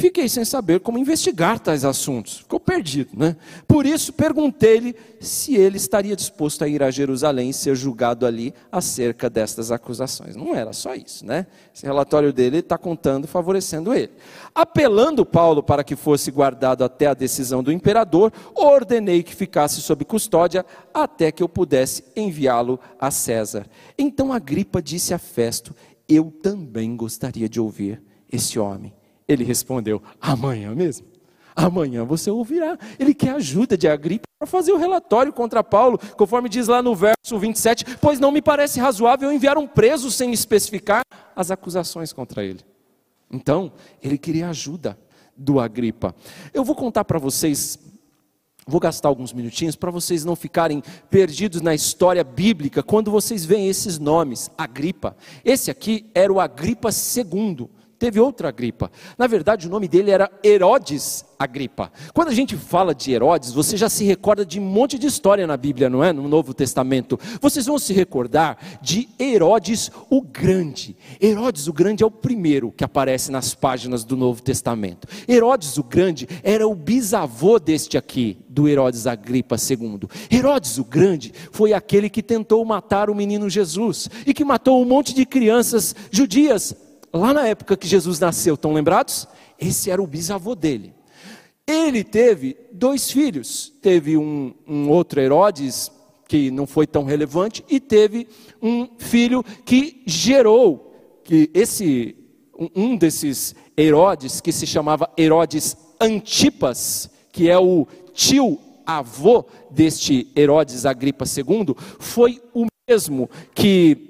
Fiquei 0.00 0.30
sem 0.30 0.46
saber 0.46 0.80
como 0.80 0.96
investigar 0.96 1.60
tais 1.60 1.84
assuntos. 1.84 2.38
Ficou 2.38 2.58
perdido, 2.58 3.10
né? 3.14 3.36
Por 3.68 3.84
isso 3.84 4.14
perguntei-lhe 4.14 4.96
se 5.20 5.54
ele 5.54 5.76
estaria 5.76 6.16
disposto 6.16 6.64
a 6.64 6.68
ir 6.68 6.82
a 6.82 6.90
Jerusalém 6.90 7.50
e 7.50 7.52
ser 7.52 7.76
julgado 7.76 8.24
ali 8.24 8.54
acerca 8.72 9.28
destas 9.28 9.70
acusações. 9.70 10.34
Não 10.34 10.54
era 10.54 10.72
só 10.72 10.94
isso, 10.94 11.26
né? 11.26 11.46
Esse 11.74 11.84
relatório 11.84 12.32
dele 12.32 12.60
está 12.60 12.78
contando, 12.78 13.28
favorecendo 13.28 13.92
ele. 13.92 14.12
Apelando 14.54 15.26
Paulo 15.26 15.62
para 15.62 15.84
que 15.84 15.94
fosse 15.94 16.30
guardado 16.30 16.82
até 16.82 17.08
a 17.08 17.12
decisão 17.12 17.62
do 17.62 17.70
imperador, 17.70 18.32
ordenei 18.54 19.22
que 19.22 19.36
ficasse 19.36 19.82
sob 19.82 20.06
custódia 20.06 20.64
até 20.94 21.30
que 21.30 21.42
eu 21.42 21.48
pudesse 21.48 22.04
enviá-lo 22.16 22.80
a 22.98 23.10
César. 23.10 23.66
Então 23.98 24.32
Agripa 24.32 24.80
disse 24.80 25.12
a 25.12 25.18
Festo: 25.18 25.76
Eu 26.08 26.30
também 26.42 26.96
gostaria 26.96 27.50
de 27.50 27.60
ouvir 27.60 28.02
esse 28.32 28.58
homem. 28.58 28.94
Ele 29.30 29.44
respondeu: 29.44 30.02
Amanhã 30.20 30.74
mesmo. 30.74 31.06
Amanhã 31.54 32.04
você 32.04 32.30
ouvirá. 32.30 32.76
Ele 32.98 33.14
quer 33.14 33.30
ajuda 33.30 33.76
de 33.78 33.86
Agripa 33.86 34.24
para 34.38 34.46
fazer 34.46 34.72
o 34.72 34.76
relatório 34.76 35.32
contra 35.32 35.62
Paulo, 35.62 36.00
conforme 36.16 36.48
diz 36.48 36.66
lá 36.66 36.82
no 36.82 36.96
verso 36.96 37.38
27, 37.38 37.84
pois 37.98 38.18
não 38.18 38.32
me 38.32 38.42
parece 38.42 38.80
razoável 38.80 39.30
enviar 39.30 39.56
um 39.56 39.68
preso 39.68 40.10
sem 40.10 40.32
especificar 40.32 41.02
as 41.36 41.50
acusações 41.50 42.12
contra 42.12 42.42
ele. 42.42 42.60
Então, 43.30 43.72
ele 44.02 44.18
queria 44.18 44.48
ajuda 44.48 44.98
do 45.36 45.60
Agripa. 45.60 46.14
Eu 46.52 46.64
vou 46.64 46.74
contar 46.74 47.04
para 47.04 47.18
vocês, 47.18 47.78
vou 48.66 48.80
gastar 48.80 49.08
alguns 49.08 49.32
minutinhos 49.32 49.76
para 49.76 49.92
vocês 49.92 50.24
não 50.24 50.34
ficarem 50.34 50.82
perdidos 51.08 51.60
na 51.60 51.74
história 51.74 52.24
bíblica 52.24 52.82
quando 52.82 53.12
vocês 53.12 53.44
veem 53.44 53.68
esses 53.68 53.98
nomes, 53.98 54.50
Agripa. 54.58 55.16
Esse 55.44 55.70
aqui 55.70 56.10
era 56.14 56.32
o 56.32 56.40
Agripa 56.40 56.88
II 56.90 57.68
teve 58.00 58.18
outra 58.18 58.48
Agripa. 58.48 58.90
Na 59.18 59.26
verdade, 59.26 59.68
o 59.68 59.70
nome 59.70 59.86
dele 59.86 60.10
era 60.10 60.32
Herodes 60.42 61.22
Agripa. 61.38 61.92
Quando 62.14 62.28
a 62.28 62.34
gente 62.34 62.56
fala 62.56 62.94
de 62.94 63.12
Herodes, 63.12 63.52
você 63.52 63.76
já 63.76 63.90
se 63.90 64.04
recorda 64.04 64.44
de 64.44 64.58
um 64.58 64.64
monte 64.64 64.98
de 64.98 65.06
história 65.06 65.46
na 65.46 65.56
Bíblia, 65.56 65.90
não 65.90 66.02
é? 66.02 66.10
No 66.10 66.26
Novo 66.26 66.54
Testamento. 66.54 67.20
Vocês 67.42 67.66
vão 67.66 67.78
se 67.78 67.92
recordar 67.92 68.56
de 68.80 69.06
Herodes 69.20 69.92
o 70.08 70.22
Grande. 70.22 70.96
Herodes 71.20 71.68
o 71.68 71.74
Grande 71.74 72.02
é 72.02 72.06
o 72.06 72.10
primeiro 72.10 72.72
que 72.72 72.84
aparece 72.84 73.30
nas 73.30 73.54
páginas 73.54 74.02
do 74.02 74.16
Novo 74.16 74.42
Testamento. 74.42 75.06
Herodes 75.28 75.76
o 75.76 75.84
Grande 75.84 76.26
era 76.42 76.66
o 76.66 76.74
bisavô 76.74 77.58
deste 77.58 77.98
aqui, 77.98 78.38
do 78.48 78.66
Herodes 78.66 79.06
Agripa 79.06 79.56
II. 79.56 80.08
Herodes 80.32 80.78
o 80.78 80.84
Grande 80.84 81.34
foi 81.52 81.74
aquele 81.74 82.08
que 82.08 82.22
tentou 82.22 82.64
matar 82.64 83.10
o 83.10 83.14
menino 83.14 83.50
Jesus 83.50 84.08
e 84.26 84.32
que 84.32 84.44
matou 84.44 84.80
um 84.80 84.86
monte 84.86 85.14
de 85.14 85.26
crianças 85.26 85.94
judias 86.10 86.74
lá 87.12 87.32
na 87.32 87.46
época 87.46 87.76
que 87.76 87.86
Jesus 87.86 88.18
nasceu, 88.18 88.54
estão 88.54 88.72
lembrados? 88.72 89.26
Esse 89.58 89.90
era 89.90 90.02
o 90.02 90.06
bisavô 90.06 90.54
dele. 90.54 90.94
Ele 91.66 92.02
teve 92.02 92.56
dois 92.72 93.10
filhos. 93.10 93.72
Teve 93.80 94.16
um, 94.16 94.54
um 94.66 94.88
outro 94.88 95.20
Herodes, 95.20 95.90
que 96.26 96.50
não 96.50 96.66
foi 96.66 96.86
tão 96.86 97.04
relevante, 97.04 97.64
e 97.68 97.78
teve 97.78 98.26
um 98.62 98.88
filho 98.98 99.42
que 99.64 100.02
gerou, 100.06 101.20
que 101.24 101.50
esse, 101.52 102.16
um 102.74 102.96
desses 102.96 103.54
Herodes, 103.76 104.40
que 104.40 104.52
se 104.52 104.66
chamava 104.66 105.10
Herodes 105.16 105.76
Antipas, 106.00 107.10
que 107.32 107.48
é 107.48 107.58
o 107.58 107.86
tio 108.12 108.58
avô 108.86 109.44
deste 109.70 110.28
Herodes 110.36 110.86
Agripa 110.86 111.24
II, 111.24 111.74
foi 111.98 112.42
o 112.52 112.66
mesmo 112.88 113.30
que 113.54 114.09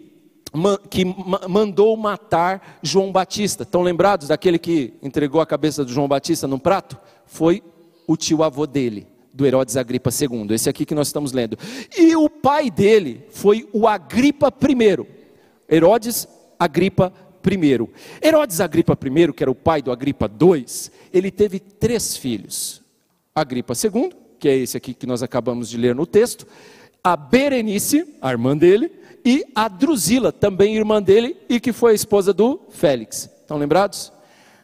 que 0.88 1.04
mandou 1.48 1.96
matar 1.96 2.78
João 2.82 3.12
Batista. 3.12 3.62
Estão 3.62 3.82
lembrados 3.82 4.28
daquele 4.28 4.58
que 4.58 4.94
entregou 5.02 5.40
a 5.40 5.46
cabeça 5.46 5.84
do 5.84 5.92
João 5.92 6.08
Batista 6.08 6.46
num 6.46 6.58
prato? 6.58 6.98
Foi 7.26 7.62
o 8.06 8.16
tio 8.16 8.42
avô 8.42 8.66
dele, 8.66 9.06
do 9.32 9.46
Herodes 9.46 9.76
Agripa 9.76 10.10
II, 10.10 10.52
esse 10.54 10.68
aqui 10.68 10.84
que 10.84 10.94
nós 10.94 11.06
estamos 11.06 11.32
lendo. 11.32 11.56
E 11.96 12.16
o 12.16 12.28
pai 12.28 12.70
dele 12.70 13.24
foi 13.30 13.68
o 13.72 13.86
Agripa 13.86 14.52
I. 14.68 15.06
Herodes 15.72 16.26
Agripa 16.58 17.12
I. 17.46 17.88
Herodes 18.22 18.60
Agripa 18.60 18.98
I, 19.00 19.32
que 19.32 19.44
era 19.44 19.50
o 19.50 19.54
pai 19.54 19.80
do 19.80 19.92
Agripa 19.92 20.28
II, 20.28 20.66
ele 21.12 21.30
teve 21.30 21.60
três 21.60 22.16
filhos. 22.16 22.82
Agripa 23.34 23.74
II, 23.74 24.10
que 24.38 24.48
é 24.48 24.56
esse 24.56 24.76
aqui 24.76 24.92
que 24.92 25.06
nós 25.06 25.22
acabamos 25.22 25.68
de 25.68 25.76
ler 25.76 25.94
no 25.94 26.06
texto, 26.06 26.46
a 27.02 27.16
Berenice, 27.16 28.16
a 28.20 28.30
irmã 28.30 28.56
dele, 28.56 28.90
e 29.24 29.44
a 29.54 29.68
Drusila, 29.68 30.32
também 30.32 30.76
irmã 30.76 31.02
dele, 31.02 31.36
e 31.48 31.60
que 31.60 31.72
foi 31.72 31.92
a 31.92 31.94
esposa 31.94 32.32
do 32.32 32.60
Félix. 32.70 33.30
Estão 33.40 33.58
lembrados? 33.58 34.12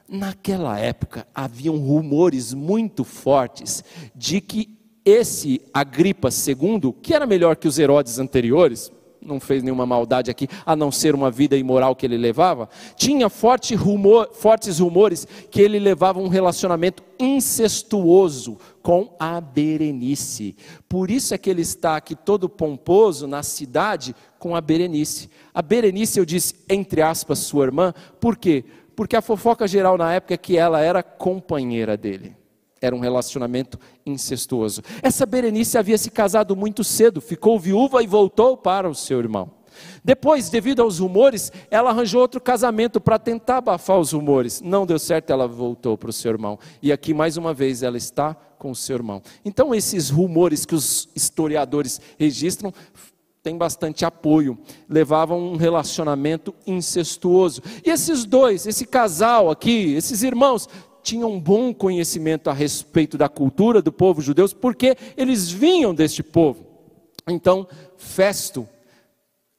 Naquela 0.09 0.79
época 0.79 1.27
haviam 1.35 1.77
rumores 1.77 2.55
muito 2.55 3.03
fortes 3.03 3.83
de 4.15 4.41
que 4.41 4.77
esse 5.05 5.61
Agripa 5.73 6.29
II, 6.29 6.93
que 7.03 7.15
era 7.15 7.27
melhor 7.27 7.57
que 7.57 7.69
os 7.69 7.79
Herodes 7.79 8.19
anteriores, 8.19 8.91
não 9.27 9.41
fez 9.41 9.63
nenhuma 9.63 9.85
maldade 9.85 10.31
aqui, 10.31 10.49
a 10.65 10.77
não 10.77 10.91
ser 10.93 11.15
uma 11.15 11.31
vida 11.31 11.57
imoral 11.57 11.97
que 11.97 12.07
ele 12.07 12.17
levava, 12.17 12.69
tinha 12.97 13.29
forte 13.29 13.75
rumor, 13.75 14.31
fortes 14.33 14.79
rumores 14.79 15.27
que 15.51 15.61
ele 15.61 15.79
levava 15.79 16.21
um 16.21 16.29
relacionamento 16.29 17.03
incestuoso 17.19 18.59
com 18.83 19.15
a 19.19 19.41
Berenice. 19.41 20.57
Por 20.89 21.11
isso 21.11 21.35
é 21.35 21.39
que 21.39 21.51
ele 21.51 21.63
está 21.63 21.97
aqui 21.97 22.15
todo 22.15 22.49
pomposo 22.49 23.27
na 23.27 23.43
cidade 23.43 24.15
com 24.47 24.55
a 24.55 24.61
Berenice. 24.61 25.28
A 25.53 25.61
Berenice, 25.61 26.20
eu 26.20 26.24
disse, 26.24 26.55
entre 26.70 27.03
aspas, 27.03 27.40
sua 27.40 27.64
irmã, 27.64 27.92
por 28.20 28.36
quê? 28.36 28.64
Porque 28.94 29.16
a 29.16 29.20
fofoca 29.20 29.66
geral 29.66 29.99
na 29.99 30.14
época 30.14 30.34
é 30.34 30.36
que 30.36 30.57
ela 30.57 30.80
era 30.80 31.03
companheira 31.03 31.97
dele. 31.97 32.36
Era 32.80 32.94
um 32.94 33.01
relacionamento 33.01 33.76
incestuoso. 34.07 34.82
Essa 35.03 35.26
Berenice 35.26 35.76
havia 35.76 35.99
se 35.99 36.12
casado 36.12 36.55
muito 36.55 36.84
cedo, 36.84 37.20
ficou 37.20 37.59
viúva 37.59 38.05
e 38.05 38.07
voltou 38.07 38.57
para 38.57 38.88
o 38.88 38.94
seu 38.94 39.18
irmão. 39.18 39.51
Depois, 40.05 40.49
devido 40.49 40.80
aos 40.80 41.01
rumores, 41.01 41.51
ela 41.68 41.90
arranjou 41.90 42.20
outro 42.20 42.40
casamento 42.40 43.01
para 43.01 43.18
tentar 43.18 43.57
abafar 43.57 43.99
os 43.99 44.12
rumores. 44.12 44.61
Não 44.61 44.86
deu 44.86 44.99
certo, 45.01 45.30
ela 45.30 45.49
voltou 45.49 45.99
para 45.99 46.11
o 46.11 46.12
seu 46.12 46.30
irmão. 46.30 46.57
E 46.80 46.92
aqui, 46.92 47.12
mais 47.12 47.36
uma 47.36 47.53
vez, 47.53 47.82
ela 47.82 47.97
está 47.97 48.32
com 48.59 48.70
o 48.70 48.76
seu 48.76 48.94
irmão. 48.94 49.20
Então, 49.44 49.74
esses 49.74 50.09
rumores 50.09 50.64
que 50.64 50.74
os 50.74 51.09
historiadores 51.16 52.01
registram 52.16 52.72
tem 53.47 53.57
bastante 53.57 54.05
apoio, 54.05 54.59
levavam 54.88 55.38
um 55.38 55.55
relacionamento 55.55 56.53
incestuoso. 56.66 57.62
E 57.84 57.90
esses 57.90 58.24
dois, 58.24 58.66
esse 58.66 58.84
casal 58.84 59.53
aqui, 59.53 59.94
esses 59.94 60.24
irmãos, 60.24 60.68
tinham 61.01 61.30
um 61.30 61.38
bom 61.38 61.72
conhecimento 61.72 62.51
a 62.51 62.53
respeito 62.53 63.16
da 63.16 63.28
cultura 63.28 63.80
do 63.80 63.92
povo 63.92 64.20
judeu, 64.20 64.49
porque 64.49 64.97
eles 65.16 65.49
vinham 65.49 65.94
deste 65.94 66.24
povo. 66.24 66.66
Então, 67.28 67.68
Festo 67.97 68.68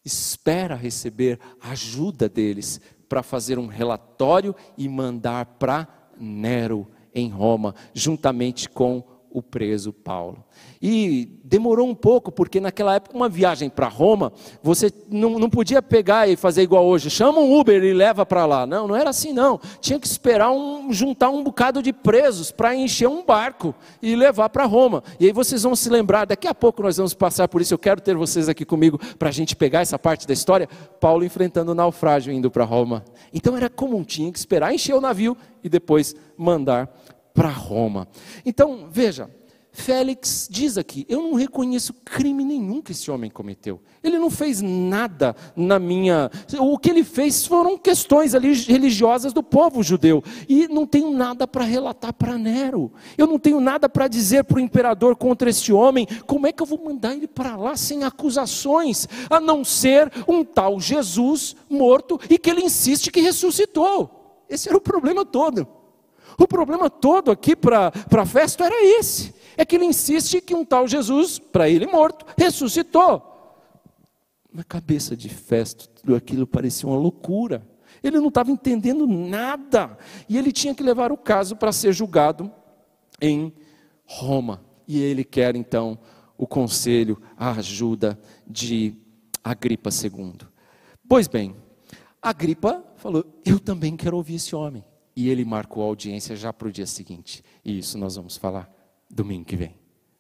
espera 0.04 0.76
receber 0.76 1.40
ajuda 1.62 2.28
deles 2.28 2.82
para 3.08 3.24
fazer 3.24 3.58
um 3.58 3.68
relatório 3.68 4.54
e 4.78 4.90
mandar 4.90 5.46
para 5.58 5.88
Nero 6.20 6.86
em 7.16 7.30
Roma, 7.30 7.74
juntamente 7.94 8.68
com 8.68 9.02
o 9.32 9.42
preso 9.42 9.92
Paulo. 9.94 10.44
E 10.82 11.40
demorou 11.44 11.88
um 11.88 11.96
pouco, 11.96 12.32
porque 12.32 12.60
naquela 12.60 12.96
época, 12.96 13.16
uma 13.16 13.30
viagem 13.30 13.70
para 13.70 13.88
Roma, 13.88 14.32
você 14.62 14.92
não, 15.10 15.40
não 15.40 15.50
podia 15.50 15.82
pegar 15.82 16.28
e 16.28 16.36
fazer 16.36 16.62
igual 16.62 16.86
hoje, 16.86 17.10
chama 17.10 17.40
um 17.40 17.60
Uber 17.60 17.84
e 17.84 17.94
leva 17.94 18.26
para 18.26 18.46
lá. 18.46 18.66
Não, 18.66 18.88
não 18.88 18.96
era 18.96 19.10
assim 19.10 19.34
não. 19.34 19.60
Tinha 19.80 20.00
que 20.00 20.08
esperar 20.08 20.52
um, 20.52 20.92
juntar 20.92 21.30
um 21.30 21.44
bocado 21.44 21.82
de 21.82 21.94
presos 21.94 22.52
para 22.52 22.76
encher 22.76 23.08
um 23.08 23.24
barco 23.24 23.74
e 24.02 24.16
levar 24.16 24.50
para 24.50 24.66
Roma. 24.66 25.04
E 25.20 25.26
aí 25.26 25.32
vocês 25.32 25.64
vão 25.64 25.76
se 25.76 25.90
lembrar, 25.90 26.26
daqui 26.26 26.48
a 26.48 26.56
pouco 26.56 26.82
nós 26.82 26.98
vamos 26.98 27.14
passar 27.14 27.48
por 27.48 27.62
isso, 27.62 27.74
eu 27.74 27.80
quero 27.80 28.02
ter 28.02 28.16
vocês 28.16 28.50
aqui 28.50 28.66
comigo 28.66 29.00
para 29.18 29.30
a 29.30 29.32
gente 29.32 29.56
pegar 29.56 29.82
essa 29.82 29.98
parte 29.98 30.28
da 30.28 30.34
história. 30.34 30.68
Paulo 31.00 31.24
enfrentando 31.24 31.72
o 31.72 31.76
naufrágio 31.76 32.34
indo 32.34 32.50
para 32.50 32.64
Roma. 32.64 33.04
Então 33.34 33.56
era 33.56 33.70
comum, 33.70 34.04
tinha 34.04 34.32
que 34.32 34.40
esperar 34.40 34.74
encher 34.74 34.96
o 34.96 35.02
navio 35.02 35.38
e 35.64 35.70
depois 35.70 36.16
mandar 36.38 36.90
para 37.38 37.50
Roma. 37.50 38.08
Então, 38.44 38.88
veja, 38.90 39.30
Félix 39.72 40.48
diz 40.50 40.76
aqui: 40.76 41.06
Eu 41.08 41.22
não 41.22 41.36
reconheço 41.36 41.94
crime 41.94 42.44
nenhum 42.44 42.82
que 42.82 42.94
esse 42.94 43.12
homem 43.12 43.30
cometeu. 43.30 43.80
Ele 44.02 44.18
não 44.18 44.32
fez 44.32 44.60
nada 44.60 45.36
na 45.56 45.78
minha. 45.78 46.32
O 46.60 46.80
que 46.80 46.90
ele 46.90 47.04
fez 47.04 47.46
foram 47.46 47.78
questões 47.78 48.34
ali 48.34 48.56
religiosas 48.56 49.34
do 49.34 49.44
povo 49.44 49.84
judeu. 49.84 50.24
E 50.50 50.68
não 50.68 50.88
tenho 50.88 51.12
nada 51.12 51.48
para 51.48 51.64
relatar 51.64 52.12
para 52.12 52.40
Nero. 52.40 52.92
Eu 53.16 53.28
não 53.28 53.38
tenho 53.38 53.60
nada 53.60 53.88
para 53.88 54.08
dizer 54.08 54.44
para 54.46 54.58
o 54.58 54.60
imperador 54.60 55.16
contra 55.16 55.48
este 55.48 55.72
homem. 55.72 56.08
Como 56.26 56.48
é 56.48 56.52
que 56.52 56.64
eu 56.64 56.68
vou 56.68 56.84
mandar 56.84 57.14
ele 57.14 57.28
para 57.28 57.56
lá 57.56 57.78
sem 57.78 58.04
acusações? 58.04 59.08
A 59.30 59.40
não 59.40 59.64
ser 59.64 60.12
um 60.28 60.44
tal 60.44 60.80
Jesus 60.80 61.56
morto 61.70 62.20
e 62.32 62.40
que 62.40 62.50
ele 62.50 62.62
insiste 62.62 63.12
que 63.12 63.22
ressuscitou. 63.22 64.44
Esse 64.50 64.70
era 64.70 64.78
o 64.78 64.82
problema 64.82 65.24
todo. 65.24 65.77
O 66.40 66.48
problema 66.48 66.90
todo 66.90 67.32
aqui 67.32 67.56
para 67.56 67.92
Festo 68.26 68.64
era 68.64 68.76
esse 69.00 69.34
é 69.58 69.66
que 69.66 69.76
ele 69.76 69.86
insiste 69.86 70.40
que 70.40 70.56
um 70.56 70.64
tal 70.64 70.88
Jesus, 70.88 71.40
para 71.40 71.68
ele 71.68 71.88
morto, 71.88 72.26
ressuscitou. 72.38 73.34
Na 74.54 74.64
cabeça 74.64 75.18
de 75.18 75.28
Festo, 75.30 75.90
tudo 75.90 76.16
aquilo 76.16 76.46
parecia 76.46 76.88
uma 76.88 76.98
loucura. 76.98 77.68
Ele 78.04 78.20
não 78.20 78.28
estava 78.28 78.52
entendendo 78.52 79.08
nada. 79.08 79.98
E 80.30 80.38
ele 80.38 80.52
tinha 80.52 80.76
que 80.76 80.84
levar 80.84 81.12
o 81.12 81.18
caso 81.18 81.56
para 81.56 81.72
ser 81.72 81.92
julgado 81.92 82.52
em 83.20 83.52
Roma. 84.06 84.64
E 84.88 85.02
ele 85.02 85.24
quer 85.24 85.56
então 85.56 85.98
o 86.38 86.46
conselho, 86.46 87.20
a 87.36 87.52
ajuda 87.52 88.18
de 88.46 88.96
Agripa 89.44 89.90
II. 89.90 90.38
Pois 91.10 91.28
bem, 91.28 91.56
Agripa 92.22 92.84
falou: 92.96 93.26
Eu 93.44 93.60
também 93.60 93.98
quero 93.98 94.18
ouvir 94.18 94.36
esse 94.36 94.56
homem. 94.56 94.84
E 95.18 95.30
ele 95.30 95.44
marcou 95.44 95.82
a 95.82 95.88
audiência 95.88 96.36
já 96.36 96.54
para 96.54 96.68
o 96.68 96.72
dia 96.72 96.86
seguinte. 96.86 97.44
E 97.66 97.80
isso 97.80 97.98
nós 97.98 98.16
vamos 98.16 98.38
falar 98.38 98.72
Domingo 99.10 99.46
que 99.46 99.56
vem. 99.56 99.76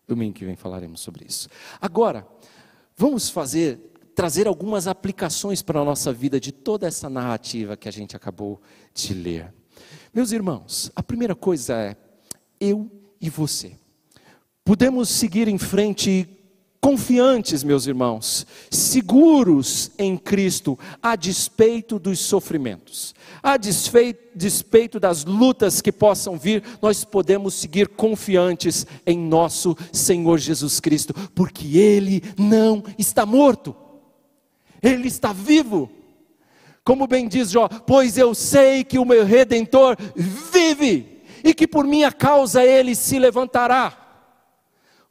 Domingo 0.07 0.33
que 0.33 0.43
vem 0.43 0.55
falaremos 0.55 1.01
sobre 1.01 1.23
isso. 1.23 1.47
Agora, 1.79 2.27
vamos 2.95 3.29
fazer, 3.29 3.77
trazer 4.15 4.47
algumas 4.47 4.87
aplicações 4.87 5.61
para 5.61 5.81
a 5.81 5.85
nossa 5.85 6.11
vida 6.11 6.39
de 6.39 6.51
toda 6.51 6.87
essa 6.87 7.07
narrativa 7.07 7.77
que 7.77 7.87
a 7.87 7.91
gente 7.91 8.15
acabou 8.15 8.59
de 8.91 9.13
ler. 9.13 9.53
Meus 10.11 10.31
irmãos, 10.31 10.91
a 10.95 11.03
primeira 11.03 11.35
coisa 11.35 11.75
é 11.75 11.95
eu 12.59 12.89
e 13.21 13.29
você. 13.29 13.77
Podemos 14.65 15.09
seguir 15.09 15.47
em 15.47 15.59
frente 15.59 16.27
confiantes, 16.87 17.65
meus 17.65 17.85
irmãos, 17.85 18.47
seguros 18.71 19.91
em 19.99 20.15
Cristo, 20.15 20.79
a 21.03 21.17
despeito 21.17 21.99
dos 21.99 22.17
sofrimentos, 22.19 23.13
a 23.43 23.57
despeito 23.57 24.97
das 24.97 25.25
lutas 25.25 25.81
que 25.81 25.91
possam 25.91 26.37
vir, 26.37 26.63
nós 26.81 27.03
podemos 27.03 27.55
seguir 27.55 27.89
confiantes 27.89 28.87
em 29.05 29.17
nosso 29.17 29.75
Senhor 29.91 30.37
Jesus 30.37 30.79
Cristo, 30.79 31.13
porque 31.35 31.77
Ele 31.77 32.23
não 32.37 32.81
está 32.97 33.25
morto, 33.25 33.75
Ele 34.81 35.09
está 35.09 35.33
vivo. 35.33 35.91
Como 36.85 37.05
bem 37.05 37.27
diz 37.27 37.51
Jó, 37.51 37.67
pois 37.67 38.17
eu 38.17 38.33
sei 38.33 38.85
que 38.85 38.97
o 38.97 39.03
meu 39.03 39.25
redentor 39.25 39.97
vive 40.15 41.21
e 41.43 41.53
que 41.53 41.67
por 41.67 41.83
minha 41.83 42.13
causa 42.13 42.63
ele 42.63 42.95
se 42.95 43.19
levantará. 43.19 44.06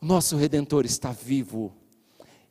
Nosso 0.01 0.36
redentor 0.36 0.84
está 0.84 1.12
vivo. 1.12 1.74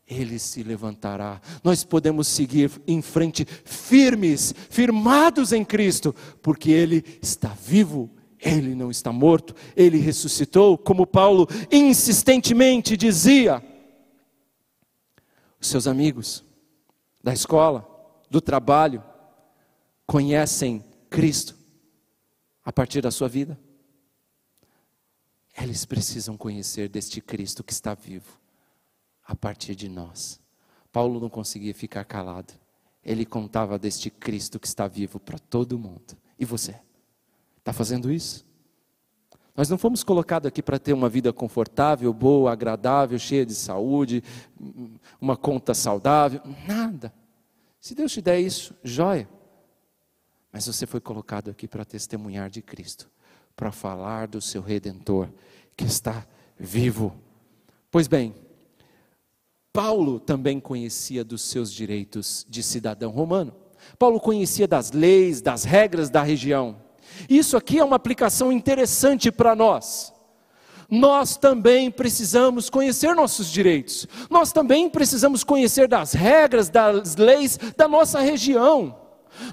Ele 0.08 0.38
se 0.38 0.62
levantará. 0.62 1.42
Nós 1.64 1.84
podemos 1.84 2.28
seguir 2.28 2.72
em 2.86 3.02
frente 3.02 3.46
firmes, 3.46 4.54
firmados 4.70 5.52
em 5.52 5.66
Cristo, 5.66 6.14
porque 6.42 6.70
Ele 6.70 7.04
está 7.22 7.50
vivo, 7.50 8.12
Ele 8.40 8.76
não 8.76 8.92
está 8.92 9.12
morto, 9.12 9.56
Ele 9.76 9.98
ressuscitou, 9.98 10.78
como 10.78 11.08
Paulo 11.08 11.48
insistentemente 11.72 12.96
dizia. 12.96 13.64
Os 15.60 15.68
seus 15.68 15.88
amigos 15.88 16.44
da 17.24 17.34
escola, 17.34 17.88
do 18.30 18.40
trabalho, 18.40 19.04
conhecem 20.06 20.86
Cristo 21.10 21.56
a 22.64 22.72
partir 22.72 23.02
da 23.02 23.10
sua 23.10 23.28
vida? 23.28 23.60
Eles 25.58 25.86
precisam 25.86 26.36
conhecer 26.36 26.90
deste 26.90 27.22
Cristo 27.22 27.64
que 27.64 27.72
está 27.72 27.94
vivo 27.94 28.40
a 29.24 29.34
partir 29.36 29.74
de 29.74 29.88
nós. 29.88 30.40
Paulo 30.92 31.20
não 31.20 31.30
conseguia 31.30 31.74
ficar 31.74 32.04
calado. 32.04 32.54
Ele 33.04 33.26
contava 33.26 33.80
deste 33.80 34.10
Cristo 34.10 34.60
que 34.60 34.68
está 34.68 34.88
vivo 34.88 35.20
para 35.20 35.40
todo 35.40 35.80
mundo. 35.80 36.18
E 36.38 36.44
você? 36.44 36.76
Está 37.58 37.72
fazendo 37.72 38.12
isso? 38.12 38.46
Nós 39.56 39.70
não 39.70 39.78
fomos 39.78 40.04
colocados 40.04 40.48
aqui 40.48 40.62
para 40.62 40.78
ter 40.78 40.92
uma 40.92 41.08
vida 41.08 41.32
confortável, 41.32 42.12
boa, 42.14 42.52
agradável, 42.52 43.18
cheia 43.18 43.46
de 43.46 43.56
saúde, 43.56 44.22
uma 45.22 45.38
conta 45.38 45.74
saudável. 45.74 46.42
Nada. 46.68 47.14
Se 47.80 47.96
Deus 47.96 48.12
te 48.12 48.22
der 48.22 48.40
isso, 48.40 48.76
joia. 48.84 49.30
Mas 50.52 50.68
você 50.68 50.86
foi 50.86 51.00
colocado 51.00 51.50
aqui 51.50 51.68
para 51.68 51.86
testemunhar 51.86 52.50
de 52.50 52.62
Cristo 52.62 53.10
para 53.56 53.72
falar 53.72 54.28
do 54.28 54.42
seu 54.42 54.62
redentor 54.62 55.30
que 55.76 55.86
está 55.86 56.26
vivo. 56.60 57.16
Pois 57.90 58.08
bem, 58.08 58.36
Paulo 59.72 60.20
também 60.20 60.60
conhecia 60.60 61.24
dos 61.24 61.42
seus 61.42 61.72
direitos 61.72 62.46
de 62.50 62.62
cidadão 62.62 63.12
romano. 63.12 63.54
Paulo 64.00 64.20
conhecia 64.20 64.68
das 64.68 64.92
leis, 64.92 65.42
das 65.42 65.64
regras 65.64 66.10
da 66.10 66.22
região. 66.22 66.78
Isso 67.30 67.56
aqui 67.56 67.80
é 67.80 67.84
uma 67.84 67.96
aplicação 67.96 68.52
interessante 68.52 69.32
para 69.32 69.56
nós. 69.56 70.14
Nós 70.90 71.36
também 71.36 71.90
precisamos 71.90 72.70
conhecer 72.70 73.16
nossos 73.16 73.50
direitos. 73.52 74.08
Nós 74.30 74.52
também 74.52 74.90
precisamos 74.90 75.44
conhecer 75.44 75.88
das 75.88 76.14
regras, 76.14 76.70
das 76.70 77.16
leis 77.16 77.58
da 77.76 77.88
nossa 77.88 78.20
região 78.20 79.05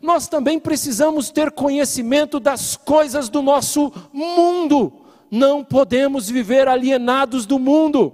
nós 0.02 0.28
também 0.28 0.58
precisamos 0.58 1.30
ter 1.30 1.50
conhecimento 1.50 2.38
das 2.38 2.76
coisas 2.76 3.28
do 3.28 3.42
nosso 3.42 3.92
mundo. 4.12 4.92
Não 5.30 5.64
podemos 5.64 6.28
viver 6.28 6.68
alienados 6.68 7.46
do 7.46 7.58
mundo. 7.58 8.12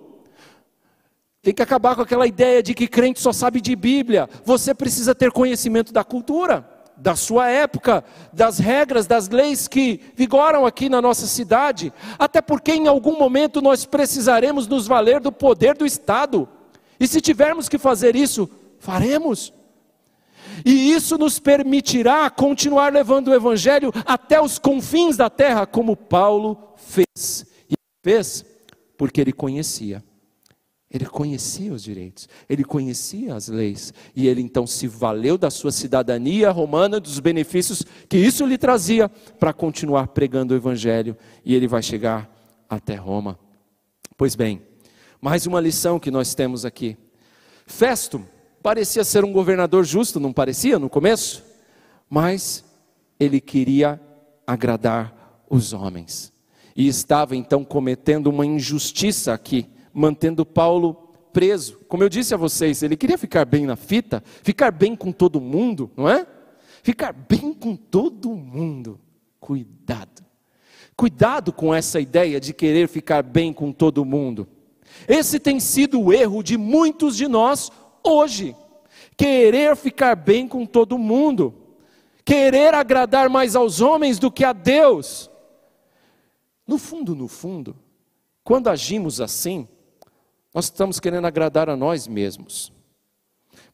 Tem 1.43 1.55
que 1.55 1.63
acabar 1.63 1.95
com 1.95 2.03
aquela 2.03 2.27
ideia 2.27 2.63
de 2.63 2.75
que 2.75 2.87
crente 2.87 3.21
só 3.21 3.33
sabe 3.33 3.61
de 3.61 3.75
Bíblia. 3.75 4.29
Você 4.45 4.75
precisa 4.75 5.15
ter 5.15 5.31
conhecimento 5.31 5.93
da 5.93 6.05
cultura, 6.05 6.69
da 6.97 7.15
sua 7.15 7.49
época, 7.49 8.05
das 8.33 8.59
regras, 8.59 9.07
das 9.07 9.29
leis 9.29 9.69
que 9.69 10.01
vigoram 10.15 10.67
aqui 10.67 10.89
na 10.89 11.01
nossa 11.01 11.27
cidade. 11.27 11.93
Até 12.19 12.41
porque 12.41 12.73
em 12.73 12.89
algum 12.89 13.17
momento 13.19 13.63
nós 13.63 13.85
precisaremos 13.85 14.67
nos 14.67 14.87
valer 14.87 15.21
do 15.21 15.31
poder 15.31 15.77
do 15.77 15.87
Estado. 15.87 16.49
E 16.99 17.07
se 17.07 17.21
tivermos 17.21 17.69
que 17.69 17.79
fazer 17.79 18.17
isso, 18.17 18.51
faremos. 18.79 19.53
E 20.65 20.93
isso 20.93 21.17
nos 21.19 21.39
permitirá 21.39 22.29
continuar 22.31 22.93
levando 22.93 23.29
o 23.29 23.35
Evangelho 23.35 23.93
até 24.07 24.41
os 24.41 24.59
confins 24.59 25.17
da 25.17 25.31
terra, 25.31 25.67
como 25.67 25.97
Paulo 25.97 26.57
fez. 26.77 27.47
E 27.71 27.75
fez 28.03 28.45
porque 28.97 29.21
ele 29.21 29.33
conhecia. 29.33 30.03
Ele 30.91 31.05
conhecia 31.05 31.71
os 31.71 31.83
direitos, 31.83 32.27
ele 32.49 32.65
conhecia 32.65 33.35
as 33.35 33.49
leis, 33.49 33.93
e 34.17 34.27
ele 34.27 34.41
então 34.41 34.67
se 34.67 34.87
valeu 34.89 35.37
da 35.37 35.51
sua 35.51 35.71
cidadania 35.71 36.51
romana, 36.51 36.99
dos 36.99 37.21
benefícios 37.21 37.85
que 38.09 38.17
isso 38.17 38.47
lhe 38.47 38.57
trazia, 38.57 39.07
para 39.39 39.53
continuar 39.53 40.09
pregando 40.09 40.55
o 40.55 40.57
Evangelho, 40.57 41.15
e 41.45 41.55
ele 41.55 41.69
vai 41.69 41.83
chegar 41.83 42.35
até 42.67 42.95
Roma. 42.95 43.39
Pois 44.17 44.35
bem, 44.35 44.63
mais 45.21 45.47
uma 45.47 45.61
lição 45.61 46.01
que 46.01 46.11
nós 46.11 46.35
temos 46.35 46.65
aqui. 46.65 46.97
Festo 47.67 48.25
parecia 48.63 49.05
ser 49.05 49.25
um 49.25 49.33
governador 49.33 49.85
justo, 49.85 50.21
não 50.21 50.33
parecia 50.33 50.79
no 50.79 50.91
começo? 50.91 51.45
Mas 52.09 52.65
ele 53.19 53.41
queria 53.41 54.01
agradar 54.47 55.45
os 55.49 55.73
homens. 55.73 56.33
E 56.77 56.87
estava 56.87 57.35
então 57.35 57.65
cometendo 57.65 58.29
uma 58.29 58.47
injustiça 58.47 59.33
aqui, 59.33 59.67
mantendo 59.93 60.47
Paulo 60.47 60.95
preso. 61.33 61.79
Como 61.89 62.03
eu 62.03 62.09
disse 62.09 62.35
a 62.35 62.37
vocês, 62.37 62.83
ele 62.83 62.97
queria 62.97 63.19
ficar 63.19 63.45
bem 63.45 63.67
na 63.67 63.77
fita, 63.77 64.23
ficar 64.43 64.71
bem 64.71 64.95
com 64.95 65.13
todo 65.13 65.41
mundo, 65.41 65.91
não 65.97 66.09
é? 66.09 66.27
Ficar 66.83 67.13
bem 67.13 67.53
com 67.53 67.77
todo 67.77 68.31
mundo. 68.31 69.01
Cuidado. 69.41 70.25
Cuidado 70.97 71.53
com 71.53 71.75
essa 71.75 72.01
ideia 72.01 72.41
de 72.41 72.53
querer 72.53 72.89
ficar 72.89 73.23
bem 73.23 73.53
com 73.53 73.73
todo 73.73 74.05
mundo. 74.05 74.49
Esse 75.07 75.39
tem 75.39 75.61
sido 75.61 76.01
o 76.01 76.13
erro 76.13 76.43
de 76.43 76.57
muitos 76.57 77.17
de 77.17 77.29
nós 77.29 77.71
hoje. 78.05 78.57
Querer 79.17 79.77
ficar 79.77 80.15
bem 80.15 80.47
com 80.47 80.65
todo 80.65 80.97
mundo, 80.97 81.55
querer 82.25 82.73
agradar 82.75 83.29
mais 83.29 83.57
aos 83.57 83.81
homens 83.81 84.19
do 84.19 84.31
que 84.31 84.45
a 84.45 84.53
Deus. 84.53 85.31
No 86.67 86.79
fundo, 86.79 87.15
no 87.15 87.27
fundo, 87.27 87.77
quando 88.45 88.69
agimos 88.69 89.21
assim, 89.21 89.67
nós 90.55 90.67
estamos 90.67 91.01
querendo 91.01 91.27
agradar 91.27 91.69
a 91.69 91.77
nós 91.77 92.07
mesmos. 92.07 92.73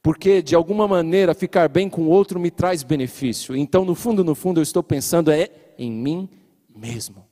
Porque 0.03 0.43
de 0.43 0.55
alguma 0.55 0.87
maneira 0.87 1.35
ficar 1.35 1.69
bem 1.69 1.89
com 1.89 2.03
o 2.03 2.11
outro 2.11 2.39
me 2.39 2.51
traz 2.51 2.83
benefício. 2.83 3.57
Então, 3.57 3.85
no 3.85 3.95
fundo, 3.95 4.23
no 4.23 4.35
fundo, 4.35 4.61
eu 4.61 4.63
estou 4.63 4.83
pensando 4.83 5.31
é 5.31 5.51
em 5.79 5.91
mim 5.91 6.29
mesmo. 6.75 7.27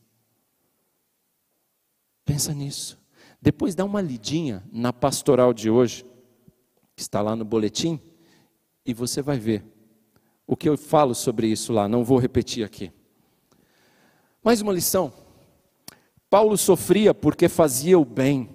Pensa 2.24 2.54
nisso. 2.54 2.98
Depois 3.40 3.74
dá 3.74 3.84
uma 3.84 4.00
lidinha 4.00 4.62
na 4.72 4.92
pastoral 4.92 5.52
de 5.52 5.68
hoje, 5.68 6.04
está 7.02 7.20
lá 7.20 7.36
no 7.36 7.44
boletim, 7.44 8.00
e 8.84 8.94
você 8.94 9.20
vai 9.22 9.38
ver 9.38 9.64
o 10.46 10.56
que 10.56 10.68
eu 10.68 10.76
falo 10.76 11.14
sobre 11.14 11.46
isso 11.46 11.72
lá, 11.72 11.88
não 11.88 12.04
vou 12.04 12.18
repetir 12.18 12.64
aqui. 12.64 12.90
Mais 14.42 14.60
uma 14.60 14.72
lição. 14.72 15.12
Paulo 16.28 16.56
sofria 16.56 17.12
porque 17.14 17.48
fazia 17.48 17.98
o 17.98 18.04
bem. 18.04 18.48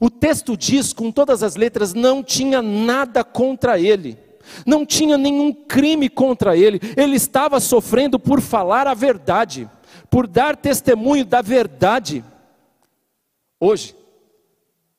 O 0.00 0.10
texto 0.10 0.56
diz 0.56 0.92
com 0.92 1.12
todas 1.12 1.42
as 1.42 1.54
letras: 1.56 1.94
não 1.94 2.22
tinha 2.22 2.60
nada 2.60 3.22
contra 3.22 3.78
ele, 3.78 4.18
não 4.66 4.84
tinha 4.84 5.16
nenhum 5.16 5.52
crime 5.52 6.08
contra 6.08 6.56
ele, 6.56 6.80
ele 6.96 7.16
estava 7.16 7.60
sofrendo 7.60 8.18
por 8.18 8.40
falar 8.40 8.86
a 8.86 8.94
verdade, 8.94 9.70
por 10.10 10.26
dar 10.26 10.56
testemunho 10.56 11.24
da 11.24 11.42
verdade. 11.42 12.24
Hoje, 13.60 13.94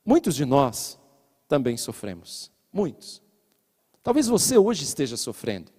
Muitos 0.05 0.35
de 0.35 0.45
nós 0.45 0.99
também 1.47 1.75
sofremos, 1.75 2.51
muitos. 2.75 3.23
Talvez 4.03 4.27
você 4.27 4.57
hoje 4.57 4.83
esteja 4.83 5.15
sofrendo. 5.15 5.71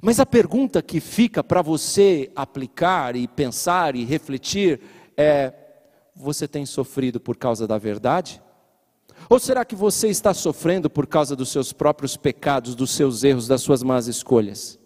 Mas 0.00 0.20
a 0.20 0.26
pergunta 0.26 0.80
que 0.80 1.00
fica 1.00 1.42
para 1.42 1.60
você 1.60 2.30
aplicar 2.36 3.16
e 3.16 3.26
pensar 3.26 3.96
e 3.96 4.04
refletir 4.04 4.80
é: 5.16 5.52
você 6.14 6.46
tem 6.46 6.64
sofrido 6.64 7.18
por 7.18 7.36
causa 7.36 7.66
da 7.66 7.76
verdade? 7.76 8.40
Ou 9.28 9.38
será 9.38 9.64
que 9.64 9.74
você 9.74 10.08
está 10.08 10.32
sofrendo 10.32 10.88
por 10.88 11.06
causa 11.06 11.34
dos 11.34 11.50
seus 11.50 11.72
próprios 11.72 12.16
pecados, 12.16 12.74
dos 12.74 12.90
seus 12.90 13.24
erros, 13.24 13.48
das 13.48 13.62
suas 13.62 13.82
más 13.82 14.06
escolhas? 14.06 14.78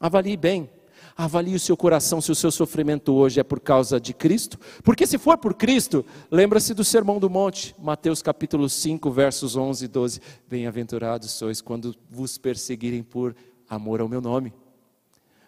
Avalie 0.00 0.36
bem. 0.36 0.70
Avalie 1.16 1.54
o 1.54 1.60
seu 1.60 1.78
coração 1.78 2.20
se 2.20 2.30
o 2.30 2.34
seu 2.34 2.50
sofrimento 2.50 3.14
hoje 3.14 3.40
é 3.40 3.42
por 3.42 3.58
causa 3.58 3.98
de 3.98 4.12
Cristo. 4.12 4.58
Porque 4.84 5.06
se 5.06 5.16
for 5.16 5.38
por 5.38 5.54
Cristo, 5.54 6.04
lembra-se 6.30 6.74
do 6.74 6.84
Sermão 6.84 7.18
do 7.18 7.30
Monte, 7.30 7.74
Mateus 7.78 8.20
capítulo 8.20 8.68
5, 8.68 9.10
versos 9.10 9.56
11 9.56 9.86
e 9.86 9.88
12. 9.88 10.20
Bem-aventurados 10.46 11.30
sois 11.30 11.62
quando 11.62 11.96
vos 12.10 12.36
perseguirem 12.36 13.02
por 13.02 13.34
amor 13.66 14.02
ao 14.02 14.08
meu 14.08 14.20
nome. 14.20 14.52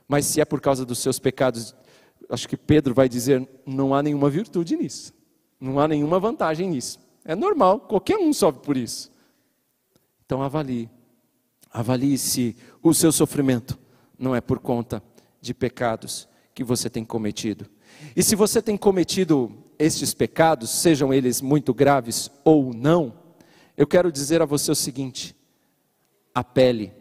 Mas 0.09 0.25
se 0.25 0.41
é 0.41 0.45
por 0.47 0.59
causa 0.59 0.87
dos 0.87 1.01
seus 1.01 1.19
pecados, 1.19 1.75
acho 2.31 2.49
que 2.49 2.57
Pedro 2.57 2.95
vai 2.95 3.07
dizer, 3.07 3.47
não 3.67 3.95
há 3.95 4.03
nenhuma 4.03 4.31
virtude 4.31 4.75
nisso. 4.75 5.13
Não 5.61 5.79
há 5.79 5.87
nenhuma 5.87 6.19
vantagem 6.19 6.71
nisso. 6.71 6.99
É 7.27 7.37
normal, 7.37 7.81
qualquer 7.81 8.17
um 8.17 8.33
sofre 8.33 8.63
por 8.63 8.77
isso. 8.79 9.13
Então 10.25 10.43
avalie. 10.43 10.89
Avalie 11.71 12.17
se 12.17 12.57
o 12.83 12.95
seu 12.95 13.13
sofrimento 13.13 13.79
não 14.19 14.35
é 14.35 14.41
por 14.41 14.59
conta 14.61 15.03
de 15.41 15.55
pecados 15.55 16.29
que 16.55 16.65
você 16.65 16.91
tem 16.91 17.05
cometido. 17.05 17.69
E 18.15 18.23
se 18.23 18.35
você 18.35 18.61
tem 18.61 18.77
cometido 18.77 19.65
estes 19.79 20.13
pecados, 20.13 20.71
sejam 20.71 21.13
eles 21.13 21.41
muito 21.41 21.73
graves 21.73 22.31
ou 22.45 22.75
não, 22.75 23.15
eu 23.77 23.87
quero 23.87 24.11
dizer 24.11 24.43
a 24.43 24.45
você 24.45 24.71
o 24.71 24.75
seguinte: 24.75 25.37
apele 26.35 26.93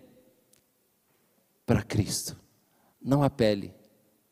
para 1.65 1.81
Cristo, 1.81 2.37
não 3.01 3.23
apele 3.23 3.73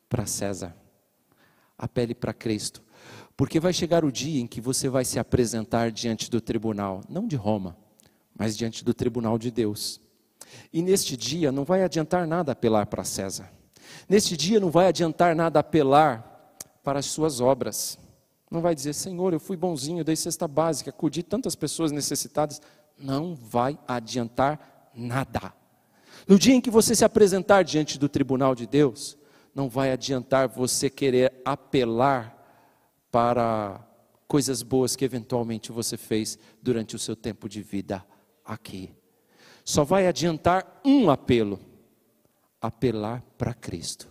para 0.08 0.26
César, 0.26 0.76
apele 1.76 2.14
para 2.14 2.32
Cristo, 2.32 2.82
porque 3.36 3.58
vai 3.58 3.72
chegar 3.72 4.04
o 4.04 4.12
dia 4.12 4.40
em 4.40 4.46
que 4.46 4.60
você 4.60 4.88
vai 4.88 5.04
se 5.04 5.18
apresentar 5.18 5.90
diante 5.90 6.30
do 6.30 6.40
tribunal, 6.40 7.02
não 7.08 7.26
de 7.26 7.36
Roma, 7.36 7.76
mas 8.34 8.56
diante 8.56 8.84
do 8.84 8.94
tribunal 8.94 9.38
de 9.38 9.50
Deus. 9.50 10.00
E 10.72 10.80
neste 10.80 11.16
dia 11.16 11.50
não 11.50 11.64
vai 11.64 11.82
adiantar 11.82 12.26
nada 12.26 12.52
apelar 12.52 12.86
para 12.86 13.04
César. 13.04 13.50
Neste 14.08 14.36
dia 14.36 14.60
não 14.60 14.70
vai 14.70 14.86
adiantar 14.86 15.34
nada 15.34 15.60
apelar 15.60 16.54
para 16.82 16.98
as 16.98 17.06
suas 17.06 17.40
obras. 17.40 17.98
Não 18.50 18.60
vai 18.60 18.74
dizer, 18.74 18.92
Senhor, 18.92 19.32
eu 19.32 19.40
fui 19.40 19.56
bonzinho, 19.56 20.04
dei 20.04 20.14
cesta 20.14 20.46
básica, 20.46 20.90
acudi 20.90 21.22
tantas 21.22 21.54
pessoas 21.54 21.90
necessitadas. 21.90 22.60
Não 22.96 23.34
vai 23.34 23.78
adiantar 23.86 24.90
nada. 24.94 25.52
No 26.26 26.38
dia 26.38 26.54
em 26.54 26.60
que 26.60 26.70
você 26.70 26.94
se 26.94 27.04
apresentar 27.04 27.62
diante 27.62 27.98
do 27.98 28.08
tribunal 28.08 28.54
de 28.54 28.66
Deus, 28.66 29.18
não 29.54 29.68
vai 29.68 29.90
adiantar 29.90 30.48
você 30.48 30.88
querer 30.88 31.40
apelar 31.44 32.32
para 33.10 33.84
coisas 34.28 34.62
boas 34.62 34.94
que 34.94 35.04
eventualmente 35.04 35.72
você 35.72 35.96
fez 35.96 36.38
durante 36.62 36.94
o 36.94 36.98
seu 36.98 37.16
tempo 37.16 37.48
de 37.48 37.62
vida 37.62 38.04
aqui. 38.44 38.94
Só 39.64 39.82
vai 39.82 40.06
adiantar 40.06 40.80
um 40.84 41.10
apelo 41.10 41.58
apelar 42.60 43.22
para 43.36 43.54
Cristo. 43.54 44.08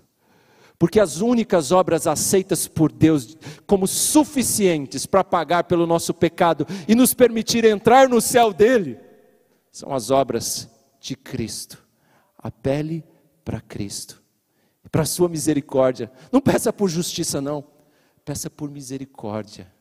Porque 0.77 0.99
as 0.99 1.21
únicas 1.21 1.71
obras 1.71 2.05
aceitas 2.05 2.67
por 2.67 2.91
Deus 2.91 3.37
como 3.65 3.87
suficientes 3.87 5.05
para 5.05 5.23
pagar 5.23 5.63
pelo 5.63 5.87
nosso 5.87 6.13
pecado 6.13 6.67
e 6.87 6.93
nos 6.93 7.13
permitir 7.13 7.63
entrar 7.63 8.09
no 8.09 8.19
céu 8.19 8.51
dele 8.51 8.99
são 9.71 9.93
as 9.93 10.09
obras 10.09 10.69
de 10.99 11.15
Cristo. 11.15 11.83
Apele 12.37 13.03
para 13.43 13.61
Cristo, 13.61 14.21
para 14.91 15.03
a 15.03 15.05
sua 15.05 15.29
misericórdia. 15.29 16.11
Não 16.31 16.41
peça 16.41 16.71
por 16.71 16.89
justiça, 16.89 17.41
não. 17.41 17.63
Peça 18.23 18.49
por 18.49 18.69
misericórdia. 18.69 19.71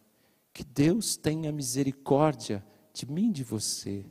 Que 0.53 0.65
Deus 0.65 1.17
tenha 1.17 1.51
misericórdia 1.51 2.65
de 2.93 3.11
mim 3.11 3.29
e 3.29 3.33
de 3.33 3.43
você 3.43 4.07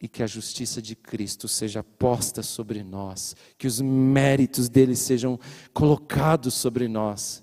e 0.00 0.06
que 0.06 0.22
a 0.22 0.26
justiça 0.26 0.82
de 0.82 0.94
Cristo 0.94 1.48
seja 1.48 1.82
posta 1.82 2.42
sobre 2.42 2.82
nós, 2.82 3.34
que 3.56 3.66
os 3.66 3.80
méritos 3.80 4.68
dele 4.68 4.94
sejam 4.94 5.38
colocados 5.72 6.54
sobre 6.54 6.86
nós, 6.86 7.42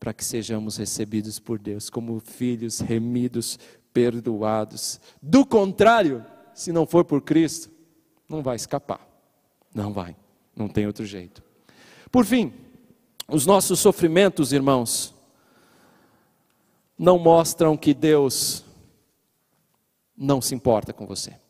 para 0.00 0.12
que 0.12 0.24
sejamos 0.24 0.76
recebidos 0.76 1.38
por 1.38 1.58
Deus 1.58 1.88
como 1.88 2.18
filhos 2.18 2.80
remidos, 2.80 3.58
perdoados. 3.92 5.00
Do 5.22 5.46
contrário, 5.46 6.24
se 6.52 6.72
não 6.72 6.86
for 6.86 7.04
por 7.04 7.22
Cristo, 7.22 7.70
não 8.28 8.42
vai 8.42 8.56
escapar. 8.56 9.06
Não 9.74 9.92
vai, 9.92 10.16
não 10.56 10.68
tem 10.68 10.86
outro 10.86 11.06
jeito. 11.06 11.42
Por 12.10 12.26
fim, 12.26 12.52
os 13.28 13.46
nossos 13.46 13.78
sofrimentos, 13.78 14.52
irmãos, 14.52 15.14
não 16.98 17.18
mostram 17.18 17.76
que 17.76 17.94
Deus 17.94 18.64
não 20.16 20.40
se 20.40 20.54
importa 20.54 20.92
com 20.92 21.06
você. 21.06 21.41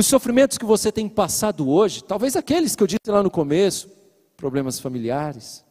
Os 0.00 0.06
sofrimentos 0.06 0.56
que 0.56 0.64
você 0.64 0.90
tem 0.90 1.06
passado 1.06 1.68
hoje, 1.68 2.02
talvez 2.02 2.34
aqueles 2.34 2.74
que 2.74 2.82
eu 2.82 2.86
disse 2.86 3.08
lá 3.08 3.22
no 3.22 3.30
começo, 3.30 3.90
problemas 4.34 4.80
familiares, 4.80 5.62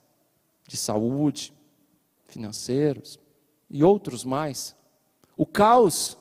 de 0.68 0.78
saúde, 0.78 1.52
financeiros 2.28 3.18
e 3.68 3.84
outros 3.84 4.24
mais. 4.24 4.76
O 5.36 5.48
caos 5.48 6.16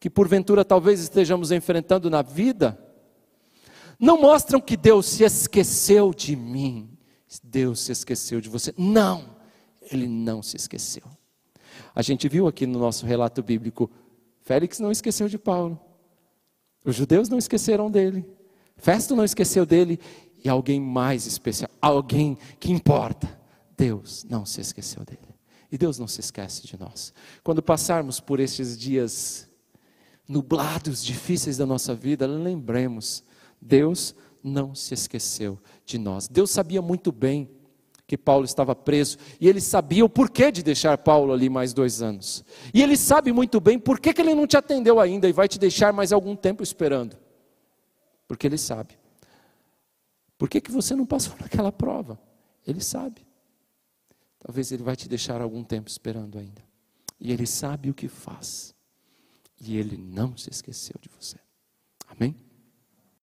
que 0.00 0.10
porventura 0.10 0.64
talvez 0.64 0.98
estejamos 0.98 1.52
enfrentando 1.52 2.10
na 2.10 2.20
vida, 2.20 2.76
não 3.96 4.20
mostram 4.20 4.60
que 4.60 4.76
Deus 4.76 5.06
se 5.06 5.22
esqueceu 5.22 6.12
de 6.12 6.34
mim, 6.34 6.98
Deus 7.44 7.78
se 7.78 7.92
esqueceu 7.92 8.40
de 8.40 8.48
você. 8.48 8.74
Não, 8.76 9.36
Ele 9.80 10.08
não 10.08 10.42
se 10.42 10.56
esqueceu. 10.56 11.04
A 11.94 12.02
gente 12.02 12.28
viu 12.28 12.48
aqui 12.48 12.66
no 12.66 12.80
nosso 12.80 13.06
relato 13.06 13.40
bíblico, 13.40 13.88
Félix 14.40 14.80
não 14.80 14.90
esqueceu 14.90 15.28
de 15.28 15.38
Paulo. 15.38 15.89
Os 16.84 16.96
judeus 16.96 17.28
não 17.28 17.38
esqueceram 17.38 17.90
dele. 17.90 18.26
Festo 18.76 19.14
não 19.14 19.24
esqueceu 19.24 19.66
dele. 19.66 19.98
E 20.42 20.48
alguém 20.48 20.80
mais 20.80 21.26
especial, 21.26 21.70
alguém 21.80 22.38
que 22.58 22.72
importa. 22.72 23.38
Deus 23.76 24.24
não 24.24 24.46
se 24.46 24.60
esqueceu 24.60 25.04
dele. 25.04 25.34
E 25.70 25.78
Deus 25.78 25.98
não 25.98 26.08
se 26.08 26.20
esquece 26.20 26.66
de 26.66 26.78
nós. 26.78 27.12
Quando 27.44 27.62
passarmos 27.62 28.20
por 28.20 28.40
estes 28.40 28.76
dias 28.78 29.48
nublados, 30.26 31.04
difíceis 31.04 31.56
da 31.56 31.66
nossa 31.66 31.94
vida, 31.94 32.26
lembremos: 32.26 33.22
Deus 33.60 34.14
não 34.42 34.74
se 34.74 34.94
esqueceu 34.94 35.58
de 35.84 35.98
nós. 35.98 36.26
Deus 36.26 36.50
sabia 36.50 36.80
muito 36.80 37.12
bem 37.12 37.50
que 38.10 38.18
Paulo 38.18 38.44
estava 38.44 38.74
preso, 38.74 39.16
e 39.40 39.48
ele 39.48 39.60
sabia 39.60 40.04
o 40.04 40.08
porquê 40.08 40.50
de 40.50 40.64
deixar 40.64 40.98
Paulo 40.98 41.32
ali 41.32 41.48
mais 41.48 41.72
dois 41.72 42.02
anos. 42.02 42.44
E 42.74 42.82
ele 42.82 42.96
sabe 42.96 43.32
muito 43.32 43.60
bem 43.60 43.78
por 43.78 44.00
que, 44.00 44.12
que 44.12 44.20
ele 44.20 44.34
não 44.34 44.48
te 44.48 44.56
atendeu 44.56 44.98
ainda 44.98 45.28
e 45.28 45.32
vai 45.32 45.46
te 45.46 45.60
deixar 45.60 45.92
mais 45.92 46.12
algum 46.12 46.34
tempo 46.34 46.60
esperando. 46.60 47.16
Porque 48.26 48.48
ele 48.48 48.58
sabe. 48.58 48.98
Por 50.36 50.48
que, 50.48 50.60
que 50.60 50.72
você 50.72 50.96
não 50.96 51.06
passou 51.06 51.36
naquela 51.38 51.70
prova? 51.70 52.20
Ele 52.66 52.80
sabe. 52.80 53.24
Talvez 54.40 54.72
ele 54.72 54.82
vai 54.82 54.96
te 54.96 55.08
deixar 55.08 55.40
algum 55.40 55.62
tempo 55.62 55.88
esperando 55.88 56.36
ainda. 56.36 56.64
E 57.20 57.30
ele 57.30 57.46
sabe 57.46 57.90
o 57.90 57.94
que 57.94 58.08
faz. 58.08 58.74
E 59.60 59.76
ele 59.76 59.96
não 59.96 60.36
se 60.36 60.50
esqueceu 60.50 60.96
de 61.00 61.08
você. 61.16 61.36